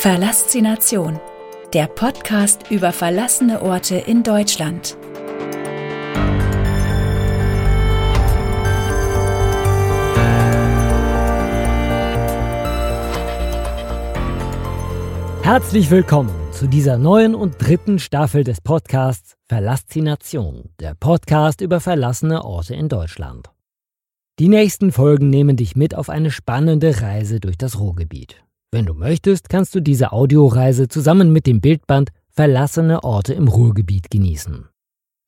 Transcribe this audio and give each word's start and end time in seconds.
Verlassination, 0.00 1.20
der 1.74 1.86
Podcast 1.86 2.70
über 2.70 2.90
verlassene 2.90 3.60
Orte 3.60 3.96
in 3.96 4.22
Deutschland. 4.22 4.96
Herzlich 15.42 15.90
willkommen 15.90 16.30
zu 16.50 16.66
dieser 16.66 16.96
neuen 16.96 17.34
und 17.34 17.56
dritten 17.58 17.98
Staffel 17.98 18.42
des 18.42 18.62
Podcasts 18.62 19.36
Verlassination, 19.50 20.70
der 20.80 20.94
Podcast 20.94 21.60
über 21.60 21.78
verlassene 21.78 22.42
Orte 22.46 22.74
in 22.74 22.88
Deutschland. 22.88 23.50
Die 24.38 24.48
nächsten 24.48 24.92
Folgen 24.92 25.28
nehmen 25.28 25.58
dich 25.58 25.76
mit 25.76 25.94
auf 25.94 26.08
eine 26.08 26.30
spannende 26.30 27.02
Reise 27.02 27.38
durch 27.38 27.58
das 27.58 27.78
Ruhrgebiet. 27.78 28.42
Wenn 28.72 28.86
du 28.86 28.94
möchtest, 28.94 29.48
kannst 29.48 29.74
du 29.74 29.80
diese 29.80 30.12
Audioreise 30.12 30.86
zusammen 30.86 31.32
mit 31.32 31.46
dem 31.46 31.60
Bildband 31.60 32.10
Verlassene 32.28 33.02
Orte 33.02 33.34
im 33.34 33.48
Ruhrgebiet 33.48 34.10
genießen. 34.10 34.68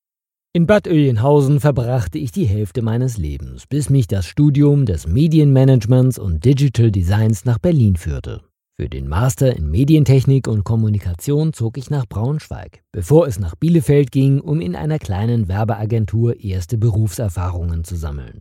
in 0.56 0.68
Bad 0.68 0.86
Oeynhausen 0.86 1.58
verbrachte 1.58 2.16
ich 2.18 2.30
die 2.30 2.44
Hälfte 2.44 2.80
meines 2.80 3.18
Lebens, 3.18 3.66
bis 3.66 3.90
mich 3.90 4.06
das 4.06 4.24
Studium 4.24 4.86
des 4.86 5.08
Medienmanagements 5.08 6.16
und 6.16 6.44
Digital 6.44 6.92
Designs 6.92 7.44
nach 7.44 7.58
Berlin 7.58 7.96
führte. 7.96 8.40
Für 8.76 8.88
den 8.88 9.06
Master 9.06 9.56
in 9.56 9.70
Medientechnik 9.70 10.48
und 10.48 10.64
Kommunikation 10.64 11.52
zog 11.52 11.78
ich 11.78 11.90
nach 11.90 12.06
Braunschweig, 12.06 12.82
bevor 12.90 13.28
es 13.28 13.38
nach 13.38 13.54
Bielefeld 13.54 14.10
ging, 14.10 14.40
um 14.40 14.60
in 14.60 14.74
einer 14.74 14.98
kleinen 14.98 15.46
Werbeagentur 15.46 16.40
erste 16.40 16.76
Berufserfahrungen 16.76 17.84
zu 17.84 17.94
sammeln. 17.94 18.40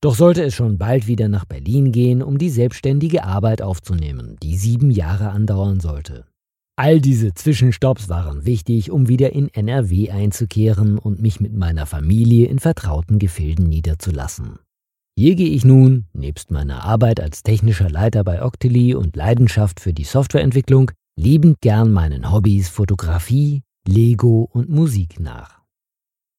Doch 0.00 0.14
sollte 0.14 0.44
es 0.44 0.54
schon 0.54 0.78
bald 0.78 1.08
wieder 1.08 1.26
nach 1.26 1.46
Berlin 1.46 1.90
gehen, 1.90 2.22
um 2.22 2.38
die 2.38 2.50
selbstständige 2.50 3.24
Arbeit 3.24 3.60
aufzunehmen, 3.60 4.36
die 4.40 4.56
sieben 4.56 4.92
Jahre 4.92 5.30
andauern 5.30 5.80
sollte. 5.80 6.26
All 6.76 7.00
diese 7.00 7.34
Zwischenstopps 7.34 8.08
waren 8.08 8.46
wichtig, 8.46 8.92
um 8.92 9.08
wieder 9.08 9.32
in 9.32 9.48
NRW 9.48 10.10
einzukehren 10.10 10.96
und 10.96 11.20
mich 11.20 11.40
mit 11.40 11.54
meiner 11.54 11.86
Familie 11.86 12.46
in 12.46 12.60
vertrauten 12.60 13.18
Gefilden 13.18 13.68
niederzulassen. 13.68 14.60
Hier 15.14 15.34
gehe 15.34 15.50
ich 15.50 15.64
nun, 15.64 16.06
nebst 16.14 16.50
meiner 16.50 16.84
Arbeit 16.84 17.20
als 17.20 17.42
technischer 17.42 17.90
Leiter 17.90 18.24
bei 18.24 18.42
Octili 18.42 18.94
und 18.94 19.14
Leidenschaft 19.14 19.78
für 19.78 19.92
die 19.92 20.04
Softwareentwicklung, 20.04 20.90
liebend 21.16 21.60
gern 21.60 21.92
meinen 21.92 22.32
Hobbys 22.32 22.70
Fotografie, 22.70 23.62
Lego 23.86 24.48
und 24.50 24.70
Musik 24.70 25.20
nach. 25.20 25.60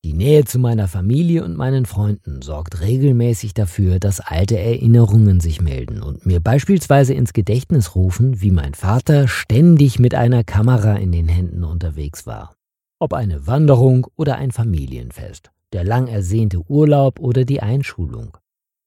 Die 0.05 0.13
Nähe 0.13 0.43
zu 0.43 0.59
meiner 0.59 0.89
Familie 0.89 1.45
und 1.45 1.55
meinen 1.55 1.85
Freunden 1.85 2.41
sorgt 2.41 2.81
regelmäßig 2.81 3.53
dafür, 3.53 3.99
dass 3.99 4.19
alte 4.19 4.57
Erinnerungen 4.59 5.39
sich 5.39 5.61
melden 5.61 6.01
und 6.01 6.25
mir 6.25 6.41
beispielsweise 6.41 7.13
ins 7.13 7.31
Gedächtnis 7.31 7.95
rufen, 7.95 8.41
wie 8.41 8.51
mein 8.51 8.73
Vater 8.73 9.29
ständig 9.29 9.99
mit 9.99 10.13
einer 10.13 10.43
Kamera 10.43 10.95
in 10.95 11.13
den 11.13 11.29
Händen 11.29 11.63
unterwegs 11.63 12.25
war. 12.25 12.55
Ob 12.99 13.13
eine 13.13 13.47
Wanderung 13.47 14.07
oder 14.17 14.35
ein 14.35 14.51
Familienfest, 14.51 15.51
der 15.71 15.85
lang 15.85 16.07
ersehnte 16.07 16.59
Urlaub 16.67 17.19
oder 17.19 17.45
die 17.45 17.61
Einschulung. 17.61 18.37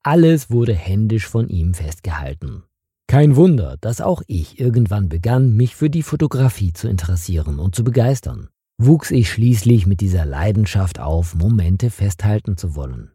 Alles 0.07 0.51
wurde 0.51 0.73
händisch 0.73 1.27
von 1.27 1.49
ihm 1.49 1.75
festgehalten. 1.75 2.63
Kein 3.09 3.35
Wunder, 3.35 3.77
dass 3.81 4.01
auch 4.01 4.23
ich 4.29 4.61
irgendwann 4.61 5.09
begann, 5.09 5.57
mich 5.57 5.75
für 5.75 5.91
die 5.91 6.05
Fotografie 6.05 6.73
zu 6.73 6.87
interessieren 6.87 7.59
und 7.59 7.75
zu 7.75 7.83
begeistern. 7.83 8.49
Wuchs 8.81 9.11
ich 9.11 9.29
schließlich 9.33 9.85
mit 9.89 10.01
dieser 10.01 10.25
Leidenschaft 10.25 11.01
auf, 11.01 11.35
Momente 11.35 11.91
festhalten 11.91 12.57
zu 12.57 12.77
wollen. 12.77 13.11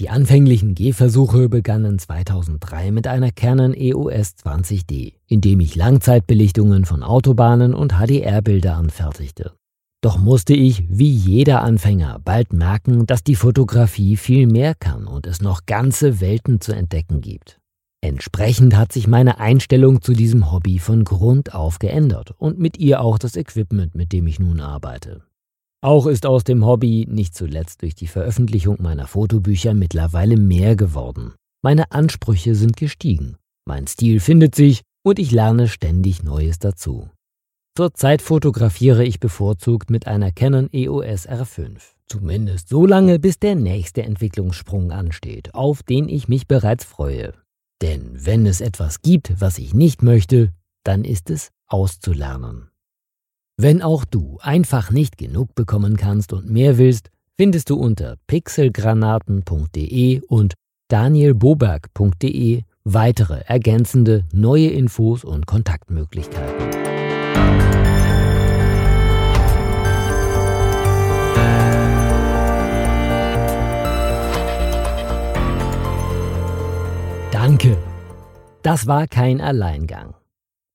Die 0.00 0.08
anfänglichen 0.08 0.74
Gehversuche 0.74 1.50
begannen 1.50 1.98
2003 1.98 2.90
mit 2.90 3.06
einer 3.06 3.30
Canon 3.30 3.74
EOS 3.74 4.36
20D, 4.42 5.16
in 5.26 5.42
dem 5.42 5.60
ich 5.60 5.76
Langzeitbelichtungen 5.76 6.86
von 6.86 7.02
Autobahnen 7.02 7.74
und 7.74 7.92
HDR-Bilder 7.92 8.74
anfertigte. 8.76 9.52
Doch 10.04 10.18
musste 10.18 10.52
ich, 10.52 10.84
wie 10.90 11.08
jeder 11.08 11.62
Anfänger, 11.62 12.20
bald 12.22 12.52
merken, 12.52 13.06
dass 13.06 13.24
die 13.24 13.36
Fotografie 13.36 14.18
viel 14.18 14.46
mehr 14.46 14.74
kann 14.74 15.06
und 15.06 15.26
es 15.26 15.40
noch 15.40 15.64
ganze 15.64 16.20
Welten 16.20 16.60
zu 16.60 16.72
entdecken 16.72 17.22
gibt. 17.22 17.58
Entsprechend 18.02 18.76
hat 18.76 18.92
sich 18.92 19.06
meine 19.06 19.40
Einstellung 19.40 20.02
zu 20.02 20.12
diesem 20.12 20.52
Hobby 20.52 20.78
von 20.78 21.04
Grund 21.04 21.54
auf 21.54 21.78
geändert 21.78 22.34
und 22.36 22.58
mit 22.58 22.76
ihr 22.76 23.00
auch 23.00 23.18
das 23.18 23.34
Equipment, 23.34 23.94
mit 23.94 24.12
dem 24.12 24.26
ich 24.26 24.38
nun 24.38 24.60
arbeite. 24.60 25.22
Auch 25.82 26.06
ist 26.06 26.26
aus 26.26 26.44
dem 26.44 26.66
Hobby, 26.66 27.06
nicht 27.08 27.34
zuletzt 27.34 27.80
durch 27.80 27.94
die 27.94 28.06
Veröffentlichung 28.06 28.76
meiner 28.82 29.06
Fotobücher, 29.06 29.72
mittlerweile 29.72 30.36
mehr 30.36 30.76
geworden. 30.76 31.32
Meine 31.62 31.92
Ansprüche 31.92 32.54
sind 32.54 32.76
gestiegen, 32.76 33.36
mein 33.66 33.86
Stil 33.86 34.20
findet 34.20 34.54
sich 34.54 34.82
und 35.02 35.18
ich 35.18 35.30
lerne 35.30 35.66
ständig 35.66 36.22
Neues 36.22 36.58
dazu. 36.58 37.08
Zurzeit 37.76 38.22
fotografiere 38.22 39.04
ich 39.04 39.18
bevorzugt 39.18 39.90
mit 39.90 40.06
einer 40.06 40.30
Canon 40.30 40.68
EOS 40.72 41.28
R5. 41.28 41.80
Zumindest 42.06 42.68
so 42.68 42.86
lange, 42.86 43.18
bis 43.18 43.40
der 43.40 43.56
nächste 43.56 44.04
Entwicklungssprung 44.04 44.92
ansteht, 44.92 45.56
auf 45.56 45.82
den 45.82 46.08
ich 46.08 46.28
mich 46.28 46.46
bereits 46.46 46.84
freue. 46.84 47.34
Denn 47.82 48.12
wenn 48.14 48.46
es 48.46 48.60
etwas 48.60 49.02
gibt, 49.02 49.40
was 49.40 49.58
ich 49.58 49.74
nicht 49.74 50.04
möchte, 50.04 50.52
dann 50.84 51.02
ist 51.02 51.30
es 51.30 51.50
auszulernen. 51.66 52.70
Wenn 53.56 53.82
auch 53.82 54.04
du 54.04 54.38
einfach 54.40 54.92
nicht 54.92 55.18
genug 55.18 55.56
bekommen 55.56 55.96
kannst 55.96 56.32
und 56.32 56.48
mehr 56.48 56.78
willst, 56.78 57.10
findest 57.36 57.70
du 57.70 57.76
unter 57.76 58.18
pixelgranaten.de 58.28 60.20
und 60.28 60.54
danielboberg.de 60.86 62.62
weitere 62.84 63.40
ergänzende 63.46 64.24
neue 64.32 64.68
Infos 64.68 65.24
und 65.24 65.46
Kontaktmöglichkeiten. 65.46 67.03
Danke. 77.46 77.76
Das 78.62 78.86
war 78.86 79.06
kein 79.06 79.42
Alleingang. 79.42 80.14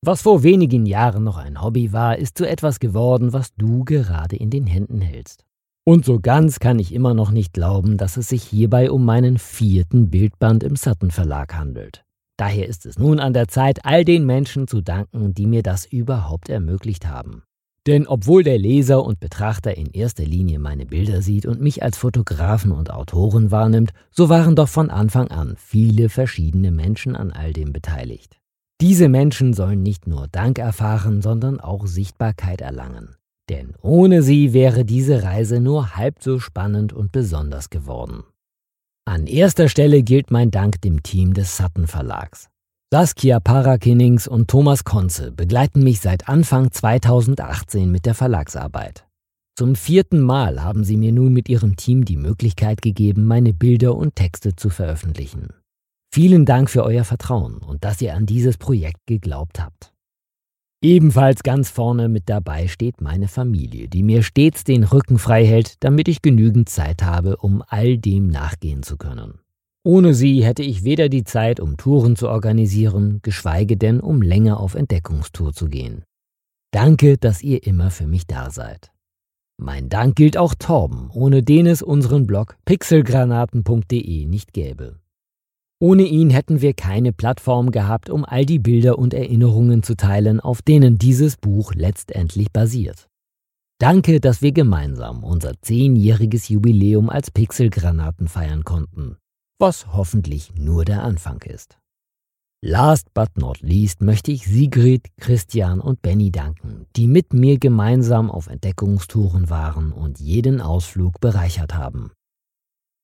Was 0.05 0.21
vor 0.21 0.43
wenigen 0.43 0.85
Jahren 0.85 1.23
noch 1.23 1.37
ein 1.37 1.63
Hobby 1.63 1.93
war, 1.93 2.19
ist 2.19 2.37
zu 2.37 2.47
etwas 2.47 2.79
geworden, 2.79 3.33
was 3.33 3.55
du 3.55 3.83
gerade 3.85 4.35
in 4.35 4.51
den 4.51 4.67
Händen 4.67 5.01
hältst. 5.01 5.45
Und 5.83 6.05
so 6.05 6.19
ganz 6.19 6.59
kann 6.59 6.77
ich 6.77 6.93
immer 6.93 7.15
noch 7.15 7.31
nicht 7.31 7.53
glauben, 7.53 7.97
dass 7.97 8.17
es 8.17 8.29
sich 8.29 8.43
hierbei 8.43 8.91
um 8.91 9.03
meinen 9.03 9.39
vierten 9.39 10.11
Bildband 10.11 10.63
im 10.63 10.75
Sutton 10.75 11.09
Verlag 11.09 11.55
handelt. 11.55 12.05
Daher 12.37 12.67
ist 12.67 12.85
es 12.85 12.99
nun 12.99 13.19
an 13.19 13.33
der 13.33 13.47
Zeit, 13.47 13.83
all 13.83 14.05
den 14.05 14.27
Menschen 14.27 14.67
zu 14.67 14.81
danken, 14.81 15.33
die 15.33 15.47
mir 15.47 15.63
das 15.63 15.87
überhaupt 15.87 16.49
ermöglicht 16.49 17.07
haben. 17.07 17.41
Denn 17.87 18.07
obwohl 18.07 18.43
der 18.43 18.57
Leser 18.57 19.03
und 19.03 19.19
Betrachter 19.19 19.75
in 19.77 19.87
erster 19.91 20.25
Linie 20.25 20.59
meine 20.59 20.85
Bilder 20.85 21.21
sieht 21.21 21.45
und 21.45 21.61
mich 21.61 21.81
als 21.81 21.97
Fotografen 21.97 22.71
und 22.71 22.91
Autoren 22.91 23.51
wahrnimmt, 23.51 23.91
so 24.11 24.29
waren 24.29 24.55
doch 24.55 24.69
von 24.69 24.89
Anfang 24.89 25.29
an 25.29 25.55
viele 25.57 26.09
verschiedene 26.09 26.71
Menschen 26.71 27.15
an 27.15 27.31
all 27.31 27.53
dem 27.53 27.71
beteiligt. 27.71 28.37
Diese 28.81 29.09
Menschen 29.09 29.53
sollen 29.53 29.81
nicht 29.81 30.07
nur 30.07 30.27
Dank 30.29 30.57
erfahren, 30.57 31.21
sondern 31.21 31.59
auch 31.59 31.85
Sichtbarkeit 31.85 32.61
erlangen. 32.61 33.15
Denn 33.49 33.73
ohne 33.81 34.21
sie 34.21 34.53
wäre 34.53 34.85
diese 34.85 35.23
Reise 35.23 35.59
nur 35.59 35.95
halb 35.95 36.21
so 36.21 36.39
spannend 36.39 36.93
und 36.93 37.11
besonders 37.11 37.69
geworden. 37.69 38.23
An 39.05 39.25
erster 39.25 39.69
Stelle 39.69 40.03
gilt 40.03 40.29
mein 40.29 40.51
Dank 40.51 40.81
dem 40.81 41.01
Team 41.01 41.33
des 41.33 41.57
Sutton 41.57 41.87
Verlags. 41.87 42.49
Saskia 42.91 43.39
Parakinings 43.39 44.27
und 44.27 44.49
Thomas 44.49 44.83
Konze 44.83 45.31
begleiten 45.31 45.83
mich 45.83 45.99
seit 45.99 46.27
Anfang 46.27 46.71
2018 46.71 47.91
mit 47.91 48.07
der 48.07 48.15
Verlagsarbeit. 48.15 49.05
Zum 49.55 49.75
vierten 49.75 50.19
Mal 50.19 50.63
haben 50.63 50.83
sie 50.83 50.97
mir 50.97 51.11
nun 51.11 51.31
mit 51.31 51.49
ihrem 51.49 51.75
Team 51.75 52.03
die 52.03 52.17
Möglichkeit 52.17 52.81
gegeben, 52.81 53.25
meine 53.25 53.53
Bilder 53.53 53.93
und 53.93 54.15
Texte 54.15 54.55
zu 54.55 54.71
veröffentlichen. 54.71 55.49
Vielen 56.11 56.47
Dank 56.47 56.71
für 56.71 56.83
euer 56.83 57.03
Vertrauen 57.03 57.59
und 57.59 57.83
dass 57.83 58.01
ihr 58.01 58.15
an 58.15 58.25
dieses 58.25 58.57
Projekt 58.57 59.05
geglaubt 59.05 59.59
habt. 59.59 59.93
Ebenfalls 60.81 61.43
ganz 61.43 61.69
vorne 61.69 62.09
mit 62.09 62.27
dabei 62.27 62.67
steht 62.67 63.01
meine 63.01 63.27
Familie, 63.27 63.87
die 63.87 64.01
mir 64.01 64.23
stets 64.23 64.63
den 64.63 64.83
Rücken 64.83 65.19
frei 65.19 65.45
hält, 65.45 65.75
damit 65.83 66.07
ich 66.07 66.23
genügend 66.23 66.69
Zeit 66.69 67.03
habe, 67.03 67.37
um 67.37 67.61
all 67.67 67.99
dem 67.99 68.29
nachgehen 68.29 68.81
zu 68.81 68.97
können. 68.97 69.41
Ohne 69.85 70.13
sie 70.13 70.43
hätte 70.43 70.61
ich 70.61 70.83
weder 70.83 71.07
die 71.07 71.23
Zeit, 71.23 71.61
um 71.61 71.77
Touren 71.77 72.17
zu 72.17 72.27
organisieren, 72.27 73.19
geschweige 73.21 73.77
denn, 73.77 74.01
um 74.01 74.21
länger 74.21 74.59
auf 74.59 74.75
Entdeckungstour 74.75 75.53
zu 75.53 75.67
gehen. 75.69 76.03
Danke, 76.71 77.17
dass 77.17 77.41
ihr 77.41 77.65
immer 77.65 77.89
für 77.89 78.05
mich 78.05 78.27
da 78.27 78.51
seid. 78.51 78.91
Mein 79.57 79.89
Dank 79.89 80.15
gilt 80.15 80.37
auch 80.37 80.53
Torben, 80.53 81.09
ohne 81.13 81.43
den 81.43 81.65
es 81.65 81.81
unseren 81.81 82.27
Blog 82.27 82.57
pixelgranaten.de 82.65 84.25
nicht 84.25 84.53
gäbe. 84.53 84.99
Ohne 85.81 86.03
ihn 86.03 86.29
hätten 86.29 86.61
wir 86.61 86.73
keine 86.73 87.13
Plattform 87.13 87.71
gehabt, 87.71 88.09
um 88.09 88.25
all 88.25 88.45
die 88.45 88.59
Bilder 88.59 88.99
und 88.99 89.13
Erinnerungen 89.13 89.81
zu 89.81 89.95
teilen, 89.95 90.41
auf 90.41 90.61
denen 90.61 90.97
dieses 90.97 91.37
Buch 91.37 91.73
letztendlich 91.73 92.51
basiert. 92.51 93.07
Danke, 93.79 94.19
dass 94.19 94.41
wir 94.41 94.51
gemeinsam 94.51 95.23
unser 95.23 95.53
zehnjähriges 95.61 96.49
Jubiläum 96.49 97.09
als 97.09 97.31
Pixelgranaten 97.31 98.27
feiern 98.27 98.65
konnten 98.65 99.15
was 99.59 99.93
hoffentlich 99.93 100.55
nur 100.55 100.85
der 100.85 101.03
Anfang 101.03 101.41
ist. 101.41 101.77
Last 102.61 103.13
but 103.13 103.37
not 103.37 103.61
least 103.61 104.01
möchte 104.01 104.31
ich 104.31 104.45
Sigrid, 104.45 105.07
Christian 105.17 105.79
und 105.79 106.01
Benny 106.01 106.31
danken, 106.31 106.87
die 106.95 107.07
mit 107.07 107.33
mir 107.33 107.57
gemeinsam 107.57 108.29
auf 108.29 108.47
Entdeckungstouren 108.47 109.49
waren 109.49 109.93
und 109.93 110.19
jeden 110.19 110.59
Ausflug 110.59 111.21
bereichert 111.21 111.73
haben. 111.73 112.11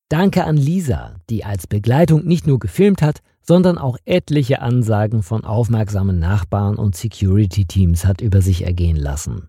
Danke 0.10 0.44
an 0.44 0.58
Lisa, 0.58 1.16
die 1.30 1.46
als 1.46 1.68
Begleitung 1.68 2.26
nicht 2.26 2.48
nur 2.48 2.60
gefilmt 2.60 3.02
hat, 3.02 3.22
sondern 3.42 3.78
auch 3.78 3.98
etliche 4.06 4.62
Ansagen 4.62 5.24
von 5.24 5.46
aufmerksamen 5.46 6.20
Nachbarn 6.20 6.76
und 6.76 6.96
Security-Teams 6.96 8.06
hat 8.06 8.22
über 8.22 8.42
sich 8.42 8.66
ergehen 8.66 8.98
lassen. 8.98 9.48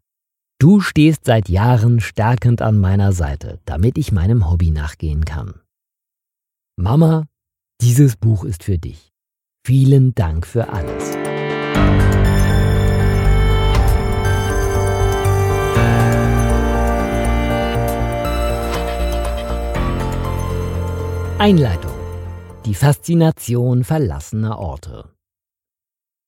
Du 0.59 0.81
stehst 0.81 1.25
seit 1.25 1.49
Jahren 1.49 2.01
stärkend 2.01 2.63
an 2.63 2.79
meiner 2.79 3.13
Seite, 3.13 3.59
damit 3.65 3.99
ich 3.99 4.13
meinem 4.13 4.49
Hobby 4.51 4.71
nachgehen 4.71 5.25
kann. 5.25 5.61
Mama, 6.79 7.25
dieses 7.81 8.19
Buch 8.19 8.45
ist 8.45 8.63
für 8.63 8.77
dich. 8.77 9.11
Vielen 9.67 10.15
Dank 10.15 10.47
für 10.47 10.69
alles. 10.69 11.17
Einleitung. 21.39 21.93
Die 22.67 22.75
Faszination 22.75 23.83
verlassener 23.83 24.59
Orte. 24.59 25.09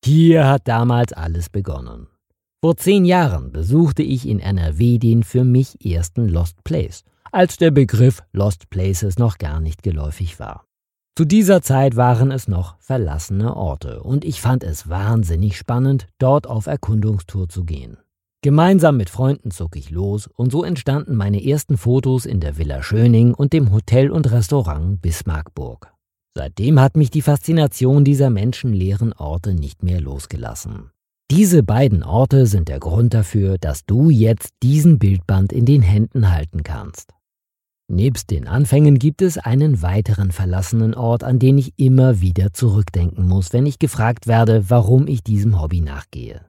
Hier 0.02 0.46
hat 0.46 0.66
damals 0.66 1.12
alles 1.12 1.50
begonnen. 1.50 2.06
Vor 2.64 2.78
zehn 2.78 3.04
Jahren 3.04 3.52
besuchte 3.52 4.02
ich 4.02 4.26
in 4.26 4.40
NRW 4.40 4.96
den 4.96 5.24
für 5.24 5.44
mich 5.44 5.84
ersten 5.84 6.26
Lost 6.26 6.64
Place– 6.64 7.04
als 7.32 7.56
der 7.56 7.70
Begriff 7.70 8.22
Lost 8.32 8.70
Places 8.70 9.18
noch 9.18 9.38
gar 9.38 9.60
nicht 9.60 9.82
geläufig 9.82 10.38
war. 10.40 10.64
Zu 11.16 11.24
dieser 11.24 11.62
Zeit 11.62 11.96
waren 11.96 12.30
es 12.30 12.46
noch 12.46 12.78
verlassene 12.78 13.56
Orte 13.56 14.02
und 14.02 14.24
ich 14.24 14.40
fand 14.40 14.62
es 14.62 14.88
wahnsinnig 14.88 15.56
spannend, 15.56 16.06
dort 16.18 16.46
auf 16.46 16.66
Erkundungstour 16.66 17.48
zu 17.48 17.64
gehen. 17.64 17.98
Gemeinsam 18.40 18.96
mit 18.96 19.10
Freunden 19.10 19.50
zog 19.50 19.74
ich 19.74 19.90
los 19.90 20.28
und 20.28 20.52
so 20.52 20.62
entstanden 20.62 21.16
meine 21.16 21.44
ersten 21.44 21.76
Fotos 21.76 22.24
in 22.24 22.38
der 22.38 22.56
Villa 22.56 22.84
Schöning 22.84 23.34
und 23.34 23.52
dem 23.52 23.72
Hotel 23.72 24.12
und 24.12 24.30
Restaurant 24.30 25.02
Bismarckburg. 25.02 25.92
Seitdem 26.36 26.78
hat 26.78 26.96
mich 26.96 27.10
die 27.10 27.22
Faszination 27.22 28.04
dieser 28.04 28.30
menschenleeren 28.30 29.12
Orte 29.12 29.54
nicht 29.54 29.82
mehr 29.82 30.00
losgelassen. 30.00 30.92
Diese 31.32 31.64
beiden 31.64 32.04
Orte 32.04 32.46
sind 32.46 32.68
der 32.68 32.78
Grund 32.78 33.12
dafür, 33.12 33.58
dass 33.58 33.84
du 33.84 34.08
jetzt 34.08 34.50
diesen 34.62 35.00
Bildband 35.00 35.52
in 35.52 35.66
den 35.66 35.82
Händen 35.82 36.30
halten 36.30 36.62
kannst. 36.62 37.12
Nebst 37.90 38.30
den 38.30 38.46
Anfängen 38.46 38.98
gibt 38.98 39.22
es 39.22 39.38
einen 39.38 39.80
weiteren 39.80 40.30
verlassenen 40.30 40.92
Ort, 40.94 41.24
an 41.24 41.38
den 41.38 41.56
ich 41.56 41.78
immer 41.78 42.20
wieder 42.20 42.52
zurückdenken 42.52 43.26
muss, 43.26 43.54
wenn 43.54 43.64
ich 43.64 43.78
gefragt 43.78 44.26
werde, 44.26 44.68
warum 44.68 45.06
ich 45.06 45.22
diesem 45.22 45.58
Hobby 45.58 45.80
nachgehe. 45.80 46.44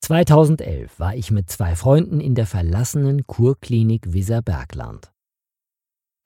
2011 0.00 0.98
war 0.98 1.14
ich 1.14 1.30
mit 1.30 1.50
zwei 1.50 1.76
Freunden 1.76 2.18
in 2.18 2.34
der 2.34 2.46
verlassenen 2.46 3.26
Kurklinik 3.26 4.14
Weserbergland. 4.14 5.12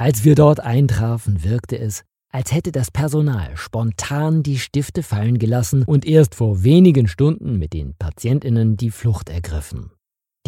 Als 0.01 0.25
wir 0.25 0.37
dort 0.37 0.61
eintrafen, 0.61 1.43
wirkte 1.43 1.77
es, 1.77 2.05
als 2.31 2.53
hätte 2.53 2.71
das 2.71 2.93
Personal 2.93 3.57
spontan 3.57 4.45
die 4.45 4.59
Stifte 4.59 5.03
fallen 5.03 5.39
gelassen 5.39 5.83
und 5.83 6.05
erst 6.05 6.37
vor 6.37 6.63
wenigen 6.63 7.09
Stunden 7.09 7.59
mit 7.59 7.73
den 7.73 7.95
Patientinnen 7.97 8.77
die 8.77 8.91
Flucht 8.91 9.31
ergriffen. 9.31 9.91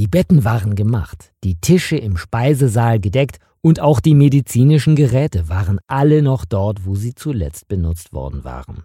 Die 0.00 0.08
Betten 0.08 0.44
waren 0.44 0.76
gemacht, 0.76 1.34
die 1.44 1.60
Tische 1.60 1.98
im 1.98 2.16
Speisesaal 2.16 3.00
gedeckt 3.00 3.36
und 3.60 3.80
auch 3.80 4.00
die 4.00 4.14
medizinischen 4.14 4.96
Geräte 4.96 5.50
waren 5.50 5.78
alle 5.88 6.22
noch 6.22 6.46
dort, 6.46 6.86
wo 6.86 6.94
sie 6.94 7.14
zuletzt 7.14 7.68
benutzt 7.68 8.14
worden 8.14 8.42
waren. 8.42 8.84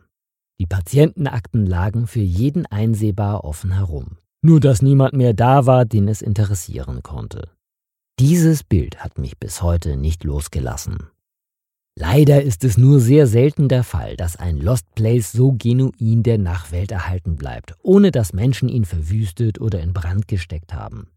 Die 0.60 0.66
Patientenakten 0.66 1.66
lagen 1.66 2.08
für 2.08 2.20
jeden 2.20 2.66
einsehbar 2.66 3.46
offen 3.46 3.72
herum. 3.72 4.18
Nur 4.42 4.60
dass 4.60 4.82
niemand 4.82 5.14
mehr 5.14 5.34
da 5.34 5.66
war, 5.66 5.86
den 5.86 6.10
es 6.10 6.22
interessieren 6.22 7.02
konnte. 7.02 7.48
Dieses 8.20 8.66
Bild 8.66 8.98
hat 8.98 9.18
mich 9.18 9.40
bis 9.40 9.62
heute 9.62 9.96
nicht 9.96 10.26
losgelassen. 10.26 10.98
Leider 11.98 12.42
ist 12.42 12.66
es 12.66 12.78
nur 12.78 13.00
sehr 13.00 13.26
selten 13.26 13.70
der 13.70 13.86
Fall, 13.86 14.18
dass 14.18 14.36
ein 14.36 14.58
Lost 14.58 14.86
Place 14.96 15.32
so 15.32 15.54
genuin 15.54 16.24
der 16.24 16.38
Nachwelt 16.38 16.92
erhalten 16.92 17.38
bleibt, 17.38 17.74
ohne 17.84 18.12
dass 18.12 18.34
Menschen 18.34 18.68
ihn 18.68 18.84
verwüstet 18.84 19.62
oder 19.62 19.80
in 19.80 19.94
Brand 19.94 20.28
gesteckt 20.28 20.74
haben. 20.74 21.08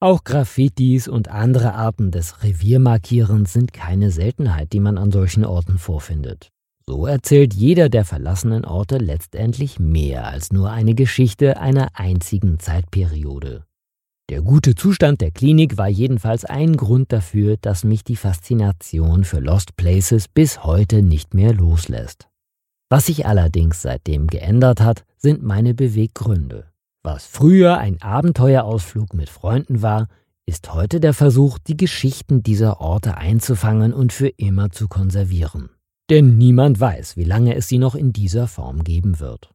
Auch 0.00 0.24
Graffitis 0.24 1.08
und 1.08 1.28
andere 1.28 1.72
Arten 1.72 2.10
des 2.10 2.42
Reviermarkierens 2.42 3.54
sind 3.54 3.72
keine 3.72 4.10
Seltenheit, 4.10 4.74
die 4.74 4.80
man 4.80 4.98
an 4.98 5.10
solchen 5.10 5.46
Orten 5.46 5.78
vorfindet. 5.78 6.50
So 6.86 7.06
erzählt 7.06 7.54
jeder 7.54 7.88
der 7.88 8.04
verlassenen 8.04 8.64
Orte 8.64 8.98
letztendlich 8.98 9.80
mehr 9.80 10.26
als 10.26 10.52
nur 10.52 10.70
eine 10.70 10.94
Geschichte 10.94 11.58
einer 11.58 11.88
einzigen 11.94 12.58
Zeitperiode. 12.58 13.64
Der 14.30 14.42
gute 14.42 14.74
Zustand 14.74 15.22
der 15.22 15.30
Klinik 15.30 15.78
war 15.78 15.88
jedenfalls 15.88 16.44
ein 16.44 16.76
Grund 16.76 17.12
dafür, 17.12 17.56
dass 17.56 17.82
mich 17.82 18.04
die 18.04 18.16
Faszination 18.16 19.24
für 19.24 19.40
Lost 19.40 19.74
Places 19.76 20.28
bis 20.28 20.64
heute 20.64 21.02
nicht 21.02 21.32
mehr 21.32 21.54
loslässt. 21.54 22.28
Was 22.90 23.06
sich 23.06 23.26
allerdings 23.26 23.80
seitdem 23.80 24.26
geändert 24.26 24.82
hat, 24.82 25.04
sind 25.16 25.42
meine 25.42 25.72
Beweggründe. 25.72 26.66
Was 27.02 27.24
früher 27.24 27.78
ein 27.78 28.02
Abenteuerausflug 28.02 29.14
mit 29.14 29.30
Freunden 29.30 29.80
war, 29.80 30.08
ist 30.44 30.74
heute 30.74 31.00
der 31.00 31.14
Versuch, 31.14 31.58
die 31.58 31.76
Geschichten 31.76 32.42
dieser 32.42 32.82
Orte 32.82 33.16
einzufangen 33.16 33.94
und 33.94 34.12
für 34.12 34.28
immer 34.28 34.70
zu 34.70 34.88
konservieren. 34.88 35.70
Denn 36.10 36.36
niemand 36.36 36.80
weiß, 36.80 37.16
wie 37.16 37.24
lange 37.24 37.54
es 37.54 37.68
sie 37.68 37.78
noch 37.78 37.94
in 37.94 38.12
dieser 38.12 38.46
Form 38.46 38.84
geben 38.84 39.20
wird. 39.20 39.54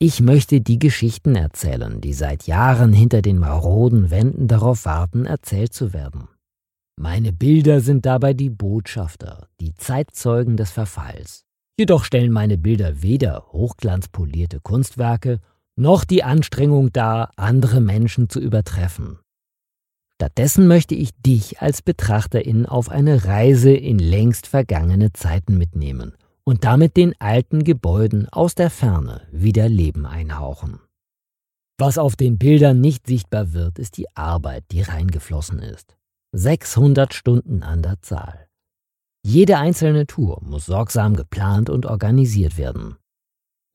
Ich 0.00 0.20
möchte 0.20 0.60
die 0.60 0.78
Geschichten 0.78 1.36
erzählen, 1.36 2.00
die 2.00 2.12
seit 2.12 2.46
Jahren 2.46 2.92
hinter 2.92 3.22
den 3.22 3.38
maroden 3.38 4.10
Wänden 4.10 4.48
darauf 4.48 4.84
warten, 4.84 5.24
erzählt 5.24 5.72
zu 5.72 5.92
werden. 5.92 6.28
Meine 6.96 7.32
Bilder 7.32 7.80
sind 7.80 8.04
dabei 8.04 8.34
die 8.34 8.50
Botschafter, 8.50 9.48
die 9.60 9.74
Zeitzeugen 9.74 10.56
des 10.56 10.70
Verfalls. 10.70 11.44
Jedoch 11.78 12.04
stellen 12.04 12.32
meine 12.32 12.58
Bilder 12.58 13.02
weder 13.02 13.46
hochglanzpolierte 13.52 14.60
Kunstwerke 14.60 15.40
noch 15.76 16.04
die 16.04 16.22
Anstrengung 16.22 16.92
dar, 16.92 17.30
andere 17.36 17.80
Menschen 17.80 18.28
zu 18.28 18.40
übertreffen. 18.40 19.18
Stattdessen 20.16 20.68
möchte 20.68 20.94
ich 20.94 21.10
dich 21.26 21.60
als 21.60 21.82
Betrachterin 21.82 22.66
auf 22.66 22.88
eine 22.88 23.24
Reise 23.24 23.72
in 23.72 23.98
längst 23.98 24.46
vergangene 24.46 25.12
Zeiten 25.12 25.58
mitnehmen 25.58 26.14
und 26.44 26.64
damit 26.64 26.96
den 26.96 27.14
alten 27.18 27.64
Gebäuden 27.64 28.28
aus 28.28 28.54
der 28.54 28.70
Ferne 28.70 29.22
wieder 29.32 29.68
Leben 29.68 30.06
einhauchen. 30.06 30.80
Was 31.78 31.98
auf 31.98 32.14
den 32.14 32.38
Bildern 32.38 32.80
nicht 32.80 33.06
sichtbar 33.06 33.52
wird, 33.52 33.78
ist 33.78 33.96
die 33.96 34.06
Arbeit, 34.14 34.64
die 34.70 34.82
reingeflossen 34.82 35.58
ist. 35.58 35.96
600 36.32 37.14
Stunden 37.14 37.62
an 37.62 37.82
der 37.82 38.00
Zahl. 38.00 38.46
Jede 39.26 39.56
einzelne 39.56 40.06
Tour 40.06 40.40
muss 40.44 40.66
sorgsam 40.66 41.16
geplant 41.16 41.70
und 41.70 41.86
organisiert 41.86 42.58
werden. 42.58 42.96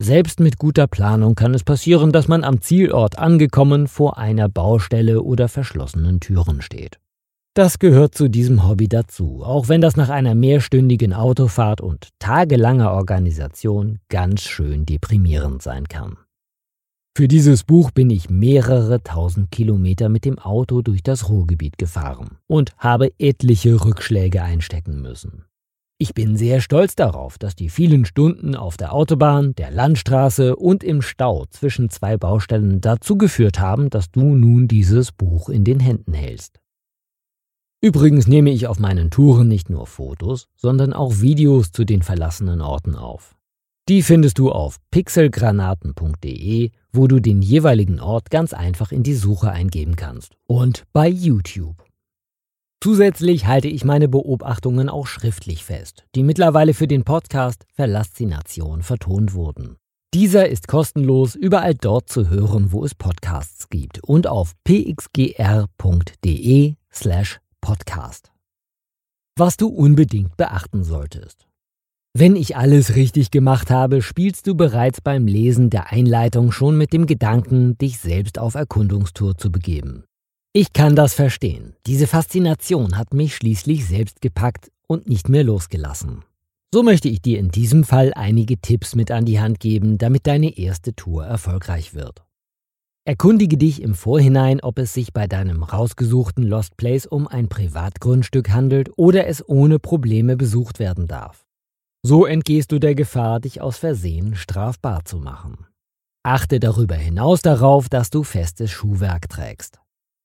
Selbst 0.02 0.40
mit 0.40 0.58
guter 0.58 0.88
Planung 0.88 1.36
kann 1.36 1.54
es 1.54 1.64
passieren, 1.64 2.14
dass 2.14 2.30
man 2.30 2.46
am 2.46 2.62
Zielort 2.62 3.18
angekommen 3.18 3.88
vor 3.88 4.18
einer 4.18 4.48
Baustelle 4.48 5.22
oder 5.22 5.50
verschlossenen 5.50 6.22
Türen 6.22 6.62
steht. 6.62 7.00
Das 7.56 7.80
gehört 7.80 8.16
zu 8.16 8.30
diesem 8.30 8.68
Hobby 8.68 8.88
dazu, 8.88 9.42
auch 9.44 9.68
wenn 9.68 9.82
das 9.82 9.98
nach 9.98 10.10
einer 10.10 10.36
mehrstündigen 10.36 11.14
Autofahrt 11.14 11.82
und 11.82 12.10
tagelanger 12.20 12.92
Organisation 12.92 14.00
ganz 14.08 14.44
schön 14.44 14.86
deprimierend 14.86 15.62
sein 15.62 15.88
kann. 15.88 16.18
Für 17.18 17.28
dieses 17.28 17.64
Buch 17.64 17.92
bin 17.92 18.12
ich 18.12 18.30
mehrere 18.30 19.04
tausend 19.04 19.52
Kilometer 19.52 20.08
mit 20.10 20.26
dem 20.26 20.40
Auto 20.40 20.82
durch 20.82 21.04
das 21.04 21.28
Ruhrgebiet 21.28 21.78
gefahren 21.78 22.38
und 22.48 22.72
habe 22.78 23.12
etliche 23.18 23.84
Rückschläge 23.84 24.42
einstecken 24.42 25.02
müssen. 25.02 25.46
Ich 25.98 26.14
bin 26.14 26.38
sehr 26.38 26.62
stolz 26.62 26.96
darauf, 26.96 27.38
dass 27.38 27.56
die 27.56 27.68
vielen 27.68 28.06
Stunden 28.06 28.56
auf 28.56 28.78
der 28.78 28.94
Autobahn, 28.94 29.54
der 29.56 29.70
Landstraße 29.70 30.56
und 30.56 30.82
im 30.82 31.02
Stau 31.02 31.46
zwischen 31.50 31.90
zwei 31.90 32.16
Baustellen 32.16 32.80
dazu 32.80 33.18
geführt 33.18 33.60
haben, 33.60 33.90
dass 33.90 34.12
du 34.12 34.22
nun 34.22 34.70
dieses 34.70 35.12
Buch 35.12 35.50
in 35.50 35.66
den 35.66 35.82
Händen 35.82 36.14
hältst. 36.14 36.62
Übrigens 37.82 38.28
nehme 38.28 38.50
ich 38.52 38.68
auf 38.68 38.78
meinen 38.78 39.10
Touren 39.10 39.48
nicht 39.48 39.70
nur 39.70 39.88
Fotos, 39.88 40.48
sondern 40.58 40.92
auch 40.92 41.22
Videos 41.22 41.72
zu 41.72 41.86
den 41.86 42.02
verlassenen 42.02 42.62
Orten 42.62 42.96
auf. 42.96 43.36
Die 43.88 44.04
findest 44.04 44.38
du 44.38 44.52
auf 44.52 44.78
pixelgranaten.de, 44.92 46.72
wo 46.92 47.08
du 47.08 47.20
den 47.20 47.42
jeweiligen 47.42 48.02
Ort 48.02 48.30
ganz 48.30 48.54
einfach 48.54 48.92
in 48.92 49.04
die 49.04 49.16
Suche 49.16 49.52
eingeben 49.52 49.96
kannst. 49.96 50.36
Und 50.46 50.84
bei 50.92 51.08
YouTube. 51.08 51.84
Zusätzlich 52.84 53.48
halte 53.48 53.68
ich 53.68 53.84
meine 53.84 54.08
Beobachtungen 54.08 54.90
auch 54.90 55.08
schriftlich 55.08 55.64
fest, 55.64 56.06
die 56.16 56.24
mittlerweile 56.24 56.74
für 56.74 56.88
den 56.88 57.04
Podcast 57.04 57.66
Verlassination 57.74 58.84
vertont 58.84 59.34
wurden. 59.34 59.78
Dieser 60.14 60.50
ist 60.50 60.68
kostenlos 60.68 61.36
überall 61.36 61.76
dort 61.76 62.10
zu 62.10 62.30
hören, 62.30 62.72
wo 62.72 62.84
es 62.84 62.94
Podcasts 62.94 63.70
gibt 63.70 64.04
und 64.04 64.28
auf 64.28 64.54
pxgr.de 64.66 65.36
slash 66.92 67.40
podcast. 67.62 68.32
Was 69.38 69.58
du 69.58 69.68
unbedingt 69.68 70.38
beachten 70.38 70.84
solltest. 70.84 71.48
Wenn 72.14 72.36
ich 72.36 72.58
alles 72.58 72.96
richtig 72.96 73.32
gemacht 73.32 73.70
habe, 73.70 74.02
spielst 74.02 74.48
du 74.48 74.56
bereits 74.56 75.02
beim 75.02 75.28
Lesen 75.28 75.70
der 75.70 75.92
Einleitung 75.92 76.52
schon 76.52 76.78
mit 76.78 76.92
dem 76.92 77.06
Gedanken, 77.06 77.78
dich 77.78 78.00
selbst 78.00 78.40
auf 78.40 78.56
Erkundungstour 78.56 79.38
zu 79.38 79.52
begeben. 79.52 80.04
Ich 80.54 80.74
kann 80.74 80.96
das 80.96 81.14
verstehen. 81.14 81.76
Diese 81.86 82.08
Faszination 82.08 82.98
hat 82.98 83.14
mich 83.14 83.36
schließlich 83.36 83.86
selbst 83.86 84.22
gepackt 84.22 84.72
und 84.88 85.08
nicht 85.08 85.30
mehr 85.30 85.44
losgelassen. 85.44 86.24
So 86.74 86.84
möchte 86.84 87.10
ich 87.10 87.22
dir 87.22 87.40
in 87.40 87.50
diesem 87.50 87.84
Fall 87.84 88.14
einige 88.16 88.58
Tipps 88.58 88.96
mit 88.96 89.12
an 89.12 89.26
die 89.26 89.40
Hand 89.40 89.60
geben, 89.60 89.98
damit 89.98 90.28
deine 90.28 90.58
erste 90.58 90.96
Tour 90.96 91.26
erfolgreich 91.26 91.94
wird. 91.94 92.24
Erkundige 93.06 93.58
dich 93.58 93.82
im 93.82 93.96
Vorhinein, 93.96 94.62
ob 94.62 94.78
es 94.78 94.94
sich 94.94 95.14
bei 95.14 95.28
deinem 95.28 95.64
rausgesuchten 95.64 96.44
Lost 96.44 96.78
Place 96.78 97.06
um 97.06 97.28
ein 97.28 97.50
Privatgrundstück 97.50 98.52
handelt 98.52 98.92
oder 98.98 99.28
es 99.28 99.48
ohne 99.48 99.80
Probleme 99.80 100.38
besucht 100.38 100.80
werden 100.80 101.08
darf. 101.08 101.46
So 102.06 102.26
entgehst 102.26 102.72
du 102.72 102.80
der 102.80 102.96
Gefahr, 102.96 103.40
dich 103.40 103.62
aus 103.62 103.78
Versehen 103.78 104.36
strafbar 104.36 105.06
zu 105.06 105.18
machen. 105.18 105.66
Achte 106.24 106.60
darüber 106.60 106.96
hinaus 106.96 107.42
darauf, 107.42 107.90
dass 107.90 108.10
du 108.10 108.24
festes 108.24 108.72
Schuhwerk 108.72 109.30
trägst. 109.30 109.80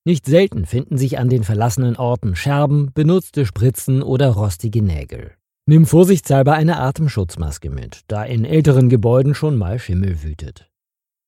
Nicht 0.05 0.27
selten 0.27 0.67
finden 0.67 0.99
sich 0.99 1.19
an 1.19 1.31
den 1.31 1.45
verlassenen 1.45 1.97
Orten 1.97 2.37
Scherben, 2.37 2.91
benutzte 2.93 3.47
Spritzen 3.47 4.03
oder 4.03 4.31
rostige 4.31 4.83
Nägel. 4.83 5.33
Nimm 5.67 5.87
vorsichtshalber 5.87 6.53
eine 6.53 6.79
Atemschutzmaske 6.79 7.71
mit, 7.71 8.03
da 8.09 8.23
in 8.23 8.45
älteren 8.45 8.91
Gebäuden 8.91 9.35
schon 9.35 9.57
mal 9.57 9.79
Schimmel 9.79 10.23
wütet. 10.23 10.71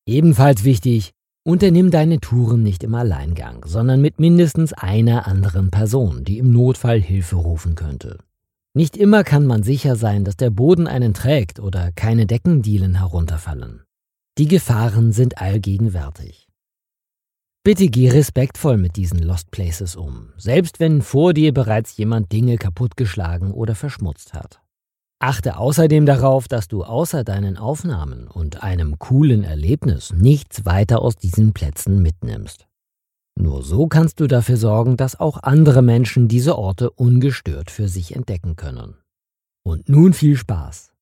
Ebenfalls 0.07 0.63
wichtig, 0.63 1.15
unternimm 1.47 1.93
deine 1.93 2.19
Touren 2.19 2.63
nicht 2.65 2.83
im 2.83 2.95
Alleingang, 2.95 3.65
sondern 3.67 4.01
mit 4.01 4.19
mindestens 4.19 4.73
einer 4.73 5.29
anderen 5.29 5.71
Person, 5.71 6.25
die 6.25 6.39
im 6.39 6.53
Notfall 6.53 7.01
Hilfe 7.01 7.37
rufen 7.37 7.77
könnte. 7.77 8.19
Nicht 8.75 8.97
immer 8.97 9.23
kann 9.23 9.47
man 9.47 9.63
sicher 9.63 9.95
sein, 9.97 10.25
dass 10.25 10.37
der 10.37 10.51
Boden 10.51 10.89
einen 10.89 11.15
trägt 11.15 11.61
oder 11.61 11.93
keine 11.93 12.27
Deckendielen 12.27 12.97
herunterfallen. 12.97 13.85
Die 14.39 14.49
Gefahren 14.49 15.13
sind 15.13 15.39
allgegenwärtig. 15.39 16.49
Bitte 17.63 17.89
geh 17.89 18.11
respektvoll 18.11 18.77
mit 18.77 18.97
diesen 18.97 19.21
Lost 19.21 19.51
Places 19.51 19.97
um, 19.97 20.33
selbst 20.37 20.81
wenn 20.81 21.01
vor 21.01 21.33
dir 21.33 21.55
bereits 21.55 21.97
jemand 21.97 22.33
Dinge 22.33 22.59
kaputtgeschlagen 22.59 23.53
oder 23.53 23.75
verschmutzt 23.77 24.35
hat. 24.35 24.61
Achte 25.19 25.57
außerdem 25.57 26.05
darauf, 26.07 26.47
dass 26.47 26.69
du 26.69 26.85
außer 26.85 27.25
deinen 27.25 27.57
Aufnahmen 27.57 28.29
und 28.29 28.63
einem 28.63 28.99
coolen 28.99 29.45
Erlebnis 29.45 30.13
nichts 30.13 30.67
weiter 30.67 31.01
aus 31.01 31.17
diesen 31.17 31.53
Plätzen 31.53 32.03
mitnimmst. 32.03 32.67
Nur 33.39 33.63
so 33.63 33.87
kannst 33.87 34.21
du 34.21 34.27
dafür 34.27 34.57
sorgen, 34.57 34.97
dass 34.97 35.19
auch 35.19 35.43
andere 35.43 35.83
Menschen 35.83 36.29
diese 36.29 36.57
Orte 36.57 36.91
ungestört 36.91 37.71
für 37.71 37.89
sich 37.89 38.15
entdecken 38.15 38.57
können. 38.57 38.97
Und 39.65 39.89
nun 39.89 40.13
viel 40.13 40.37
Spaß. 40.37 40.93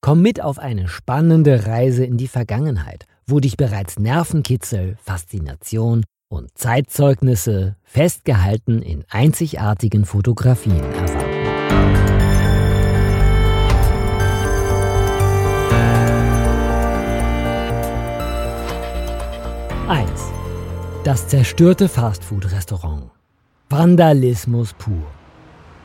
Komm 0.00 0.22
mit 0.22 0.40
auf 0.40 0.58
eine 0.58 0.88
spannende 0.88 1.66
Reise 1.66 2.04
in 2.04 2.18
die 2.18 2.28
Vergangenheit 2.28 3.06
wo 3.26 3.40
dich 3.40 3.56
bereits 3.56 3.98
Nervenkitzel, 3.98 4.96
Faszination 5.02 6.04
und 6.28 6.50
Zeitzeugnisse 6.56 7.76
festgehalten 7.82 8.82
in 8.82 9.04
einzigartigen 9.08 10.04
Fotografien 10.04 10.82
erwarten. 10.82 11.21
Eins: 19.92 20.32
Das 21.04 21.28
zerstörte 21.28 21.86
Fastfood-Restaurant. 21.86 23.10
Vandalismus 23.68 24.72
pur. 24.72 25.02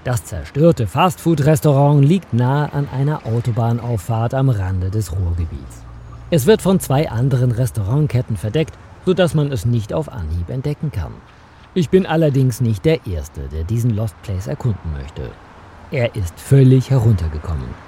Das 0.06 0.24
zerstörte 0.24 0.88
Fastfood-Restaurant 0.88 2.06
liegt 2.06 2.34
nahe 2.34 2.72
an 2.72 2.88
einer 2.88 3.26
Autobahnauffahrt 3.26 4.34
am 4.34 4.48
Rande 4.48 4.92
des 4.92 5.12
Ruhrgebiets. 5.12 5.84
Es 6.30 6.46
wird 6.46 6.62
von 6.62 6.80
zwei 6.80 7.12
anderen 7.12 7.52
Restaurantketten 7.52 8.38
verdeckt, 8.38 8.78
sodass 9.06 9.34
man 9.34 9.52
es 9.52 9.66
nicht 9.66 9.92
auf 9.92 10.08
Anhieb 10.08 10.50
entdecken 10.52 10.90
kann. 10.90 11.12
Ich 11.74 11.90
bin 11.90 12.06
allerdings 12.06 12.62
nicht 12.62 12.86
der 12.86 13.06
Erste, 13.06 13.50
der 13.52 13.66
diesen 13.66 13.94
Lost 13.94 14.16
Place 14.22 14.48
erkunden 14.48 14.94
möchte. 14.94 15.32
Er 15.92 16.16
ist 16.16 16.40
völlig 16.40 16.92
heruntergekommen. 16.92 17.87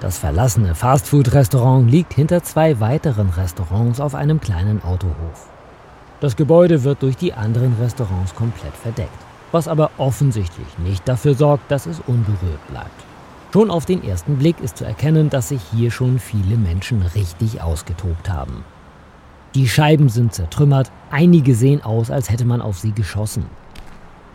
Das 0.00 0.16
verlassene 0.16 0.74
Fastfood-Restaurant 0.74 1.90
liegt 1.90 2.14
hinter 2.14 2.42
zwei 2.42 2.80
weiteren 2.80 3.28
Restaurants 3.28 4.00
auf 4.00 4.14
einem 4.14 4.40
kleinen 4.40 4.82
Autohof. 4.82 5.50
Das 6.20 6.36
Gebäude 6.36 6.84
wird 6.84 7.02
durch 7.02 7.18
die 7.18 7.34
anderen 7.34 7.76
Restaurants 7.78 8.34
komplett 8.34 8.74
verdeckt, 8.74 9.10
was 9.52 9.68
aber 9.68 9.90
offensichtlich 9.98 10.66
nicht 10.78 11.06
dafür 11.06 11.34
sorgt, 11.34 11.70
dass 11.70 11.84
es 11.84 12.00
unberührt 12.06 12.66
bleibt. 12.70 13.04
Schon 13.52 13.70
auf 13.70 13.84
den 13.84 14.02
ersten 14.02 14.38
Blick 14.38 14.58
ist 14.60 14.78
zu 14.78 14.86
erkennen, 14.86 15.28
dass 15.28 15.50
sich 15.50 15.60
hier 15.70 15.90
schon 15.90 16.18
viele 16.18 16.56
Menschen 16.56 17.02
richtig 17.02 17.60
ausgetobt 17.60 18.30
haben. 18.30 18.64
Die 19.54 19.68
Scheiben 19.68 20.08
sind 20.08 20.32
zertrümmert, 20.32 20.90
einige 21.10 21.54
sehen 21.54 21.84
aus, 21.84 22.10
als 22.10 22.30
hätte 22.30 22.46
man 22.46 22.62
auf 22.62 22.78
sie 22.78 22.92
geschossen. 22.92 23.44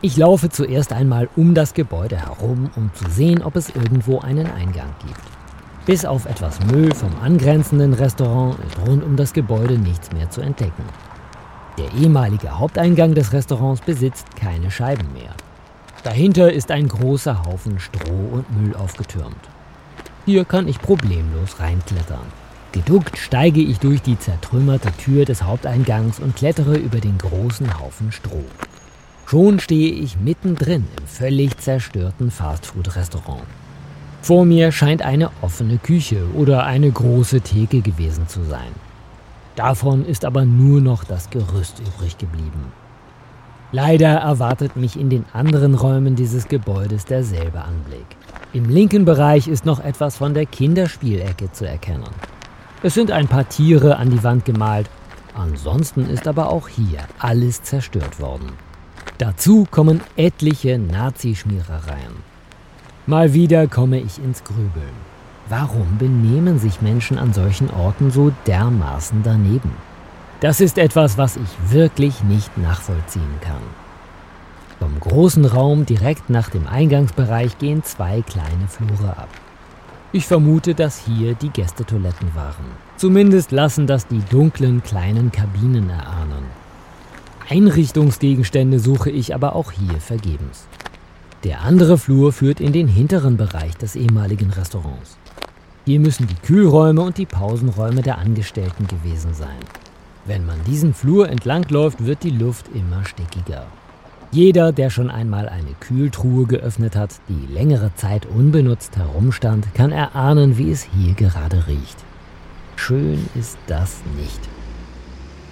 Ich 0.01 0.15
laufe 0.15 0.49
zuerst 0.49 0.93
einmal 0.93 1.27
um 1.35 1.55
das 1.55 1.73
Gebäude 1.73 2.17
herum, 2.17 2.69
um 2.75 2.91
zu 2.93 3.09
sehen, 3.09 3.41
ob 3.41 3.55
es 3.55 3.69
irgendwo 3.69 4.19
einen 4.19 4.45
Eingang 4.51 4.93
gibt. 5.03 5.34
Bis 5.85 6.03
auf 6.03 6.25
etwas 6.25 6.59
Müll 6.65 6.91
vom 6.95 7.11
angrenzenden 7.21 7.93
Restaurant 7.93 8.57
ist 8.65 8.87
rund 8.87 9.03
um 9.03 9.15
das 9.15 9.33
Gebäude 9.33 9.77
nichts 9.77 10.11
mehr 10.11 10.29
zu 10.31 10.41
entdecken. 10.41 10.83
Der 11.77 11.93
ehemalige 11.93 12.57
Haupteingang 12.57 13.13
des 13.13 13.33
Restaurants 13.33 13.81
besitzt 13.81 14.35
keine 14.35 14.71
Scheiben 14.71 15.13
mehr. 15.13 15.35
Dahinter 16.03 16.51
ist 16.51 16.71
ein 16.71 16.87
großer 16.87 17.45
Haufen 17.45 17.79
Stroh 17.79 18.29
und 18.31 18.45
Müll 18.59 18.75
aufgetürmt. 18.75 19.35
Hier 20.25 20.43
kann 20.43 20.67
ich 20.67 20.81
problemlos 20.81 21.59
reinklettern. 21.59 22.25
Geduckt 22.71 23.17
steige 23.19 23.61
ich 23.61 23.77
durch 23.77 24.01
die 24.01 24.17
zertrümmerte 24.17 24.91
Tür 24.93 25.25
des 25.25 25.43
Haupteingangs 25.43 26.19
und 26.19 26.35
klettere 26.35 26.77
über 26.77 26.99
den 26.99 27.19
großen 27.19 27.79
Haufen 27.79 28.11
Stroh. 28.11 28.45
Schon 29.27 29.59
stehe 29.59 29.93
ich 29.93 30.19
mittendrin 30.19 30.87
im 30.99 31.05
völlig 31.05 31.57
zerstörten 31.59 32.31
Fastfood-Restaurant. 32.31 33.43
Vor 34.25 34.43
mir 34.43 34.71
scheint 34.71 35.03
eine 35.03 35.29
offene 35.41 35.77
Küche 35.77 36.25
oder 36.33 36.65
eine 36.65 36.89
große 36.89 37.41
Theke 37.41 37.81
gewesen 37.81 38.27
zu 38.27 38.43
sein. 38.43 38.71
Davon 39.55 40.03
ist 40.03 40.25
aber 40.25 40.45
nur 40.45 40.81
noch 40.81 41.03
das 41.03 41.29
Gerüst 41.29 41.79
übrig 41.79 42.17
geblieben. 42.17 42.73
Leider 43.71 44.07
erwartet 44.07 44.77
mich 44.77 44.99
in 44.99 45.11
den 45.11 45.25
anderen 45.31 45.75
Räumen 45.75 46.15
dieses 46.15 46.47
Gebäudes 46.47 47.05
derselbe 47.05 47.61
Anblick. 47.61 48.07
Im 48.51 48.67
linken 48.67 49.05
Bereich 49.05 49.47
ist 49.47 49.63
noch 49.63 49.79
etwas 49.79 50.17
von 50.17 50.33
der 50.33 50.47
Kinderspielecke 50.47 51.51
zu 51.51 51.67
erkennen. 51.67 52.09
Es 52.81 52.95
sind 52.95 53.11
ein 53.11 53.27
paar 53.27 53.47
Tiere 53.47 53.97
an 53.97 54.09
die 54.09 54.23
Wand 54.23 54.43
gemalt, 54.43 54.89
ansonsten 55.35 56.09
ist 56.09 56.27
aber 56.27 56.49
auch 56.49 56.67
hier 56.67 57.01
alles 57.19 57.61
zerstört 57.61 58.19
worden. 58.19 58.53
Dazu 59.19 59.67
kommen 59.69 60.01
etliche 60.17 60.79
Nazischmierereien. 60.79 62.34
Mal 63.07 63.35
wieder 63.35 63.67
komme 63.67 63.99
ich 63.99 64.17
ins 64.17 64.43
Grübeln. 64.43 64.95
Warum 65.47 65.99
benehmen 65.99 66.57
sich 66.57 66.81
Menschen 66.81 67.19
an 67.19 67.33
solchen 67.33 67.69
Orten 67.69 68.09
so 68.09 68.31
dermaßen 68.47 69.21
daneben? 69.23 69.69
Das 70.39 70.59
ist 70.59 70.79
etwas, 70.79 71.15
was 71.15 71.37
ich 71.37 71.71
wirklich 71.71 72.23
nicht 72.23 72.57
nachvollziehen 72.57 73.39
kann. 73.41 73.61
Vom 74.79 74.99
großen 74.99 75.45
Raum 75.45 75.85
direkt 75.85 76.31
nach 76.31 76.49
dem 76.49 76.65
Eingangsbereich 76.65 77.59
gehen 77.59 77.83
zwei 77.83 78.23
kleine 78.23 78.67
Flure 78.67 79.15
ab. 79.15 79.29
Ich 80.11 80.25
vermute, 80.25 80.73
dass 80.73 81.05
hier 81.05 81.35
die 81.35 81.49
Gästetoiletten 81.49 82.33
waren. 82.33 82.65
Zumindest 82.97 83.51
lassen 83.51 83.85
das 83.85 84.07
die 84.07 84.23
dunklen 84.31 84.81
kleinen 84.81 85.31
Kabinen 85.31 85.91
erahnen. 85.91 86.45
Einrichtungsgegenstände 87.49 88.79
suche 88.79 89.11
ich 89.11 89.35
aber 89.35 89.55
auch 89.55 89.71
hier 89.71 89.99
vergebens. 89.99 90.67
Der 91.45 91.61
andere 91.61 91.99
Flur 91.99 92.33
führt 92.33 92.59
in 92.59 92.73
den 92.73 92.87
hinteren 92.87 93.37
Bereich 93.37 93.77
des 93.77 93.95
ehemaligen 93.95 94.49
Restaurants. 94.49 95.19
Hier 95.85 95.99
müssen 95.99 96.25
die 96.25 96.47
Kühlräume 96.47 97.01
und 97.01 97.19
die 97.19 97.27
Pausenräume 97.27 98.01
der 98.01 98.17
Angestellten 98.17 98.87
gewesen 98.87 99.35
sein. 99.35 99.59
Wenn 100.25 100.43
man 100.47 100.57
diesen 100.65 100.95
Flur 100.95 101.29
entlangläuft, 101.29 102.03
wird 102.03 102.23
die 102.23 102.31
Luft 102.31 102.65
immer 102.73 103.05
stickiger. 103.05 103.67
Jeder, 104.31 104.71
der 104.71 104.89
schon 104.89 105.11
einmal 105.11 105.47
eine 105.47 105.75
Kühltruhe 105.79 106.47
geöffnet 106.47 106.95
hat, 106.95 107.11
die 107.29 107.53
längere 107.53 107.93
Zeit 107.93 108.25
unbenutzt 108.25 108.97
herumstand, 108.97 109.71
kann 109.75 109.91
erahnen, 109.91 110.57
wie 110.57 110.71
es 110.71 110.87
hier 110.97 111.13
gerade 111.13 111.67
riecht. 111.67 111.97
Schön 112.75 113.29
ist 113.35 113.59
das 113.67 114.01
nicht. 114.17 114.39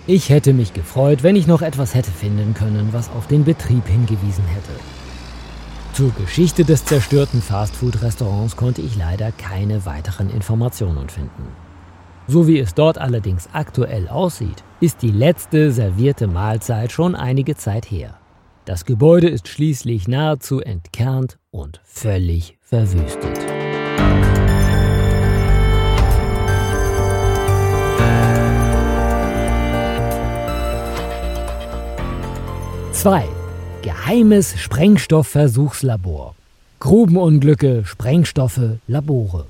Ich 0.07 0.29
hätte 0.29 0.53
mich 0.53 0.73
gefreut, 0.73 1.21
wenn 1.21 1.35
ich 1.35 1.45
noch 1.45 1.61
etwas 1.61 1.93
hätte 1.93 2.09
finden 2.09 2.55
können, 2.55 2.89
was 2.93 3.11
auf 3.11 3.27
den 3.27 3.43
Betrieb 3.43 3.87
hingewiesen 3.87 4.45
hätte. 4.45 4.71
Zur 5.93 6.09
Geschichte 6.13 6.65
des 6.65 6.83
zerstörten 6.85 7.39
Fastfood-Restaurants 7.39 8.55
konnte 8.55 8.81
ich 8.81 8.95
leider 8.95 9.31
keine 9.31 9.85
weiteren 9.85 10.31
Informationen 10.31 11.07
finden. 11.07 11.49
So 12.25 12.47
wie 12.47 12.57
es 12.57 12.73
dort 12.73 12.97
allerdings 12.97 13.47
aktuell 13.53 14.07
aussieht, 14.07 14.63
ist 14.79 15.03
die 15.03 15.11
letzte 15.11 15.71
servierte 15.71 16.25
Mahlzeit 16.25 16.91
schon 16.91 17.13
einige 17.13 17.55
Zeit 17.55 17.91
her. 17.91 18.17
Das 18.65 18.85
Gebäude 18.85 19.29
ist 19.29 19.47
schließlich 19.47 20.07
nahezu 20.07 20.61
entkernt 20.61 21.37
und 21.51 21.79
völlig 21.83 22.57
verwüstet. 22.61 23.37
Zwei. 32.93 33.27
Geheimes 33.83 34.57
Sprengstoffversuchslabor. 34.57 36.35
Grubenunglücke, 36.79 37.83
Sprengstoffe, 37.83 38.77
Labore. 38.87 39.47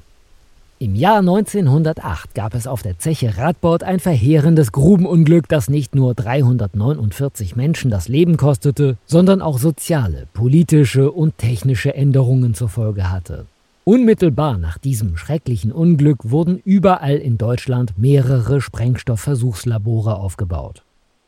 Im 0.79 0.95
Jahr 0.95 1.19
1908 1.19 2.33
gab 2.33 2.55
es 2.55 2.65
auf 2.65 2.81
der 2.81 2.97
Zeche 2.97 3.37
Radbord 3.37 3.83
ein 3.83 3.99
verheerendes 3.99 4.71
Grubenunglück, 4.71 5.47
das 5.49 5.69
nicht 5.69 5.93
nur 5.93 6.15
349 6.15 7.55
Menschen 7.55 7.91
das 7.91 8.07
Leben 8.07 8.35
kostete, 8.35 8.97
sondern 9.05 9.39
auch 9.39 9.59
soziale, 9.59 10.25
politische 10.33 11.11
und 11.11 11.37
technische 11.37 11.93
Änderungen 11.93 12.55
zur 12.55 12.69
Folge 12.69 13.11
hatte. 13.11 13.45
Unmittelbar 13.83 14.57
nach 14.57 14.79
diesem 14.79 15.15
schrecklichen 15.15 15.71
Unglück 15.71 16.31
wurden 16.31 16.57
überall 16.57 17.17
in 17.17 17.37
Deutschland 17.37 17.99
mehrere 17.99 18.61
Sprengstoffversuchslabore 18.61 20.15
aufgebaut. 20.15 20.81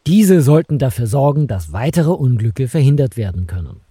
Diese 0.07 0.43
sollten 0.43 0.77
dafür 0.77 1.07
sorgen, 1.07 1.47
dass 1.47 1.73
weitere 1.73 2.11
Unglücke 2.11 2.67
verhindert 2.67 3.17
werden 3.17 3.47
können. 3.47 3.81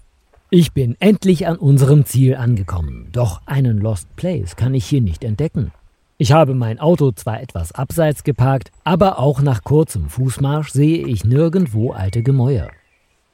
Ich 0.48 0.72
bin 0.72 0.94
endlich 1.00 1.48
an 1.48 1.56
unserem 1.56 2.04
Ziel 2.04 2.36
angekommen, 2.36 3.08
doch 3.10 3.40
einen 3.46 3.78
Lost 3.78 4.14
Place 4.14 4.54
kann 4.54 4.74
ich 4.74 4.86
hier 4.86 5.00
nicht 5.00 5.24
entdecken. 5.24 5.72
Ich 6.16 6.30
habe 6.30 6.54
mein 6.54 6.78
Auto 6.78 7.10
zwar 7.10 7.42
etwas 7.42 7.72
abseits 7.72 8.22
geparkt, 8.22 8.70
aber 8.84 9.18
auch 9.18 9.42
nach 9.42 9.64
kurzem 9.64 10.08
Fußmarsch 10.08 10.70
sehe 10.70 11.04
ich 11.04 11.24
nirgendwo 11.24 11.90
alte 11.90 12.22
Gemäuer. 12.22 12.68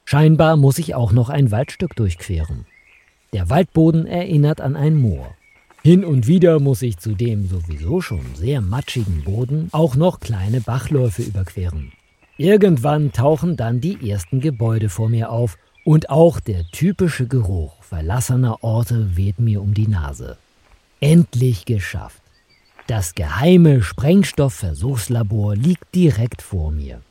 Scheinbar 0.06 0.56
muss 0.56 0.78
ich 0.78 0.94
auch 0.94 1.12
noch 1.12 1.28
ein 1.28 1.50
Waldstück 1.50 1.94
durchqueren. 1.94 2.64
Der 3.34 3.50
Waldboden 3.50 4.06
erinnert 4.06 4.62
an 4.62 4.76
ein 4.76 4.96
Moor. 4.96 5.34
Hin 5.82 6.02
und 6.02 6.26
wieder 6.26 6.58
muss 6.58 6.80
ich 6.80 6.96
zu 6.96 7.14
dem 7.14 7.46
sowieso 7.46 8.00
schon 8.00 8.24
sehr 8.34 8.62
matschigen 8.62 9.22
Boden 9.24 9.68
auch 9.72 9.94
noch 9.94 10.20
kleine 10.20 10.62
Bachläufe 10.62 11.22
überqueren. 11.22 11.92
Irgendwann 12.40 13.12
tauchen 13.12 13.58
dann 13.58 13.82
die 13.82 14.08
ersten 14.08 14.40
Gebäude 14.40 14.88
vor 14.88 15.10
mir 15.10 15.30
auf 15.30 15.58
und 15.84 16.08
auch 16.08 16.40
der 16.40 16.64
typische 16.72 17.26
Geruch 17.26 17.82
verlassener 17.82 18.64
Orte 18.64 19.14
weht 19.14 19.38
mir 19.38 19.60
um 19.60 19.74
die 19.74 19.86
Nase. 19.86 20.38
Endlich 21.00 21.66
geschafft. 21.66 22.22
Das 22.86 23.14
geheime 23.14 23.82
Sprengstoffversuchslabor 23.82 25.54
liegt 25.54 25.94
direkt 25.94 26.40
vor 26.40 26.72
mir. 26.72 27.02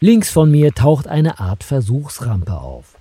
Links 0.00 0.30
von 0.30 0.50
mir 0.50 0.72
taucht 0.72 1.06
eine 1.06 1.38
Art 1.38 1.62
Versuchsrampe 1.62 2.56
auf. 2.56 2.96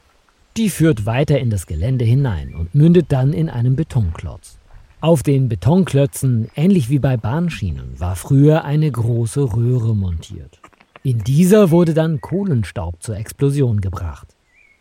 Die 0.57 0.69
führt 0.69 1.05
weiter 1.05 1.39
in 1.39 1.49
das 1.49 1.67
Gelände 1.67 2.03
hinein 2.03 2.53
und 2.53 2.75
mündet 2.75 3.13
dann 3.13 3.31
in 3.31 3.49
einem 3.49 3.77
Betonklotz. 3.77 4.57
Auf 4.99 5.23
den 5.23 5.47
Betonklötzen, 5.47 6.49
ähnlich 6.57 6.89
wie 6.89 6.99
bei 6.99 7.15
Bahnschienen, 7.15 7.97
war 7.97 8.17
früher 8.17 8.65
eine 8.65 8.91
große 8.91 9.53
Röhre 9.55 9.95
montiert. 9.95 10.59
In 11.05 11.19
dieser 11.19 11.69
wurde 11.69 11.93
dann 11.93 12.21
Kohlenstaub 12.21 13.03
zur 13.03 13.17
Explosion 13.17 13.81
gebracht. 13.81 14.29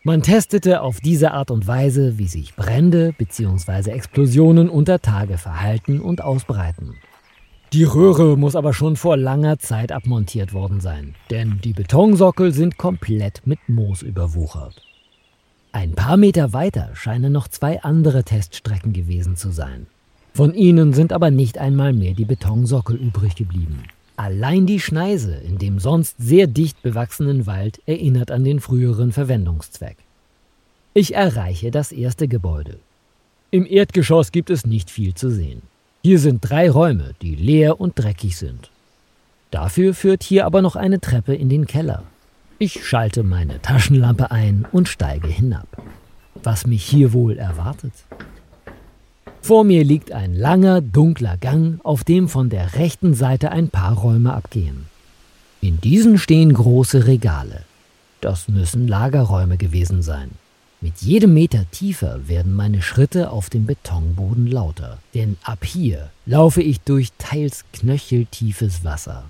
Man 0.03 0.21
testete 0.21 0.81
auf 0.81 1.01
diese 1.01 1.31
Art 1.31 1.51
und 1.51 1.67
Weise, 1.67 2.17
wie 2.17 2.27
sich 2.27 2.55
Brände 2.55 3.13
bzw. 3.17 3.91
Explosionen 3.91 4.69
unter 4.69 5.01
Tage 5.01 5.37
verhalten 5.37 5.99
und 5.99 6.23
ausbreiten. 6.23 6.95
Die 7.73 7.83
Röhre 7.83 8.37
muss 8.37 8.55
aber 8.55 8.73
schon 8.73 8.95
vor 8.95 9.17
langer 9.17 9.59
Zeit 9.59 9.91
abmontiert 9.91 10.53
worden 10.53 10.79
sein, 10.79 11.15
denn 11.29 11.59
die 11.61 11.73
Betonsockel 11.73 12.53
sind 12.53 12.77
komplett 12.77 13.41
mit 13.45 13.59
Moos 13.67 14.01
überwuchert. 14.01 14.81
Ein 15.73 15.91
paar 15.91 16.15
Meter 16.15 16.53
weiter 16.53 16.91
scheinen 16.93 17.33
noch 17.33 17.49
zwei 17.49 17.81
andere 17.81 18.23
Teststrecken 18.23 18.93
gewesen 18.93 19.35
zu 19.35 19.51
sein. 19.51 19.87
Von 20.33 20.53
ihnen 20.53 20.93
sind 20.93 21.11
aber 21.11 21.31
nicht 21.31 21.57
einmal 21.57 21.91
mehr 21.91 22.13
die 22.13 22.25
Betonsockel 22.25 22.95
übrig 22.95 23.35
geblieben. 23.35 23.83
Allein 24.15 24.65
die 24.67 24.79
Schneise 24.79 25.35
in 25.35 25.57
dem 25.57 25.79
sonst 25.79 26.15
sehr 26.19 26.47
dicht 26.47 26.81
bewachsenen 26.81 27.47
Wald 27.47 27.81
erinnert 27.87 28.29
an 28.29 28.43
den 28.43 28.59
früheren 28.59 29.11
Verwendungszweck. 29.11 29.97
Ich 30.93 31.15
erreiche 31.15 31.71
das 31.71 31.91
erste 31.91 32.27
Gebäude. 32.27 32.77
Im 33.49 33.65
Erdgeschoss 33.65 34.31
gibt 34.31 34.49
es 34.49 34.65
nicht 34.65 34.91
viel 34.91 35.15
zu 35.15 35.31
sehen. 35.31 35.63
Hier 36.03 36.19
sind 36.19 36.41
drei 36.41 36.69
Räume, 36.69 37.15
die 37.21 37.35
leer 37.35 37.79
und 37.79 37.97
dreckig 37.97 38.37
sind. 38.37 38.69
Dafür 39.49 39.93
führt 39.93 40.23
hier 40.23 40.45
aber 40.45 40.61
noch 40.61 40.75
eine 40.75 40.99
Treppe 40.99 41.33
in 41.33 41.49
den 41.49 41.65
Keller. 41.65 42.03
Ich 42.59 42.85
schalte 42.85 43.23
meine 43.23 43.61
Taschenlampe 43.61 44.29
ein 44.31 44.65
und 44.71 44.87
steige 44.87 45.27
hinab. 45.27 45.67
Was 46.43 46.67
mich 46.67 46.83
hier 46.83 47.13
wohl 47.13 47.37
erwartet? 47.37 47.93
Vor 49.43 49.65
mir 49.65 49.83
liegt 49.83 50.13
ein 50.13 50.35
langer, 50.35 50.79
dunkler 50.79 51.35
Gang, 51.35 51.81
auf 51.83 52.05
dem 52.05 52.29
von 52.29 52.49
der 52.49 52.75
rechten 52.75 53.13
Seite 53.13 53.51
ein 53.51 53.67
paar 53.67 53.91
Räume 53.91 54.33
abgehen. 54.33 54.85
In 55.59 55.81
diesen 55.81 56.17
stehen 56.17 56.53
große 56.53 57.07
Regale. 57.07 57.63
Das 58.21 58.47
müssen 58.47 58.87
Lagerräume 58.87 59.57
gewesen 59.57 60.01
sein. 60.01 60.31
Mit 60.79 61.01
jedem 61.01 61.33
Meter 61.33 61.65
tiefer 61.71 62.29
werden 62.29 62.53
meine 62.53 62.81
Schritte 62.81 63.31
auf 63.31 63.49
dem 63.49 63.65
Betonboden 63.65 64.47
lauter, 64.47 64.99
denn 65.13 65.35
ab 65.43 65.65
hier 65.65 66.09
laufe 66.25 66.61
ich 66.61 66.79
durch 66.79 67.09
teils 67.17 67.65
knöcheltiefes 67.73 68.85
Wasser. 68.85 69.25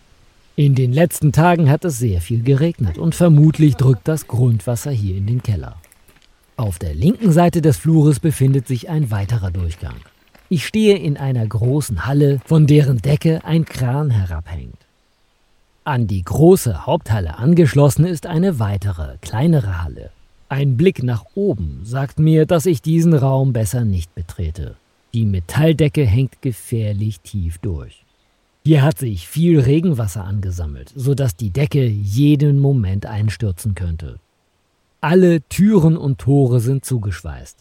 In 0.55 0.75
den 0.75 0.93
letzten 0.93 1.31
Tagen 1.31 1.71
hat 1.71 1.85
es 1.85 1.97
sehr 1.97 2.21
viel 2.21 2.43
geregnet 2.43 2.99
und 2.99 3.15
vermutlich 3.15 3.77
drückt 3.77 4.07
das 4.07 4.27
Grundwasser 4.27 4.91
hier 4.91 5.17
in 5.17 5.25
den 5.25 5.41
Keller. 5.41 5.75
Auf 6.55 6.77
der 6.77 6.93
linken 6.93 7.31
Seite 7.31 7.61
des 7.61 7.77
Flures 7.77 8.19
befindet 8.19 8.67
sich 8.67 8.87
ein 8.89 9.09
weiterer 9.09 9.49
Durchgang. 9.49 9.95
Ich 10.49 10.67
stehe 10.67 10.97
in 10.97 11.17
einer 11.17 11.47
großen 11.47 12.05
Halle, 12.05 12.39
von 12.45 12.67
deren 12.67 12.99
Decke 12.99 13.43
ein 13.43 13.65
Kran 13.65 14.11
herabhängt. 14.11 14.77
An 15.83 16.05
die 16.05 16.21
große 16.21 16.85
Haupthalle 16.85 17.39
angeschlossen 17.39 18.05
ist 18.05 18.27
eine 18.27 18.59
weitere, 18.59 19.17
kleinere 19.21 19.83
Halle. 19.83 20.11
Ein 20.47 20.77
Blick 20.77 21.01
nach 21.01 21.25
oben 21.33 21.81
sagt 21.83 22.19
mir, 22.19 22.45
dass 22.45 22.67
ich 22.67 22.83
diesen 22.83 23.15
Raum 23.15 23.51
besser 23.51 23.83
nicht 23.83 24.13
betrete. 24.13 24.75
Die 25.15 25.25
Metalldecke 25.25 26.05
hängt 26.05 26.41
gefährlich 26.43 27.19
tief 27.21 27.57
durch. 27.57 28.05
Hier 28.63 28.83
hat 28.83 28.99
sich 28.99 29.27
viel 29.27 29.59
Regenwasser 29.59 30.23
angesammelt, 30.23 30.93
sodass 30.95 31.35
die 31.35 31.49
Decke 31.49 31.85
jeden 31.85 32.59
Moment 32.59 33.07
einstürzen 33.07 33.73
könnte. 33.73 34.19
Alle 35.03 35.41
Türen 35.49 35.97
und 35.97 36.19
Tore 36.19 36.61
sind 36.61 36.85
zugeschweißt. 36.85 37.57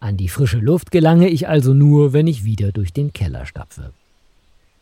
An 0.00 0.16
die 0.16 0.30
frische 0.30 0.56
Luft 0.56 0.90
gelange 0.90 1.28
ich 1.28 1.46
also 1.46 1.74
nur, 1.74 2.14
wenn 2.14 2.26
ich 2.26 2.44
wieder 2.44 2.72
durch 2.72 2.94
den 2.94 3.12
Keller 3.12 3.44
stapfe. 3.44 3.92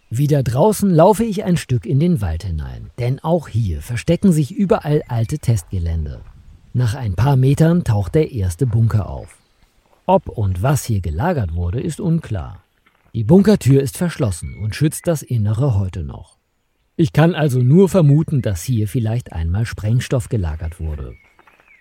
Wieder 0.09 0.45
draußen 0.45 0.89
laufe 0.89 1.25
ich 1.25 1.43
ein 1.43 1.57
Stück 1.57 1.85
in 1.85 1.99
den 1.99 2.21
Wald 2.21 2.45
hinein, 2.45 2.91
denn 3.01 3.19
auch 3.25 3.49
hier 3.49 3.83
verstecken 3.83 4.31
sich 4.31 4.55
überall 4.55 5.03
alte 5.09 5.41
Testgelände. 5.41 6.21
Nach 6.75 6.95
ein 6.95 7.17
paar 7.17 7.35
Metern 7.35 7.83
taucht 7.83 8.15
der 8.15 8.31
erste 8.31 8.69
Bunker 8.69 9.11
auf. 9.11 9.39
Ob 10.07 10.29
und 10.29 10.63
was 10.63 10.85
hier 10.85 11.01
gelagert 11.01 11.57
wurde, 11.57 11.81
ist 11.81 11.99
unklar. 11.99 12.63
Die 13.15 13.25
Bunkertür 13.25 13.83
ist 13.83 13.97
verschlossen 13.97 14.57
und 14.63 14.77
schützt 14.77 15.09
das 15.09 15.23
Innere 15.23 15.77
heute 15.77 16.05
noch. 16.05 16.37
Ich 16.95 17.13
kann 17.13 17.35
also 17.35 17.59
nur 17.59 17.89
vermuten, 17.89 18.43
dass 18.43 18.63
hier 18.63 18.87
vielleicht 18.87 19.33
einmal 19.33 19.67
Sprengstoff 19.67 20.29
gelagert 20.29 20.79
wurde. 20.79 21.17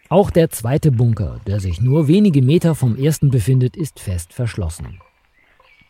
Auch 0.07 0.29
der 0.29 0.49
zweite 0.51 0.91
Bunker, 0.91 1.39
der 1.47 1.59
sich 1.59 1.81
nur 1.81 2.07
wenige 2.07 2.41
Meter 2.41 2.75
vom 2.75 2.95
ersten 2.95 3.31
befindet, 3.31 3.75
ist 3.75 3.99
fest 3.99 4.33
verschlossen. 4.33 4.99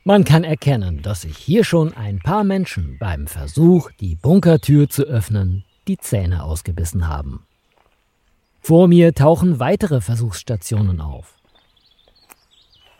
Man 0.05 0.23
kann 0.23 0.43
erkennen, 0.43 1.01
dass 1.01 1.21
sich 1.21 1.35
hier 1.35 1.63
schon 1.63 1.93
ein 1.93 2.19
paar 2.19 2.43
Menschen 2.43 2.97
beim 2.99 3.27
Versuch, 3.27 3.91
die 3.99 4.15
Bunkertür 4.15 4.87
zu 4.87 5.03
öffnen, 5.03 5.65
die 5.87 5.97
Zähne 5.97 6.43
ausgebissen 6.43 7.07
haben. 7.07 7.45
Vor 8.61 8.87
mir 8.87 9.13
tauchen 9.13 9.59
weitere 9.59 10.01
Versuchsstationen 10.01 11.01
auf. 11.01 11.35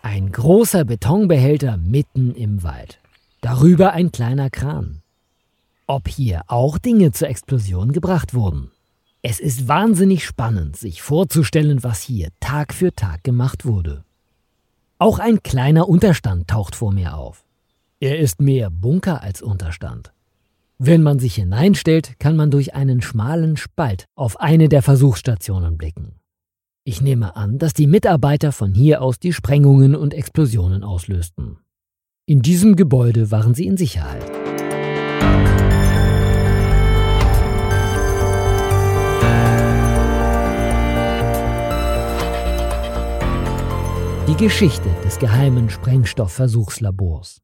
Ein 0.02 0.32
großer 0.32 0.84
Betonbehälter 0.84 1.78
mitten 1.78 2.36
im 2.36 2.62
Wald. 2.62 3.00
Darüber 3.42 3.94
ein 3.94 4.12
kleiner 4.12 4.50
Kran. 4.50 5.02
Ob 5.88 6.08
hier 6.08 6.44
auch 6.48 6.78
Dinge 6.78 7.12
zur 7.12 7.30
Explosion 7.30 7.92
gebracht 7.92 8.34
wurden? 8.34 8.72
Es 9.28 9.40
ist 9.40 9.68
wahnsinnig 9.68 10.24
spannend, 10.24 10.78
sich 10.78 11.02
vorzustellen, 11.02 11.84
was 11.84 12.04
hier 12.04 12.30
Tag 12.40 12.76
für 12.76 12.94
Tag 12.94 13.24
gemacht 13.24 13.66
wurde. 13.66 14.04
Auch 15.00 15.18
ein 15.18 15.42
kleiner 15.42 15.90
Unterstand 15.90 16.48
taucht 16.48 16.76
vor 16.76 16.92
mir 16.92 17.18
auf. 17.18 17.44
Er 18.00 18.20
ist 18.20 18.40
mehr 18.40 18.70
Bunker 18.70 19.24
als 19.24 19.42
Unterstand. 19.42 20.14
Wenn 20.78 21.02
man 21.02 21.18
sich 21.18 21.34
hineinstellt, 21.34 22.20
kann 22.20 22.36
man 22.36 22.52
durch 22.52 22.76
einen 22.76 23.02
schmalen 23.02 23.58
Spalt 23.58 24.06
auf 24.14 24.40
eine 24.40 24.70
der 24.70 24.84
Versuchsstationen 24.84 25.76
blicken. 25.80 26.20
Ich 26.84 27.02
nehme 27.02 27.36
an, 27.36 27.58
dass 27.58 27.74
die 27.74 27.88
Mitarbeiter 27.88 28.52
von 28.52 28.76
hier 28.76 29.02
aus 29.02 29.18
die 29.18 29.34
Sprengungen 29.34 29.96
und 29.96 30.14
Explosionen 30.14 30.84
auslösten. 30.84 31.58
In 32.28 32.44
diesem 32.44 32.76
Gebäude 32.76 33.32
waren 33.32 33.56
sie 33.56 33.66
in 33.66 33.76
Sicherheit. 33.76 34.45
Die 44.28 44.36
Geschichte 44.38 44.90
des 45.04 45.20
geheimen 45.20 45.70
Sprengstoffversuchslabors. 45.70 47.42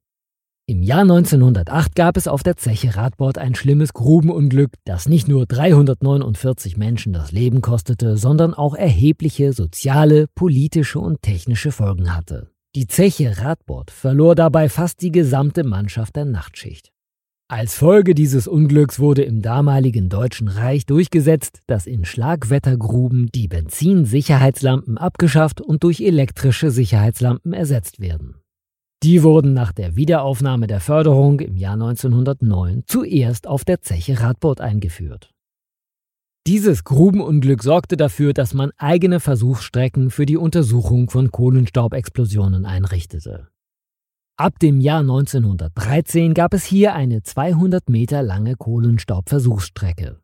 Im 0.66 0.82
Jahr 0.82 1.02
1908 1.02 1.96
gab 1.96 2.18
es 2.18 2.28
auf 2.28 2.42
der 2.42 2.58
Zeche 2.58 2.96
Radbord 2.96 3.38
ein 3.38 3.54
schlimmes 3.54 3.94
Grubenunglück, 3.94 4.72
das 4.84 5.08
nicht 5.08 5.28
nur 5.28 5.46
349 5.46 6.78
Menschen 6.78 7.14
das 7.14 7.32
Leben 7.32 7.62
kostete, 7.62 8.18
sondern 8.18 8.56
auch 8.56 8.74
erhebliche 8.74 9.54
soziale, 9.54 10.26
politische 10.34 11.00
und 11.00 11.22
technische 11.22 11.72
Folgen 11.72 12.16
hatte. 12.16 12.50
Die 12.74 12.88
Zeche 12.88 13.38
Radbord 13.38 13.92
verlor 13.92 14.34
dabei 14.34 14.68
fast 14.68 15.04
die 15.04 15.12
gesamte 15.12 15.64
Mannschaft 15.64 16.16
der 16.16 16.26
Nachtschicht. 16.26 16.92
Als 17.52 17.76
Folge 17.76 18.16
dieses 18.16 18.48
Unglücks 18.48 18.98
wurde 18.98 19.24
im 19.24 19.42
damaligen 19.42 20.08
Deutschen 20.08 20.48
Reich 20.48 20.86
durchgesetzt, 20.86 21.60
dass 21.68 21.86
in 21.86 22.06
Schlagwettergruben 22.06 23.28
die 23.36 23.50
Benzinsicherheitslampen 23.50 24.98
abgeschafft 24.98 25.60
und 25.60 25.84
durch 25.84 26.00
elektrische 26.00 26.72
Sicherheitslampen 26.72 27.52
ersetzt 27.52 28.00
werden. 28.00 28.36
Die 29.04 29.22
wurden 29.22 29.54
nach 29.54 29.74
der 29.74 29.98
Wiederaufnahme 29.98 30.68
der 30.68 30.80
Förderung 30.80 31.42
im 31.42 31.58
Jahr 31.58 31.74
1909 31.74 32.84
zuerst 32.88 33.48
auf 33.48 33.66
der 33.66 33.82
Zeche 33.82 34.22
Radbord 34.22 34.62
eingeführt. 34.62 35.34
Dieses 36.48 36.86
Grubenunglück 36.86 37.64
sorgte 37.64 37.98
dafür, 37.98 38.32
dass 38.32 38.54
man 38.54 38.72
eigene 38.78 39.20
Versuchsstrecken 39.20 40.10
für 40.10 40.26
die 40.26 40.38
Untersuchung 40.38 41.10
von 41.10 41.32
Kohlenstaubexplosionen 41.32 42.66
einrichtete. 42.66 43.51
Ab 44.38 44.60
dem 44.60 44.82
Jahr 44.82 45.02
1913 45.02 46.34
gab 46.34 46.54
es 46.54 46.66
hier 46.66 46.94
eine 46.94 47.22
200 47.22 47.90
Meter 47.90 48.24
lange 48.24 48.56
Kohlenstaubversuchsstrecke. 48.56 50.20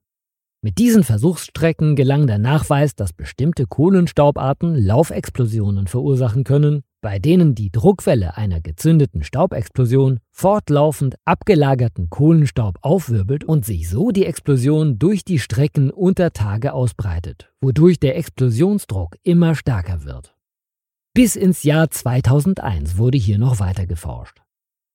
Mit 0.62 0.80
diesen 0.80 1.04
Versuchsstrecken 1.04 1.96
gelang 1.96 2.26
der 2.26 2.40
Nachweis, 2.40 2.96
dass 2.96 3.14
bestimmte 3.14 3.68
Kohlenstaubarten 3.68 4.76
Laufexplosionen 4.76 5.88
verursachen 5.88 6.44
können 6.44 6.84
bei 7.02 7.20
denen 7.20 7.56
die 7.56 7.72
Druckwelle 7.72 8.38
einer 8.38 8.60
gezündeten 8.60 9.24
Staubexplosion 9.24 10.20
fortlaufend 10.32 11.16
abgelagerten 11.26 12.10
Kohlenstaub 12.10 12.80
aufwirbelt 12.82 13.44
und 13.44 13.66
sich 13.66 13.90
so 13.90 14.12
die 14.12 14.26
Explosion 14.26 14.98
durch 14.98 15.24
die 15.24 15.40
Strecken 15.40 15.92
unter 15.92 16.34
Tage 16.34 16.74
ausbreitet, 16.74 17.52
wodurch 17.62 18.00
der 18.00 18.18
Explosionsdruck 18.18 19.16
immer 19.24 19.56
stärker 19.56 20.04
wird. 20.06 20.37
Bis 21.18 21.36
ins 21.36 21.64
Jahr 21.64 21.90
2001 21.90 23.00
wurde 23.00 23.18
hier 23.18 23.40
noch 23.40 23.60
weiter 23.60 23.88
geforscht. 23.88 24.44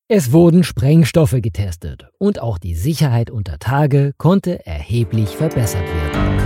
Es 0.06 0.30
wurden 0.30 0.62
Sprengstoffe 0.62 1.34
getestet 1.42 2.06
und 2.16 2.40
auch 2.40 2.58
die 2.58 2.76
Sicherheit 2.76 3.28
unter 3.28 3.58
Tage 3.58 4.12
konnte 4.18 4.64
erheblich 4.64 5.30
verbessert 5.30 5.82
werden. 5.82 6.38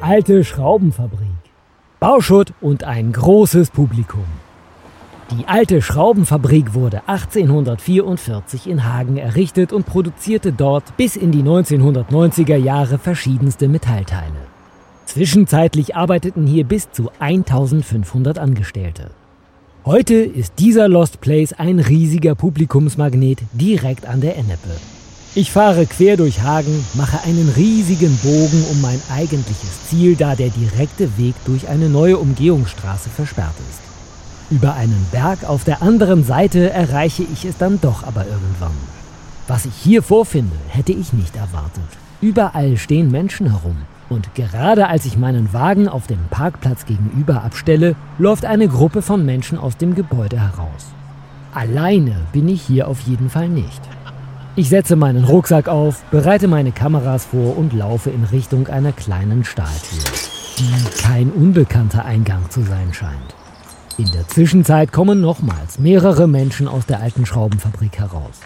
alte 0.00 0.42
Schraubenfabrik. 0.42 1.28
Bauschutt 2.00 2.54
und 2.62 2.84
ein 2.84 3.12
großes 3.12 3.70
Publikum. 3.70 4.24
Die 5.30 5.48
alte 5.48 5.80
Schraubenfabrik 5.80 6.74
wurde 6.74 7.08
1844 7.08 8.66
in 8.66 8.84
Hagen 8.84 9.16
errichtet 9.16 9.72
und 9.72 9.86
produzierte 9.86 10.52
dort 10.52 10.96
bis 10.98 11.16
in 11.16 11.32
die 11.32 11.42
1990er 11.42 12.56
Jahre 12.56 12.98
verschiedenste 12.98 13.68
Metallteile. 13.68 14.34
Zwischenzeitlich 15.06 15.96
arbeiteten 15.96 16.46
hier 16.46 16.64
bis 16.64 16.90
zu 16.90 17.10
1500 17.20 18.38
Angestellte. 18.38 19.12
Heute 19.86 20.14
ist 20.14 20.58
dieser 20.58 20.88
Lost 20.88 21.22
Place 21.22 21.54
ein 21.54 21.78
riesiger 21.78 22.34
Publikumsmagnet 22.34 23.38
direkt 23.52 24.06
an 24.06 24.20
der 24.20 24.36
Ennepe. 24.36 24.76
Ich 25.34 25.50
fahre 25.50 25.86
quer 25.86 26.18
durch 26.18 26.42
Hagen, 26.42 26.84
mache 26.94 27.26
einen 27.26 27.48
riesigen 27.56 28.16
Bogen 28.22 28.62
um 28.70 28.80
mein 28.82 29.00
eigentliches 29.10 29.88
Ziel, 29.88 30.16
da 30.16 30.36
der 30.36 30.50
direkte 30.50 31.16
Weg 31.16 31.34
durch 31.46 31.66
eine 31.66 31.88
neue 31.88 32.18
Umgehungsstraße 32.18 33.08
versperrt 33.08 33.54
ist. 33.70 33.83
Über 34.50 34.74
einen 34.74 35.06
Berg 35.10 35.44
auf 35.48 35.64
der 35.64 35.80
anderen 35.82 36.22
Seite 36.22 36.70
erreiche 36.70 37.22
ich 37.22 37.44
es 37.44 37.56
dann 37.56 37.80
doch 37.80 38.06
aber 38.06 38.26
irgendwann. 38.26 38.76
Was 39.48 39.64
ich 39.64 39.74
hier 39.74 40.02
vorfinde, 40.02 40.56
hätte 40.68 40.92
ich 40.92 41.12
nicht 41.12 41.34
erwartet. 41.36 41.84
Überall 42.20 42.76
stehen 42.76 43.10
Menschen 43.10 43.50
herum. 43.50 43.76
Und 44.10 44.34
gerade 44.34 44.88
als 44.88 45.06
ich 45.06 45.16
meinen 45.16 45.52
Wagen 45.54 45.88
auf 45.88 46.06
dem 46.06 46.18
Parkplatz 46.28 46.84
gegenüber 46.84 47.42
abstelle, 47.42 47.96
läuft 48.18 48.44
eine 48.44 48.68
Gruppe 48.68 49.00
von 49.00 49.24
Menschen 49.24 49.58
aus 49.58 49.78
dem 49.78 49.94
Gebäude 49.94 50.38
heraus. 50.38 50.92
Alleine 51.54 52.16
bin 52.32 52.48
ich 52.48 52.62
hier 52.62 52.88
auf 52.88 53.00
jeden 53.00 53.30
Fall 53.30 53.48
nicht. 53.48 53.80
Ich 54.56 54.68
setze 54.68 54.94
meinen 54.94 55.24
Rucksack 55.24 55.68
auf, 55.68 56.02
bereite 56.10 56.48
meine 56.48 56.70
Kameras 56.70 57.24
vor 57.24 57.56
und 57.56 57.72
laufe 57.72 58.10
in 58.10 58.24
Richtung 58.24 58.68
einer 58.68 58.92
kleinen 58.92 59.44
Stahltür, 59.44 60.04
die 60.58 61.02
kein 61.02 61.30
unbekannter 61.30 62.04
Eingang 62.04 62.50
zu 62.50 62.62
sein 62.62 62.92
scheint. 62.92 63.34
In 63.96 64.10
der 64.10 64.26
Zwischenzeit 64.26 64.90
kommen 64.90 65.20
nochmals 65.20 65.78
mehrere 65.78 66.26
Menschen 66.26 66.66
aus 66.66 66.84
der 66.84 67.00
alten 67.00 67.26
Schraubenfabrik 67.26 67.96
heraus. 68.00 68.40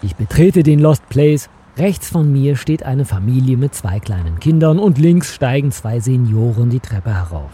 Ich 0.00 0.16
betrete 0.16 0.62
den 0.62 0.78
Lost 0.78 1.06
Place. 1.10 1.50
Rechts 1.76 2.08
von 2.08 2.32
mir 2.32 2.56
steht 2.56 2.82
eine 2.82 3.04
Familie 3.04 3.58
mit 3.58 3.74
zwei 3.74 4.00
kleinen 4.00 4.40
Kindern 4.40 4.78
und 4.78 4.96
links 4.96 5.34
steigen 5.34 5.72
zwei 5.72 6.00
Senioren 6.00 6.70
die 6.70 6.80
Treppe 6.80 7.14
herauf. 7.14 7.50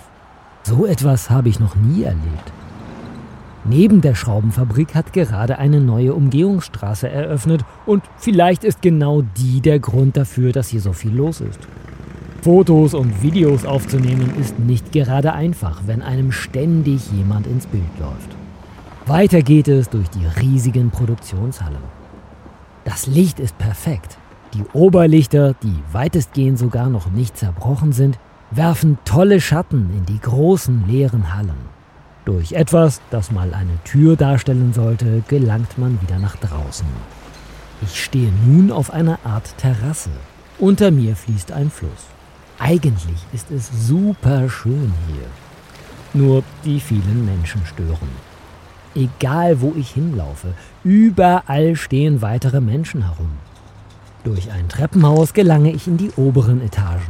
So 0.63 0.87
etwas 0.87 1.29
habe 1.29 1.49
ich 1.49 1.59
noch 1.59 1.75
nie 1.75 2.05
erlebt. 2.05 2.53
Neben 3.65 4.01
der 4.01 4.15
Schraubenfabrik 4.15 4.95
hat 4.95 5.13
gerade 5.13 5.59
eine 5.59 5.81
neue 5.81 6.15
Umgehungsstraße 6.15 7.09
eröffnet 7.09 7.65
und 7.85 8.05
vielleicht 8.17 8.63
ist 8.63 8.81
genau 8.81 9.23
die 9.23 9.61
der 9.61 9.81
Grund 9.81 10.17
dafür, 10.17 10.53
dass 10.53 10.69
hier 10.69 10.81
so 10.81 10.93
viel 10.93 11.15
los 11.15 11.41
ist. 11.41 11.59
Fotos 12.43 12.95
und 12.95 13.23
Videos 13.23 13.65
aufzunehmen 13.65 14.33
ist 14.41 14.59
nicht 14.59 14.93
gerade 14.93 15.33
einfach, 15.33 15.83
wenn 15.87 16.03
einem 16.03 16.31
ständig 16.31 17.11
jemand 17.11 17.47
ins 17.47 17.67
Bild 17.67 17.99
läuft. 17.99 18.37
Weiter 19.07 19.43
geht 19.43 19.67
es 19.69 19.89
durch 19.89 20.09
die 20.11 20.25
riesigen 20.41 20.91
Produktionshallen. 20.91 21.83
Das 22.85 23.07
Licht 23.07 23.41
ist 23.41 23.59
perfekt. 23.59 24.19
Die 24.55 24.65
Oberlichter, 24.73 25.55
die 25.63 25.75
weitestgehend 25.93 26.59
sogar 26.59 26.89
noch 26.89 27.11
nicht 27.11 27.37
zerbrochen 27.37 27.93
sind, 27.93 28.19
werfen 28.51 28.99
tolle 29.05 29.41
Schatten 29.41 29.91
in 29.97 30.07
die 30.07 30.21
großen 30.21 30.87
leeren 30.87 31.35
Hallen. 31.35 31.69
Durch 32.25 32.53
etwas, 32.53 33.01
das 33.11 33.31
mal 33.33 33.53
eine 33.53 33.83
Tür 33.85 34.17
darstellen 34.17 34.73
sollte, 34.73 35.23
gelangt 35.29 35.77
man 35.77 36.01
wieder 36.03 36.19
nach 36.19 36.37
draußen. 36.37 36.87
Ich 37.83 38.03
stehe 38.03 38.31
nun 38.47 38.71
auf 38.71 38.93
einer 38.93 39.19
Art 39.25 39.57
Terrasse. 39.59 40.11
Unter 40.59 40.91
mir 40.91 41.17
fließt 41.17 41.53
ein 41.53 41.71
Fluss. 41.71 42.07
Eigentlich 42.59 43.19
ist 43.33 43.51
es 43.51 43.71
super 43.87 44.49
schön 44.51 44.93
hier. 45.07 45.27
Nur 46.13 46.43
die 46.65 46.81
vielen 46.81 47.25
Menschen 47.25 47.65
stören. 47.65 48.09
Egal 48.95 49.61
wo 49.61 49.75
ich 49.77 49.91
hinlaufe, 49.91 50.55
überall 50.83 51.77
stehen 51.77 52.21
weitere 52.21 52.61
Menschen 52.61 53.05
herum. 53.05 53.31
Durch 54.25 54.51
ein 54.51 54.69
Treppenhaus 54.69 55.35
gelange 55.35 55.71
ich 55.71 55.87
in 55.87 55.99
die 55.99 56.11
oberen 56.17 56.61
Etagen. 56.61 57.07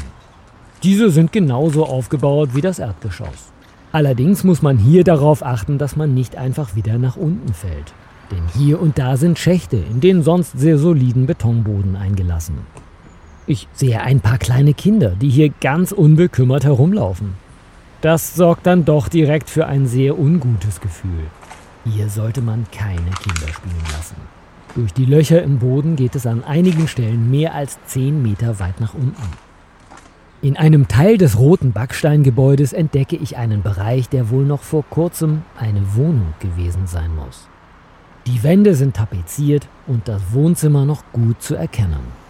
Diese 0.83 1.11
sind 1.11 1.33
genauso 1.33 1.87
aufgebaut 1.87 2.51
wie 2.53 2.61
das 2.61 2.79
Erdgeschoss. 2.79 3.53
Allerdings 3.91 4.45
muss 4.45 4.61
man 4.61 4.77
hier 4.77 5.03
darauf 5.03 5.43
achten, 5.43 5.79
dass 5.79 5.97
man 5.97 6.13
nicht 6.13 6.37
einfach 6.37 6.77
wieder 6.77 6.99
nach 6.99 7.17
unten 7.17 7.55
fällt. 7.55 7.95
Denn 8.31 8.43
hier 8.55 8.81
und 8.81 8.99
da 8.99 9.17
sind 9.17 9.39
Schächte 9.39 9.79
in 9.79 10.01
den 10.01 10.23
sonst 10.23 10.59
sehr 10.59 10.77
soliden 10.77 11.27
Betonboden 11.27 11.97
eingelassen. 11.97 12.59
Ich 13.51 13.67
sehe 13.73 14.03
ein 14.03 14.21
paar 14.21 14.37
kleine 14.37 14.75
Kinder, 14.75 15.15
die 15.19 15.31
hier 15.31 15.49
ganz 15.49 15.93
unbekümmert 15.93 16.65
herumlaufen. 16.65 17.33
Das 18.03 18.35
sorgt 18.35 18.67
dann 18.67 18.85
doch 18.85 19.09
direkt 19.09 19.49
für 19.49 19.67
ein 19.67 19.87
sehr 19.87 20.19
ungutes 20.19 20.83
Gefühl. 20.83 21.25
Hier 21.87 22.11
sollte 22.11 22.43
man 22.43 22.67
keine 22.71 23.11
Kinder 23.23 23.51
spielen 23.51 23.85
lassen. 23.91 24.17
Durch 24.75 24.93
die 24.93 25.07
Löcher 25.07 25.43
im 25.43 25.61
Boden 25.61 25.97
geht 25.97 26.15
es 26.15 26.27
an 26.27 26.45
einigen 26.45 26.89
Stellen 26.89 27.31
mehr 27.31 27.55
als 27.55 27.79
10 27.87 28.23
Meter 28.23 28.61
weit 28.61 28.83
nach 28.83 28.93
unten. 28.93 29.17
In 30.43 30.59
einem 30.59 30.87
Teil 30.87 31.17
des 31.17 31.39
roten 31.39 31.73
Backsteingebäudes 31.73 32.75
entdecke 32.75 33.17
ich 33.17 33.39
einen 33.39 33.63
Bereich, 33.63 34.11
der 34.11 34.29
wohl 34.29 34.45
noch 34.45 34.61
vor 34.61 34.85
kurzem 34.91 35.41
eine 35.59 35.95
Wohnung 35.95 36.35
gewesen 36.41 36.87
sein 36.87 37.17
muss. 37.17 37.49
Die 38.27 38.43
Wände 38.43 38.75
sind 38.75 38.97
tapeziert 38.97 39.67
und 39.87 40.07
das 40.07 40.21
Wohnzimmer 40.33 40.85
noch 40.85 41.03
gut 41.15 41.41
zu 41.41 41.55
erkennen. 41.55 42.28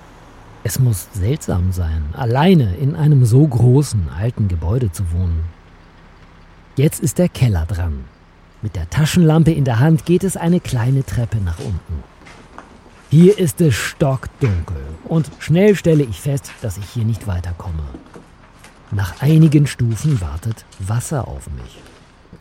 Es 0.68 0.78
muss 0.78 1.09
seltsam 1.14 1.72
sein, 1.72 2.02
alleine 2.12 2.76
in 2.76 2.94
einem 2.94 3.24
so 3.24 3.46
großen 3.46 4.11
alten 4.11 4.48
Gebäude 4.48 4.92
zu 4.92 5.12
wohnen. 5.12 5.44
Jetzt 6.76 7.00
ist 7.00 7.16
der 7.16 7.31
Keller 7.31 7.64
dran. 7.64 8.04
Mit 8.61 8.76
der 8.76 8.90
Taschenlampe 8.90 9.50
in 9.50 9.64
der 9.64 9.78
Hand 9.78 10.04
geht 10.04 10.24
es 10.24 10.37
eine 10.37 10.61
kleine 10.61 11.07
Treppe 11.07 11.38
nach 11.38 11.59
unten. 11.59 12.02
Hier 13.09 13.38
ist 13.38 13.62
es 13.62 13.76
stockdunkel 13.76 14.85
und 15.04 15.31
schnell 15.38 15.74
stelle 15.74 16.04
ich 16.04 16.20
fest, 16.20 16.50
dass 16.61 16.76
ich 16.76 16.85
hier 16.90 17.07
nicht 17.07 17.26
weiterkomme. 17.26 17.85
Nach 18.90 19.22
einigen 19.22 19.66
Stufen 19.66 20.20
wartet 20.20 20.66
Wasser 20.81 21.28
auf 21.28 21.48
mich. 21.48 21.78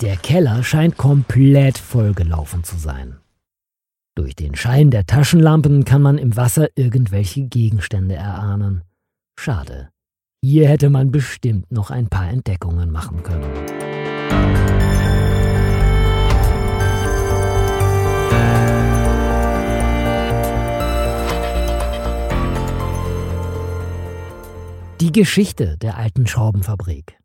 Der 0.02 0.18
Keller 0.18 0.66
scheint 0.66 0.98
komplett 0.98 1.78
vollgelaufen 1.78 2.66
zu 2.66 2.78
sein. 2.78 3.16
Durch 4.18 4.36
den 4.36 4.56
Schein 4.56 4.90
der 4.90 5.06
Taschenlampen 5.06 5.86
kann 5.86 6.02
man 6.02 6.18
im 6.18 6.36
Wasser 6.36 6.70
irgendwelche 6.74 7.44
Gegenstände 7.44 8.16
erahnen. 8.16 8.82
Schade. 9.40 9.90
Hier 10.44 10.68
hätte 10.68 10.90
man 10.90 11.12
bestimmt 11.12 11.72
noch 11.72 11.92
ein 11.92 12.08
paar 12.08 12.28
Entdeckungen 12.28 12.90
machen 12.92 13.22
können. 13.22 13.44
Die 25.00 25.12
Geschichte 25.12 25.78
der 25.78 25.98
alten 25.98 26.26
Schraubenfabrik. 26.26 27.20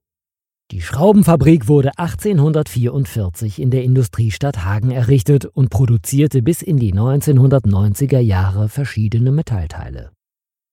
Die 0.73 0.81
Schraubenfabrik 0.81 1.69
wurde 1.69 1.91
1844 1.99 3.61
in 3.61 3.71
der 3.71 3.85
Industriestadt 3.85 4.65
Hagen 4.65 4.91
errichtet 4.91 5.45
und 5.45 5.69
produzierte 5.69 6.41
bis 6.41 6.63
in 6.63 6.79
die 6.79 6.95
1990er 6.95 8.21
Jahre 8.21 8.71
verschiedene 8.71 9.33
Metallteile. 9.33 10.13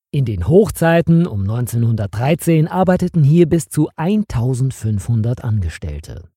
In 0.10 0.24
den 0.24 0.48
Hochzeiten 0.48 1.28
um 1.28 1.42
1913 1.42 2.70
arbeiteten 2.70 3.26
hier 3.26 3.46
bis 3.46 3.68
zu 3.68 3.90
1500 3.98 5.44
Angestellte. 5.44 6.30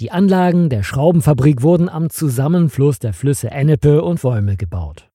Die 0.00 0.10
Anlagen 0.10 0.70
der 0.70 0.82
Schraubenfabrik 0.82 1.60
wurden 1.60 1.90
am 1.90 2.08
Zusammenfluss 2.08 2.98
der 2.98 3.12
Flüsse 3.12 3.50
Ennepe 3.50 4.00
und 4.00 4.24
Wolme 4.24 4.56
gebaut. 4.56 5.10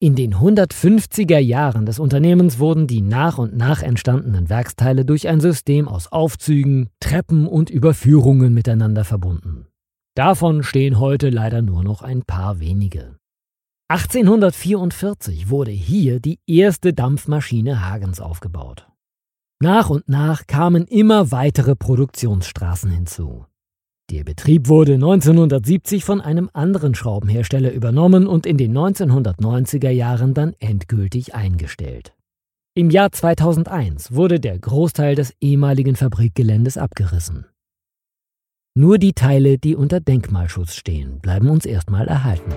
In 0.00 0.14
den 0.14 0.36
150er 0.36 1.38
Jahren 1.38 1.84
des 1.84 1.98
Unternehmens 1.98 2.60
wurden 2.60 2.86
die 2.86 3.00
nach 3.00 3.36
und 3.36 3.56
nach 3.56 3.82
entstandenen 3.82 4.48
Werksteile 4.48 5.04
durch 5.04 5.26
ein 5.26 5.40
System 5.40 5.88
aus 5.88 6.12
Aufzügen, 6.12 6.88
Treppen 7.00 7.48
und 7.48 7.68
Überführungen 7.68 8.54
miteinander 8.54 9.04
verbunden. 9.04 9.66
Davon 10.14 10.62
stehen 10.62 11.00
heute 11.00 11.30
leider 11.30 11.62
nur 11.62 11.82
noch 11.82 12.02
ein 12.02 12.22
paar 12.22 12.60
wenige. 12.60 13.16
1844 13.88 15.50
wurde 15.50 15.72
hier 15.72 16.20
die 16.20 16.38
erste 16.46 16.94
Dampfmaschine 16.94 17.84
Hagens 17.84 18.20
aufgebaut. 18.20 18.86
Nach 19.60 19.90
und 19.90 20.08
nach 20.08 20.46
kamen 20.46 20.86
immer 20.86 21.32
weitere 21.32 21.74
Produktionsstraßen 21.74 22.92
hinzu. 22.92 23.46
Der 24.10 24.24
Betrieb 24.24 24.68
wurde 24.68 24.94
1970 24.94 26.02
von 26.02 26.22
einem 26.22 26.48
anderen 26.54 26.94
Schraubenhersteller 26.94 27.72
übernommen 27.72 28.26
und 28.26 28.46
in 28.46 28.56
den 28.56 28.72
1990er 28.76 29.90
Jahren 29.90 30.32
dann 30.32 30.54
endgültig 30.60 31.34
eingestellt. 31.34 32.14
Im 32.74 32.88
Jahr 32.88 33.12
2001 33.12 34.12
wurde 34.12 34.40
der 34.40 34.58
Großteil 34.58 35.14
des 35.14 35.34
ehemaligen 35.40 35.94
Fabrikgeländes 35.94 36.78
abgerissen. 36.78 37.44
Nur 38.74 38.96
die 38.96 39.12
Teile, 39.12 39.58
die 39.58 39.76
unter 39.76 40.00
Denkmalschutz 40.00 40.74
stehen, 40.74 41.18
bleiben 41.20 41.50
uns 41.50 41.66
erstmal 41.66 42.08
erhalten. 42.08 42.52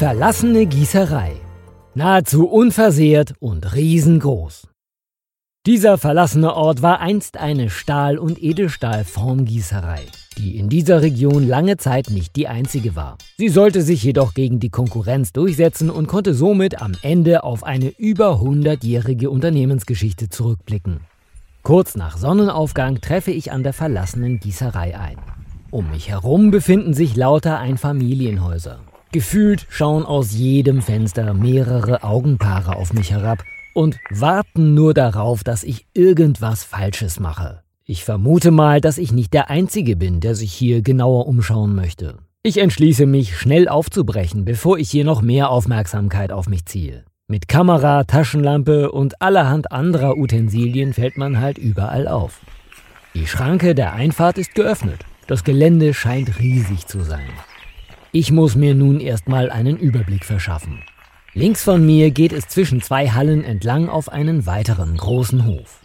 Verlassene 0.00 0.64
Gießerei. 0.64 1.32
Nahezu 1.94 2.48
unversehrt 2.48 3.34
und 3.38 3.74
riesengroß. 3.74 4.66
Dieser 5.66 5.98
verlassene 5.98 6.54
Ort 6.54 6.80
war 6.80 7.00
einst 7.00 7.36
eine 7.36 7.68
Stahl- 7.68 8.16
und 8.16 8.42
Edelstahlformgießerei, 8.42 10.00
die 10.38 10.56
in 10.56 10.70
dieser 10.70 11.02
Region 11.02 11.46
lange 11.46 11.76
Zeit 11.76 12.08
nicht 12.08 12.34
die 12.36 12.48
einzige 12.48 12.96
war. 12.96 13.18
Sie 13.36 13.50
sollte 13.50 13.82
sich 13.82 14.02
jedoch 14.02 14.32
gegen 14.32 14.58
die 14.58 14.70
Konkurrenz 14.70 15.34
durchsetzen 15.34 15.90
und 15.90 16.06
konnte 16.06 16.32
somit 16.32 16.80
am 16.80 16.92
Ende 17.02 17.44
auf 17.44 17.62
eine 17.62 17.90
über 17.98 18.40
100-jährige 18.40 19.28
Unternehmensgeschichte 19.28 20.30
zurückblicken. 20.30 21.00
Kurz 21.62 21.94
nach 21.94 22.16
Sonnenaufgang 22.16 23.02
treffe 23.02 23.32
ich 23.32 23.52
an 23.52 23.64
der 23.64 23.74
verlassenen 23.74 24.40
Gießerei 24.40 24.98
ein. 24.98 25.18
Um 25.70 25.90
mich 25.90 26.08
herum 26.08 26.50
befinden 26.50 26.94
sich 26.94 27.16
lauter 27.16 27.58
Einfamilienhäuser. 27.58 28.80
Gefühlt 29.12 29.66
schauen 29.68 30.04
aus 30.06 30.32
jedem 30.34 30.82
Fenster 30.82 31.34
mehrere 31.34 32.04
Augenpaare 32.04 32.76
auf 32.76 32.92
mich 32.92 33.10
herab 33.10 33.42
und 33.74 33.98
warten 34.10 34.74
nur 34.74 34.94
darauf, 34.94 35.42
dass 35.42 35.64
ich 35.64 35.86
irgendwas 35.94 36.62
Falsches 36.62 37.18
mache. 37.18 37.62
Ich 37.84 38.04
vermute 38.04 38.52
mal, 38.52 38.80
dass 38.80 38.98
ich 38.98 39.10
nicht 39.10 39.34
der 39.34 39.50
Einzige 39.50 39.96
bin, 39.96 40.20
der 40.20 40.36
sich 40.36 40.52
hier 40.52 40.82
genauer 40.82 41.26
umschauen 41.26 41.74
möchte. 41.74 42.18
Ich 42.44 42.58
entschließe 42.58 43.04
mich, 43.04 43.36
schnell 43.36 43.68
aufzubrechen, 43.68 44.44
bevor 44.44 44.78
ich 44.78 44.88
hier 44.88 45.04
noch 45.04 45.22
mehr 45.22 45.50
Aufmerksamkeit 45.50 46.30
auf 46.30 46.48
mich 46.48 46.64
ziehe. 46.66 47.04
Mit 47.26 47.48
Kamera, 47.48 48.04
Taschenlampe 48.04 48.92
und 48.92 49.20
allerhand 49.20 49.72
anderer 49.72 50.16
Utensilien 50.16 50.92
fällt 50.94 51.16
man 51.16 51.40
halt 51.40 51.58
überall 51.58 52.06
auf. 52.06 52.40
Die 53.14 53.26
Schranke 53.26 53.74
der 53.74 53.92
Einfahrt 53.92 54.38
ist 54.38 54.54
geöffnet. 54.54 55.00
Das 55.26 55.42
Gelände 55.42 55.94
scheint 55.94 56.38
riesig 56.38 56.86
zu 56.86 57.00
sein. 57.00 57.28
Ich 58.12 58.32
muss 58.32 58.56
mir 58.56 58.74
nun 58.74 58.98
erstmal 58.98 59.50
einen 59.50 59.76
Überblick 59.76 60.24
verschaffen. 60.24 60.82
Links 61.32 61.62
von 61.62 61.86
mir 61.86 62.10
geht 62.10 62.32
es 62.32 62.48
zwischen 62.48 62.82
zwei 62.82 63.08
Hallen 63.08 63.44
entlang 63.44 63.88
auf 63.88 64.08
einen 64.08 64.46
weiteren 64.46 64.96
großen 64.96 65.46
Hof. 65.46 65.80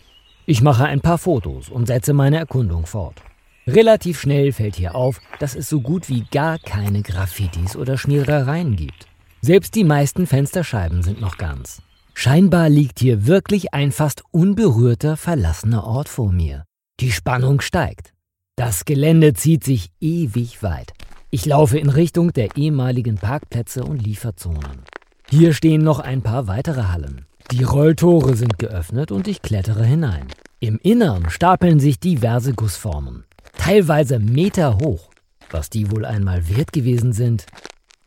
Ich 0.48 0.64
mache 0.64 0.86
ein 0.86 1.02
paar 1.02 1.20
Fotos 1.20 1.70
und 1.70 1.86
setze 1.86 2.14
meine 2.14 2.38
Erkundung 2.38 2.88
fort. 2.88 3.22
Relativ 3.68 4.20
schnell 4.20 4.54
fällt 4.54 4.76
hier 4.76 4.96
auf, 4.96 5.22
dass 5.38 5.56
es 5.56 5.70
so 5.70 5.82
gut 5.82 6.10
wie 6.10 6.26
gar 6.32 6.58
keine 6.58 7.04
Graffitis 7.04 7.76
oder 7.76 7.96
Schmierereien 7.96 8.76
gibt. 8.76 9.08
Selbst 9.42 9.76
die 9.76 9.84
meisten 9.84 10.26
Fensterscheiben 10.26 11.04
sind 11.04 11.22
noch 11.22 11.38
ganz. 11.38 11.84
Scheinbar 12.16 12.70
liegt 12.70 13.00
hier 13.00 13.28
wirklich 13.28 13.74
ein 13.74 13.92
fast 13.92 14.24
unberührter, 14.32 15.16
verlassener 15.16 15.84
Ort 15.84 16.10
vor 16.10 16.32
mir. 16.32 16.64
Die 17.00 17.12
Spannung 17.12 17.62
steigt. 17.62 18.14
Das 18.56 18.86
Gelände 18.86 19.34
zieht 19.34 19.64
sich 19.64 19.90
ewig 20.00 20.64
weit. 20.64 20.94
Ich 21.36 21.46
laufe 21.46 21.78
in 21.78 21.90
Richtung 21.90 22.32
der 22.32 22.56
ehemaligen 22.56 23.16
Parkplätze 23.16 23.84
und 23.84 24.02
Lieferzonen. 24.02 24.84
Hier 25.30 25.52
stehen 25.54 25.84
noch 25.84 26.00
ein 26.00 26.22
paar 26.22 26.48
weitere 26.48 26.84
Hallen. 26.84 27.26
Die 27.52 27.64
Rolltore 27.64 28.38
sind 28.38 28.58
geöffnet 28.58 29.12
und 29.12 29.28
ich 29.28 29.42
klettere 29.42 29.84
hinein. 29.84 30.28
Im 30.62 30.80
Innern 30.82 31.30
stapeln 31.30 31.82
sich 31.82 32.00
diverse 32.00 32.54
Gussformen, 32.54 33.26
teilweise 33.58 34.18
Meter 34.18 34.78
hoch. 34.78 35.10
Was 35.50 35.70
die 35.70 35.92
wohl 35.92 36.06
einmal 36.06 36.48
wert 36.48 36.72
gewesen 36.72 37.12
sind. 37.12 37.48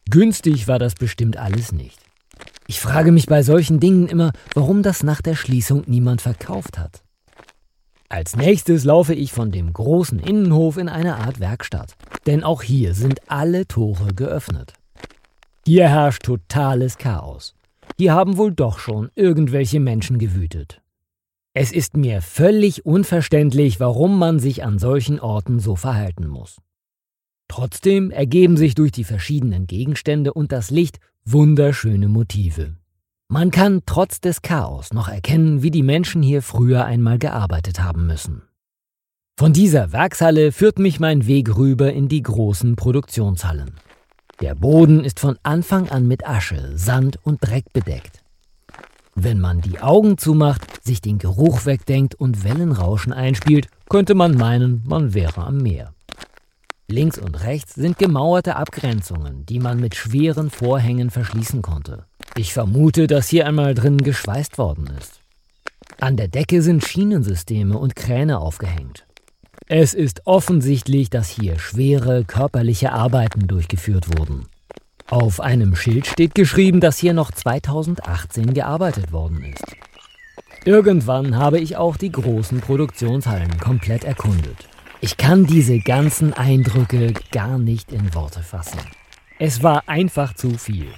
Günstig 0.08 0.66
war 0.66 0.78
das 0.78 0.94
bestimmt 0.94 1.36
alles 1.36 1.70
nicht. 1.70 2.00
Ich 2.66 2.80
frage 2.80 3.12
mich 3.12 3.26
bei 3.26 3.42
solchen 3.42 3.78
Dingen 3.78 4.08
immer, 4.08 4.32
warum 4.54 4.82
das 4.82 5.02
nach 5.02 5.20
der 5.20 5.34
Schließung 5.34 5.82
niemand 5.86 6.22
verkauft 6.22 6.78
hat. 6.78 7.02
Als 8.10 8.36
nächstes 8.36 8.84
laufe 8.84 9.12
ich 9.12 9.32
von 9.32 9.50
dem 9.52 9.70
großen 9.70 10.18
Innenhof 10.18 10.78
in 10.78 10.88
eine 10.88 11.16
Art 11.16 11.40
Werkstatt, 11.40 11.94
denn 12.26 12.42
auch 12.42 12.62
hier 12.62 12.94
sind 12.94 13.20
alle 13.30 13.66
Tore 13.66 14.14
geöffnet. 14.14 14.72
Hier 15.66 15.90
herrscht 15.90 16.22
totales 16.22 16.96
Chaos. 16.96 17.54
Hier 17.98 18.14
haben 18.14 18.38
wohl 18.38 18.52
doch 18.52 18.78
schon 18.78 19.10
irgendwelche 19.14 19.78
Menschen 19.78 20.18
gewütet. 20.18 20.80
Es 21.52 21.70
ist 21.70 21.98
mir 21.98 22.22
völlig 22.22 22.86
unverständlich, 22.86 23.78
warum 23.78 24.18
man 24.18 24.38
sich 24.38 24.64
an 24.64 24.78
solchen 24.78 25.20
Orten 25.20 25.60
so 25.60 25.76
verhalten 25.76 26.28
muss. 26.28 26.56
Trotzdem 27.46 28.10
ergeben 28.10 28.56
sich 28.56 28.74
durch 28.74 28.92
die 28.92 29.04
verschiedenen 29.04 29.66
Gegenstände 29.66 30.32
und 30.32 30.52
das 30.52 30.70
Licht 30.70 30.98
wunderschöne 31.26 32.08
Motive. 32.08 32.77
Man 33.30 33.50
kann 33.50 33.82
trotz 33.84 34.22
des 34.22 34.40
Chaos 34.40 34.94
noch 34.94 35.06
erkennen, 35.06 35.62
wie 35.62 35.70
die 35.70 35.82
Menschen 35.82 36.22
hier 36.22 36.40
früher 36.40 36.86
einmal 36.86 37.18
gearbeitet 37.18 37.78
haben 37.78 38.06
müssen. 38.06 38.40
Von 39.38 39.52
dieser 39.52 39.92
Werkshalle 39.92 40.50
führt 40.50 40.78
mich 40.78 40.98
mein 40.98 41.26
Weg 41.26 41.54
rüber 41.54 41.92
in 41.92 42.08
die 42.08 42.22
großen 42.22 42.74
Produktionshallen. 42.74 43.72
Der 44.40 44.54
Boden 44.54 45.04
ist 45.04 45.20
von 45.20 45.38
Anfang 45.42 45.90
an 45.90 46.08
mit 46.08 46.26
Asche, 46.26 46.72
Sand 46.78 47.18
und 47.22 47.46
Dreck 47.46 47.70
bedeckt. 47.74 48.22
Wenn 49.14 49.40
man 49.40 49.60
die 49.60 49.78
Augen 49.78 50.16
zumacht, 50.16 50.82
sich 50.82 51.02
den 51.02 51.18
Geruch 51.18 51.66
wegdenkt 51.66 52.14
und 52.14 52.44
Wellenrauschen 52.44 53.12
einspielt, 53.12 53.68
könnte 53.90 54.14
man 54.14 54.36
meinen, 54.36 54.82
man 54.86 55.12
wäre 55.12 55.44
am 55.44 55.58
Meer. 55.58 55.92
Links 56.86 57.18
und 57.18 57.44
rechts 57.44 57.74
sind 57.74 57.98
gemauerte 57.98 58.56
Abgrenzungen, 58.56 59.44
die 59.44 59.58
man 59.58 59.80
mit 59.80 59.96
schweren 59.96 60.48
Vorhängen 60.48 61.10
verschließen 61.10 61.60
konnte. 61.60 62.06
Ich 62.36 62.52
vermute, 62.52 63.06
dass 63.06 63.28
hier 63.28 63.46
einmal 63.46 63.74
drin 63.74 63.98
geschweißt 63.98 64.58
worden 64.58 64.88
ist. 64.98 65.20
An 66.00 66.16
der 66.16 66.28
Decke 66.28 66.62
sind 66.62 66.84
Schienensysteme 66.84 67.76
und 67.76 67.96
Kräne 67.96 68.38
aufgehängt. 68.38 69.06
Es 69.66 69.94
ist 69.94 70.26
offensichtlich, 70.26 71.10
dass 71.10 71.28
hier 71.28 71.58
schwere 71.58 72.24
körperliche 72.24 72.92
Arbeiten 72.92 73.46
durchgeführt 73.48 74.18
wurden. 74.18 74.46
Auf 75.08 75.40
einem 75.40 75.74
Schild 75.74 76.06
steht 76.06 76.34
geschrieben, 76.34 76.80
dass 76.80 76.98
hier 76.98 77.14
noch 77.14 77.30
2018 77.30 78.54
gearbeitet 78.54 79.12
worden 79.12 79.42
ist. 79.42 79.76
Irgendwann 80.64 81.36
habe 81.36 81.58
ich 81.58 81.76
auch 81.76 81.96
die 81.96 82.12
großen 82.12 82.60
Produktionshallen 82.60 83.58
komplett 83.58 84.04
erkundet. 84.04 84.68
Ich 85.00 85.16
kann 85.16 85.46
diese 85.46 85.78
ganzen 85.78 86.32
Eindrücke 86.32 87.14
gar 87.30 87.58
nicht 87.58 87.92
in 87.92 88.14
Worte 88.14 88.42
fassen. 88.42 88.80
Es 89.38 89.62
war 89.62 89.88
einfach 89.88 90.34
zu 90.34 90.58
viel. 90.58 90.88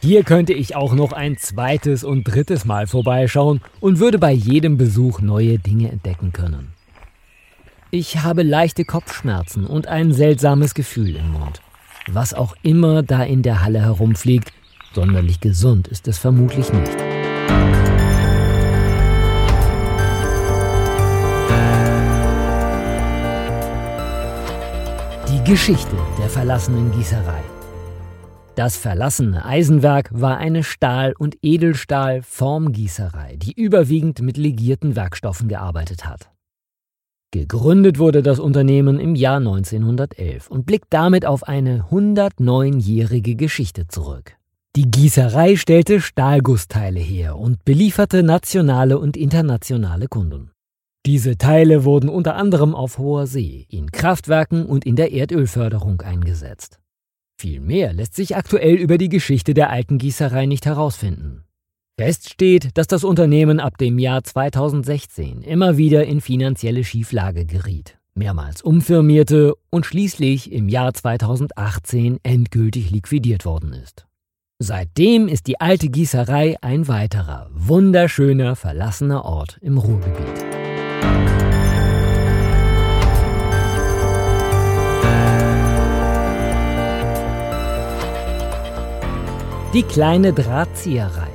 Hier 0.00 0.22
könnte 0.22 0.52
ich 0.52 0.76
auch 0.76 0.94
noch 0.94 1.12
ein 1.12 1.36
zweites 1.38 2.04
und 2.04 2.24
drittes 2.24 2.64
Mal 2.64 2.86
vorbeischauen 2.86 3.60
und 3.80 3.98
würde 3.98 4.18
bei 4.18 4.30
jedem 4.30 4.76
Besuch 4.76 5.20
neue 5.20 5.58
Dinge 5.58 5.90
entdecken 5.90 6.32
können. 6.32 6.68
Ich 7.90 8.18
habe 8.18 8.42
leichte 8.42 8.84
Kopfschmerzen 8.84 9.66
und 9.66 9.88
ein 9.88 10.12
seltsames 10.12 10.74
Gefühl 10.74 11.16
im 11.16 11.32
Mund. 11.32 11.60
Was 12.06 12.32
auch 12.32 12.54
immer 12.62 13.02
da 13.02 13.24
in 13.24 13.42
der 13.42 13.62
Halle 13.64 13.80
herumfliegt, 13.80 14.52
sonderlich 14.94 15.40
gesund 15.40 15.88
ist 15.88 16.06
es 16.06 16.18
vermutlich 16.18 16.72
nicht. 16.72 16.92
Die 25.28 25.50
Geschichte 25.50 25.96
der 26.18 26.28
verlassenen 26.28 26.92
Gießerei. 26.92 27.42
Das 28.58 28.76
verlassene 28.76 29.44
Eisenwerk 29.44 30.10
war 30.12 30.38
eine 30.38 30.64
Stahl- 30.64 31.14
und 31.16 31.36
Edelstahl-Formgießerei, 31.42 33.36
die 33.36 33.52
überwiegend 33.52 34.20
mit 34.20 34.36
legierten 34.36 34.96
Werkstoffen 34.96 35.46
gearbeitet 35.46 36.06
hat. 36.06 36.32
Gegründet 37.30 38.00
wurde 38.00 38.20
das 38.20 38.40
Unternehmen 38.40 38.98
im 38.98 39.14
Jahr 39.14 39.36
1911 39.36 40.50
und 40.50 40.66
blickt 40.66 40.88
damit 40.90 41.24
auf 41.24 41.44
eine 41.44 41.84
109-jährige 41.92 43.36
Geschichte 43.36 43.86
zurück. 43.86 44.36
Die 44.74 44.90
Gießerei 44.90 45.54
stellte 45.54 46.00
Stahlgussteile 46.00 46.98
her 46.98 47.36
und 47.36 47.64
belieferte 47.64 48.24
nationale 48.24 48.98
und 48.98 49.16
internationale 49.16 50.08
Kunden. 50.08 50.50
Diese 51.06 51.38
Teile 51.38 51.84
wurden 51.84 52.08
unter 52.08 52.34
anderem 52.34 52.74
auf 52.74 52.98
hoher 52.98 53.28
See, 53.28 53.68
in 53.70 53.92
Kraftwerken 53.92 54.66
und 54.66 54.84
in 54.84 54.96
der 54.96 55.12
Erdölförderung 55.12 56.00
eingesetzt. 56.00 56.80
Viel 57.40 57.60
mehr 57.60 57.92
lässt 57.92 58.16
sich 58.16 58.34
aktuell 58.34 58.74
über 58.74 58.98
die 58.98 59.08
Geschichte 59.08 59.54
der 59.54 59.70
alten 59.70 59.98
Gießerei 59.98 60.46
nicht 60.46 60.66
herausfinden. 60.66 61.44
Fest 61.96 62.30
steht, 62.30 62.76
dass 62.76 62.88
das 62.88 63.04
Unternehmen 63.04 63.60
ab 63.60 63.78
dem 63.78 64.00
Jahr 64.00 64.24
2016 64.24 65.42
immer 65.42 65.76
wieder 65.76 66.04
in 66.04 66.20
finanzielle 66.20 66.82
Schieflage 66.82 67.46
geriet, 67.46 67.96
mehrmals 68.14 68.60
umfirmierte 68.60 69.54
und 69.70 69.86
schließlich 69.86 70.50
im 70.50 70.68
Jahr 70.68 70.92
2018 70.92 72.18
endgültig 72.24 72.90
liquidiert 72.90 73.44
worden 73.44 73.72
ist. 73.72 74.06
Seitdem 74.58 75.28
ist 75.28 75.46
die 75.46 75.60
alte 75.60 75.90
Gießerei 75.90 76.56
ein 76.60 76.88
weiterer, 76.88 77.50
wunderschöner, 77.52 78.56
verlassener 78.56 79.24
Ort 79.24 79.58
im 79.60 79.78
Ruhrgebiet. 79.78 80.47
Die 89.74 89.82
kleine 89.82 90.32
Drahtzieherei 90.32 91.28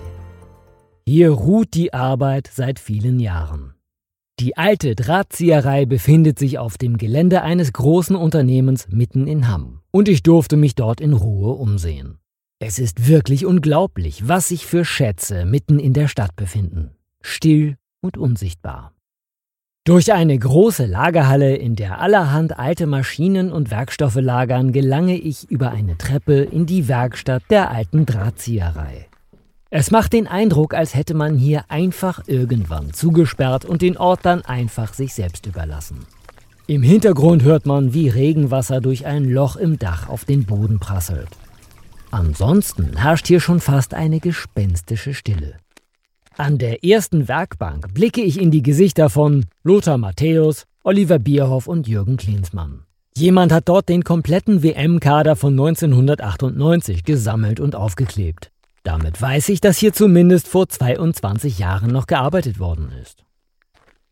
hier 1.05 1.31
ruht 1.31 1.73
die 1.73 1.93
Arbeit 1.93 2.49
seit 2.51 2.79
vielen 2.79 3.19
Jahren. 3.19 3.73
Die 4.39 4.55
alte 4.57 4.95
Drahtzieherei 4.95 5.85
befindet 5.85 6.39
sich 6.39 6.57
auf 6.57 6.77
dem 6.77 6.97
Gelände 6.97 7.41
eines 7.41 7.73
großen 7.73 8.15
Unternehmens 8.15 8.87
mitten 8.89 9.27
in 9.27 9.49
Hamm 9.49 9.81
und 9.91 10.07
ich 10.07 10.23
durfte 10.23 10.55
mich 10.55 10.75
dort 10.75 11.01
in 11.01 11.13
Ruhe 11.13 11.53
umsehen. 11.53 12.19
Es 12.59 12.79
ist 12.79 13.07
wirklich 13.07 13.45
unglaublich, 13.45 14.27
was 14.27 14.47
sich 14.47 14.65
für 14.65 14.85
Schätze 14.85 15.45
mitten 15.45 15.77
in 15.77 15.93
der 15.93 16.07
Stadt 16.07 16.35
befinden. 16.35 16.95
Still 17.21 17.75
und 18.01 18.17
unsichtbar. 18.17 18.92
Durch 19.85 20.13
eine 20.13 20.39
große 20.39 20.85
Lagerhalle, 20.85 21.57
in 21.57 21.75
der 21.75 21.99
allerhand 21.99 22.57
alte 22.57 22.87
Maschinen 22.87 23.51
und 23.51 23.69
Werkstoffe 23.69 24.15
lagern, 24.15 24.71
gelange 24.71 25.17
ich 25.17 25.51
über 25.51 25.71
eine 25.71 25.97
Treppe 25.97 26.35
in 26.35 26.65
die 26.65 26.87
Werkstatt 26.87 27.43
der 27.49 27.69
alten 27.69 28.05
Drahtzieherei. 28.05 29.07
Es 29.69 29.91
macht 29.91 30.13
den 30.13 30.25
Eindruck, 30.25 30.73
als 30.73 30.95
hätte 30.95 31.13
man 31.15 31.35
hier 31.35 31.65
einfach 31.67 32.23
irgendwann 32.27 32.93
zugesperrt 32.93 33.65
und 33.65 33.81
den 33.81 33.97
Ort 33.97 34.21
dann 34.23 34.43
einfach 34.43 34.93
sich 34.93 35.13
selbst 35.13 35.47
überlassen. 35.47 36.05
Im 36.65 36.81
Hintergrund 36.81 37.43
hört 37.43 37.65
man, 37.65 37.93
wie 37.93 38.07
Regenwasser 38.07 38.79
durch 38.79 39.05
ein 39.05 39.25
Loch 39.25 39.57
im 39.57 39.79
Dach 39.79 40.07
auf 40.07 40.23
den 40.23 40.45
Boden 40.45 40.79
prasselt. 40.79 41.27
Ansonsten 42.09 42.95
herrscht 42.95 43.27
hier 43.27 43.41
schon 43.41 43.59
fast 43.59 43.93
eine 43.93 44.21
gespenstische 44.21 45.13
Stille. 45.13 45.55
An 46.37 46.57
der 46.57 46.83
ersten 46.83 47.27
Werkbank 47.27 47.93
blicke 47.93 48.21
ich 48.21 48.41
in 48.41 48.49
die 48.49 48.63
Gesichter 48.63 49.11
von 49.11 49.45
Lothar 49.63 49.99
Matthäus, 49.99 50.65
Oliver 50.83 51.19
Bierhoff 51.19 51.67
und 51.67 51.87
Jürgen 51.87 52.17
Klinsmann. 52.17 52.85
Jemand 53.15 53.51
hat 53.51 53.69
dort 53.69 53.87
den 53.87 54.03
kompletten 54.03 54.63
WM-Kader 54.63 55.35
von 55.35 55.53
1998 55.53 57.03
gesammelt 57.03 57.59
und 57.59 57.75
aufgeklebt. 57.75 58.49
Damit 58.81 59.21
weiß 59.21 59.49
ich, 59.49 59.61
dass 59.61 59.77
hier 59.77 59.93
zumindest 59.93 60.47
vor 60.47 60.67
22 60.67 61.59
Jahren 61.59 61.91
noch 61.91 62.07
gearbeitet 62.07 62.57
worden 62.57 62.91
ist. 62.99 63.23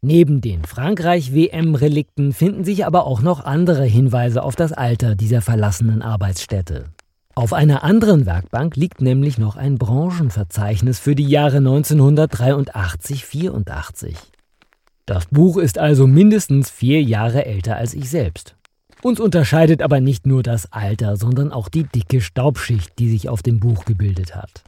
Neben 0.02 0.42
den 0.42 0.64
Frankreich-WM-Relikten 0.64 2.34
finden 2.34 2.64
sich 2.64 2.86
aber 2.86 3.08
auch 3.08 3.24
noch 3.24 3.44
andere 3.44 3.86
Hinweise 3.86 4.44
auf 4.44 4.56
das 4.56 4.74
Alter 4.74 5.16
dieser 5.16 5.42
verlassenen 5.42 6.04
Arbeitsstätte. 6.04 6.86
Auf 7.34 7.54
einer 7.54 7.84
anderen 7.84 8.26
Werkbank 8.26 8.76
liegt 8.76 9.00
nämlich 9.02 9.38
noch 9.38 9.56
ein 9.56 9.78
Branchenverzeichnis 9.78 11.00
für 11.00 11.16
die 11.16 11.28
Jahre 11.28 11.60
1983-84. 11.60 14.16
Das 15.06 15.28
Buch 15.28 15.56
ist 15.58 15.78
also 15.78 16.08
mindestens 16.08 16.70
vier 16.70 17.02
Jahre 17.02 17.46
älter 17.46 17.78
als 17.78 17.94
ich 17.94 18.10
selbst. 18.10 18.56
Uns 19.02 19.18
unterscheidet 19.20 19.82
aber 19.82 20.02
nicht 20.02 20.28
nur 20.28 20.44
das 20.44 20.74
Alter, 20.74 21.18
sondern 21.18 21.52
auch 21.52 21.70
die 21.70 21.86
dicke 21.86 22.22
Staubschicht, 22.22 23.00
die 23.00 23.10
sich 23.10 23.30
auf 23.30 23.42
dem 23.42 23.60
Buch 23.60 23.86
gebildet 23.86 24.36
hat. 24.36 24.64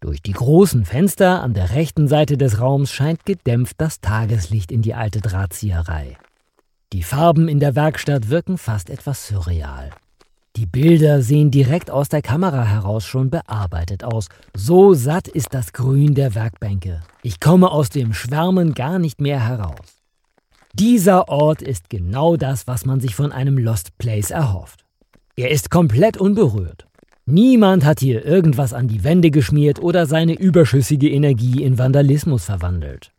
Durch 0.00 0.22
die 0.22 0.32
großen 0.32 0.84
Fenster 0.84 1.42
an 1.42 1.52
der 1.52 1.70
rechten 1.70 2.06
Seite 2.06 2.38
des 2.38 2.60
Raums 2.60 2.92
scheint 2.92 3.26
gedämpft 3.26 3.74
das 3.78 4.00
Tageslicht 4.00 4.70
in 4.70 4.82
die 4.82 4.94
alte 4.94 5.20
Drahtzieherei. 5.20 6.16
Die 6.92 7.02
Farben 7.02 7.48
in 7.48 7.58
der 7.58 7.74
Werkstatt 7.74 8.30
wirken 8.30 8.56
fast 8.56 8.88
etwas 8.88 9.26
surreal. 9.26 9.90
Die 10.58 10.66
Bilder 10.66 11.22
sehen 11.22 11.52
direkt 11.52 11.88
aus 11.88 12.08
der 12.08 12.20
Kamera 12.20 12.64
heraus 12.64 13.04
schon 13.04 13.30
bearbeitet 13.30 14.02
aus. 14.02 14.26
So 14.56 14.92
satt 14.92 15.28
ist 15.28 15.54
das 15.54 15.72
Grün 15.72 16.16
der 16.16 16.34
Werkbänke. 16.34 17.00
Ich 17.22 17.38
komme 17.38 17.70
aus 17.70 17.90
dem 17.90 18.12
Schwärmen 18.12 18.74
gar 18.74 18.98
nicht 18.98 19.20
mehr 19.20 19.46
heraus. 19.46 20.02
Dieser 20.72 21.28
Ort 21.28 21.62
ist 21.62 21.88
genau 21.90 22.36
das, 22.36 22.66
was 22.66 22.84
man 22.84 22.98
sich 22.98 23.14
von 23.14 23.30
einem 23.30 23.56
Lost 23.56 23.96
Place 23.98 24.32
erhofft. 24.32 24.84
Er 25.36 25.52
ist 25.52 25.70
komplett 25.70 26.16
unberührt. 26.16 26.88
Niemand 27.24 27.84
hat 27.84 28.00
hier 28.00 28.24
irgendwas 28.24 28.72
an 28.72 28.88
die 28.88 29.04
Wände 29.04 29.30
geschmiert 29.30 29.80
oder 29.80 30.06
seine 30.06 30.34
überschüssige 30.34 31.08
Energie 31.08 31.62
in 31.62 31.78
Vandalismus 31.78 32.46
verwandelt. 32.46 33.12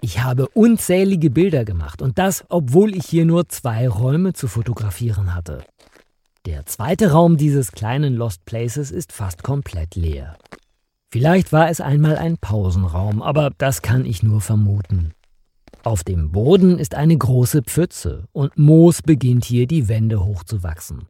Ich 0.00 0.22
habe 0.22 0.48
unzählige 0.50 1.30
Bilder 1.30 1.64
gemacht 1.64 2.00
und 2.00 2.18
das, 2.18 2.44
obwohl 2.48 2.94
ich 2.94 3.06
hier 3.06 3.24
nur 3.24 3.48
zwei 3.48 3.88
Räume 3.88 4.34
zu 4.34 4.46
fotografieren 4.46 5.34
hatte. 5.34 5.64
Der 6.46 6.66
zweite 6.66 7.12
Raum 7.12 7.38
dieses 7.38 7.72
kleinen 7.72 8.16
Lost 8.16 8.44
Places 8.44 8.90
ist 8.90 9.12
fast 9.12 9.42
komplett 9.42 9.94
leer. 9.94 10.36
Vielleicht 11.10 11.52
war 11.52 11.70
es 11.70 11.80
einmal 11.80 12.18
ein 12.18 12.36
Pausenraum, 12.36 13.22
aber 13.22 13.50
das 13.56 13.80
kann 13.80 14.04
ich 14.04 14.22
nur 14.22 14.42
vermuten. 14.42 15.14
Auf 15.84 16.04
dem 16.04 16.32
Boden 16.32 16.78
ist 16.78 16.94
eine 16.94 17.16
große 17.16 17.62
Pfütze 17.62 18.24
und 18.32 18.58
Moos 18.58 19.00
beginnt 19.00 19.46
hier 19.46 19.66
die 19.66 19.88
Wände 19.88 20.22
hochzuwachsen. 20.22 21.08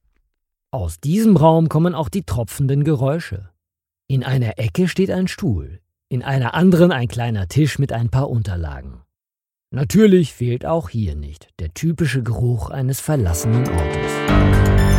Aus 0.71 1.01
diesem 1.01 1.37
Raum 1.37 1.69
kommen 1.69 1.97
auch 1.97 2.09
die 2.09 2.23
tropfenden 2.23 2.85
Geräusche. 2.85 3.51
In 4.07 4.23
einer 4.23 4.59
Ecke 4.61 4.87
steht 4.87 5.11
ein 5.11 5.27
Stuhl, 5.27 5.81
in 6.09 6.23
einer 6.23 6.55
anderen 6.55 6.93
ein 6.93 7.09
kleiner 7.09 7.49
Tisch 7.49 7.81
mit 7.81 7.93
ein 7.93 8.09
paar 8.09 8.31
Unterlagen. 8.31 9.01
Natürlich 9.73 10.33
fehlt 10.33 10.65
auch 10.65 10.91
hier 10.91 11.17
nicht 11.17 11.49
der 11.59 11.75
typische 11.75 12.23
Geruch 12.23 12.71
eines 12.71 13.01
verlassenen 13.01 13.67
Ortes. 13.69 14.94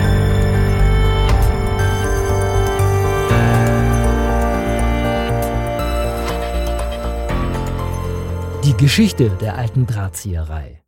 Die 8.78 8.84
Geschichte 8.84 9.32
der 9.40 9.58
alten 9.58 9.88
Drahtzieherei. 9.88 10.84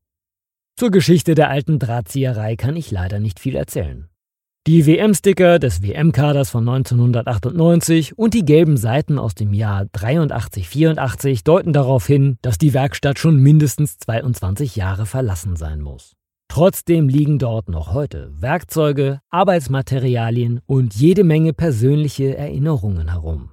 Zur 0.78 0.92
Geschichte 0.92 1.36
der 1.36 1.50
alten 1.50 1.80
Drahtzieherei 1.80 2.58
kann 2.58 2.76
ich 2.76 2.92
leider 2.92 3.22
nicht 3.22 3.40
viel 3.40 3.56
erzählen. 3.56 4.10
Die 4.68 4.86
WM-Sticker 4.86 5.58
des 5.58 5.82
WM-Kaders 5.82 6.50
von 6.50 6.68
1998 6.68 8.18
und 8.18 8.34
die 8.34 8.44
gelben 8.44 8.76
Seiten 8.76 9.18
aus 9.18 9.36
dem 9.36 9.54
Jahr 9.54 9.84
83-84 9.84 11.46
deuten 11.46 11.72
darauf 11.72 12.06
hin, 12.06 12.38
dass 12.42 12.58
die 12.58 12.74
Werkstatt 12.74 13.20
schon 13.20 13.38
mindestens 13.38 13.98
22 14.00 14.76
Jahre 14.76 15.06
verlassen 15.06 15.56
sein 15.56 15.80
muss. 15.80 16.12
Trotzdem 16.50 17.08
liegen 17.08 17.40
dort 17.40 17.70
noch 17.70 17.94
heute 17.94 18.34
Werkzeuge, 18.34 19.22
Arbeitsmaterialien 19.30 20.60
und 20.66 20.94
jede 20.94 21.24
Menge 21.24 21.54
persönliche 21.54 22.36
Erinnerungen 22.36 23.12
herum. 23.12 23.52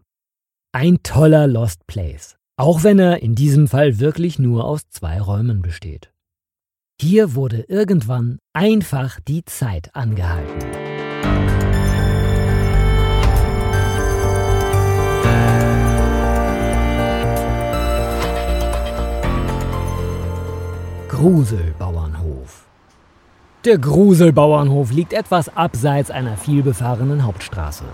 Ein 0.72 1.04
toller 1.04 1.46
Lost 1.46 1.86
Place, 1.86 2.36
auch 2.56 2.84
wenn 2.84 2.98
er 2.98 3.22
in 3.22 3.34
diesem 3.34 3.68
Fall 3.68 3.98
wirklich 3.98 4.38
nur 4.38 4.64
aus 4.64 4.88
zwei 4.88 5.20
Räumen 5.20 5.62
besteht. 5.62 6.12
Hier 7.00 7.34
wurde 7.34 7.64
irgendwann 7.68 8.38
einfach 8.52 9.18
die 9.20 9.44
Zeit 9.44 9.94
angehalten. 9.94 10.60
Gruselbauernhof. 21.08 22.66
Der 23.64 23.78
Gruselbauernhof 23.78 24.92
liegt 24.92 25.12
etwas 25.12 25.48
abseits 25.56 26.10
einer 26.10 26.36
vielbefahrenen 26.36 27.24
Hauptstraße. 27.24 27.84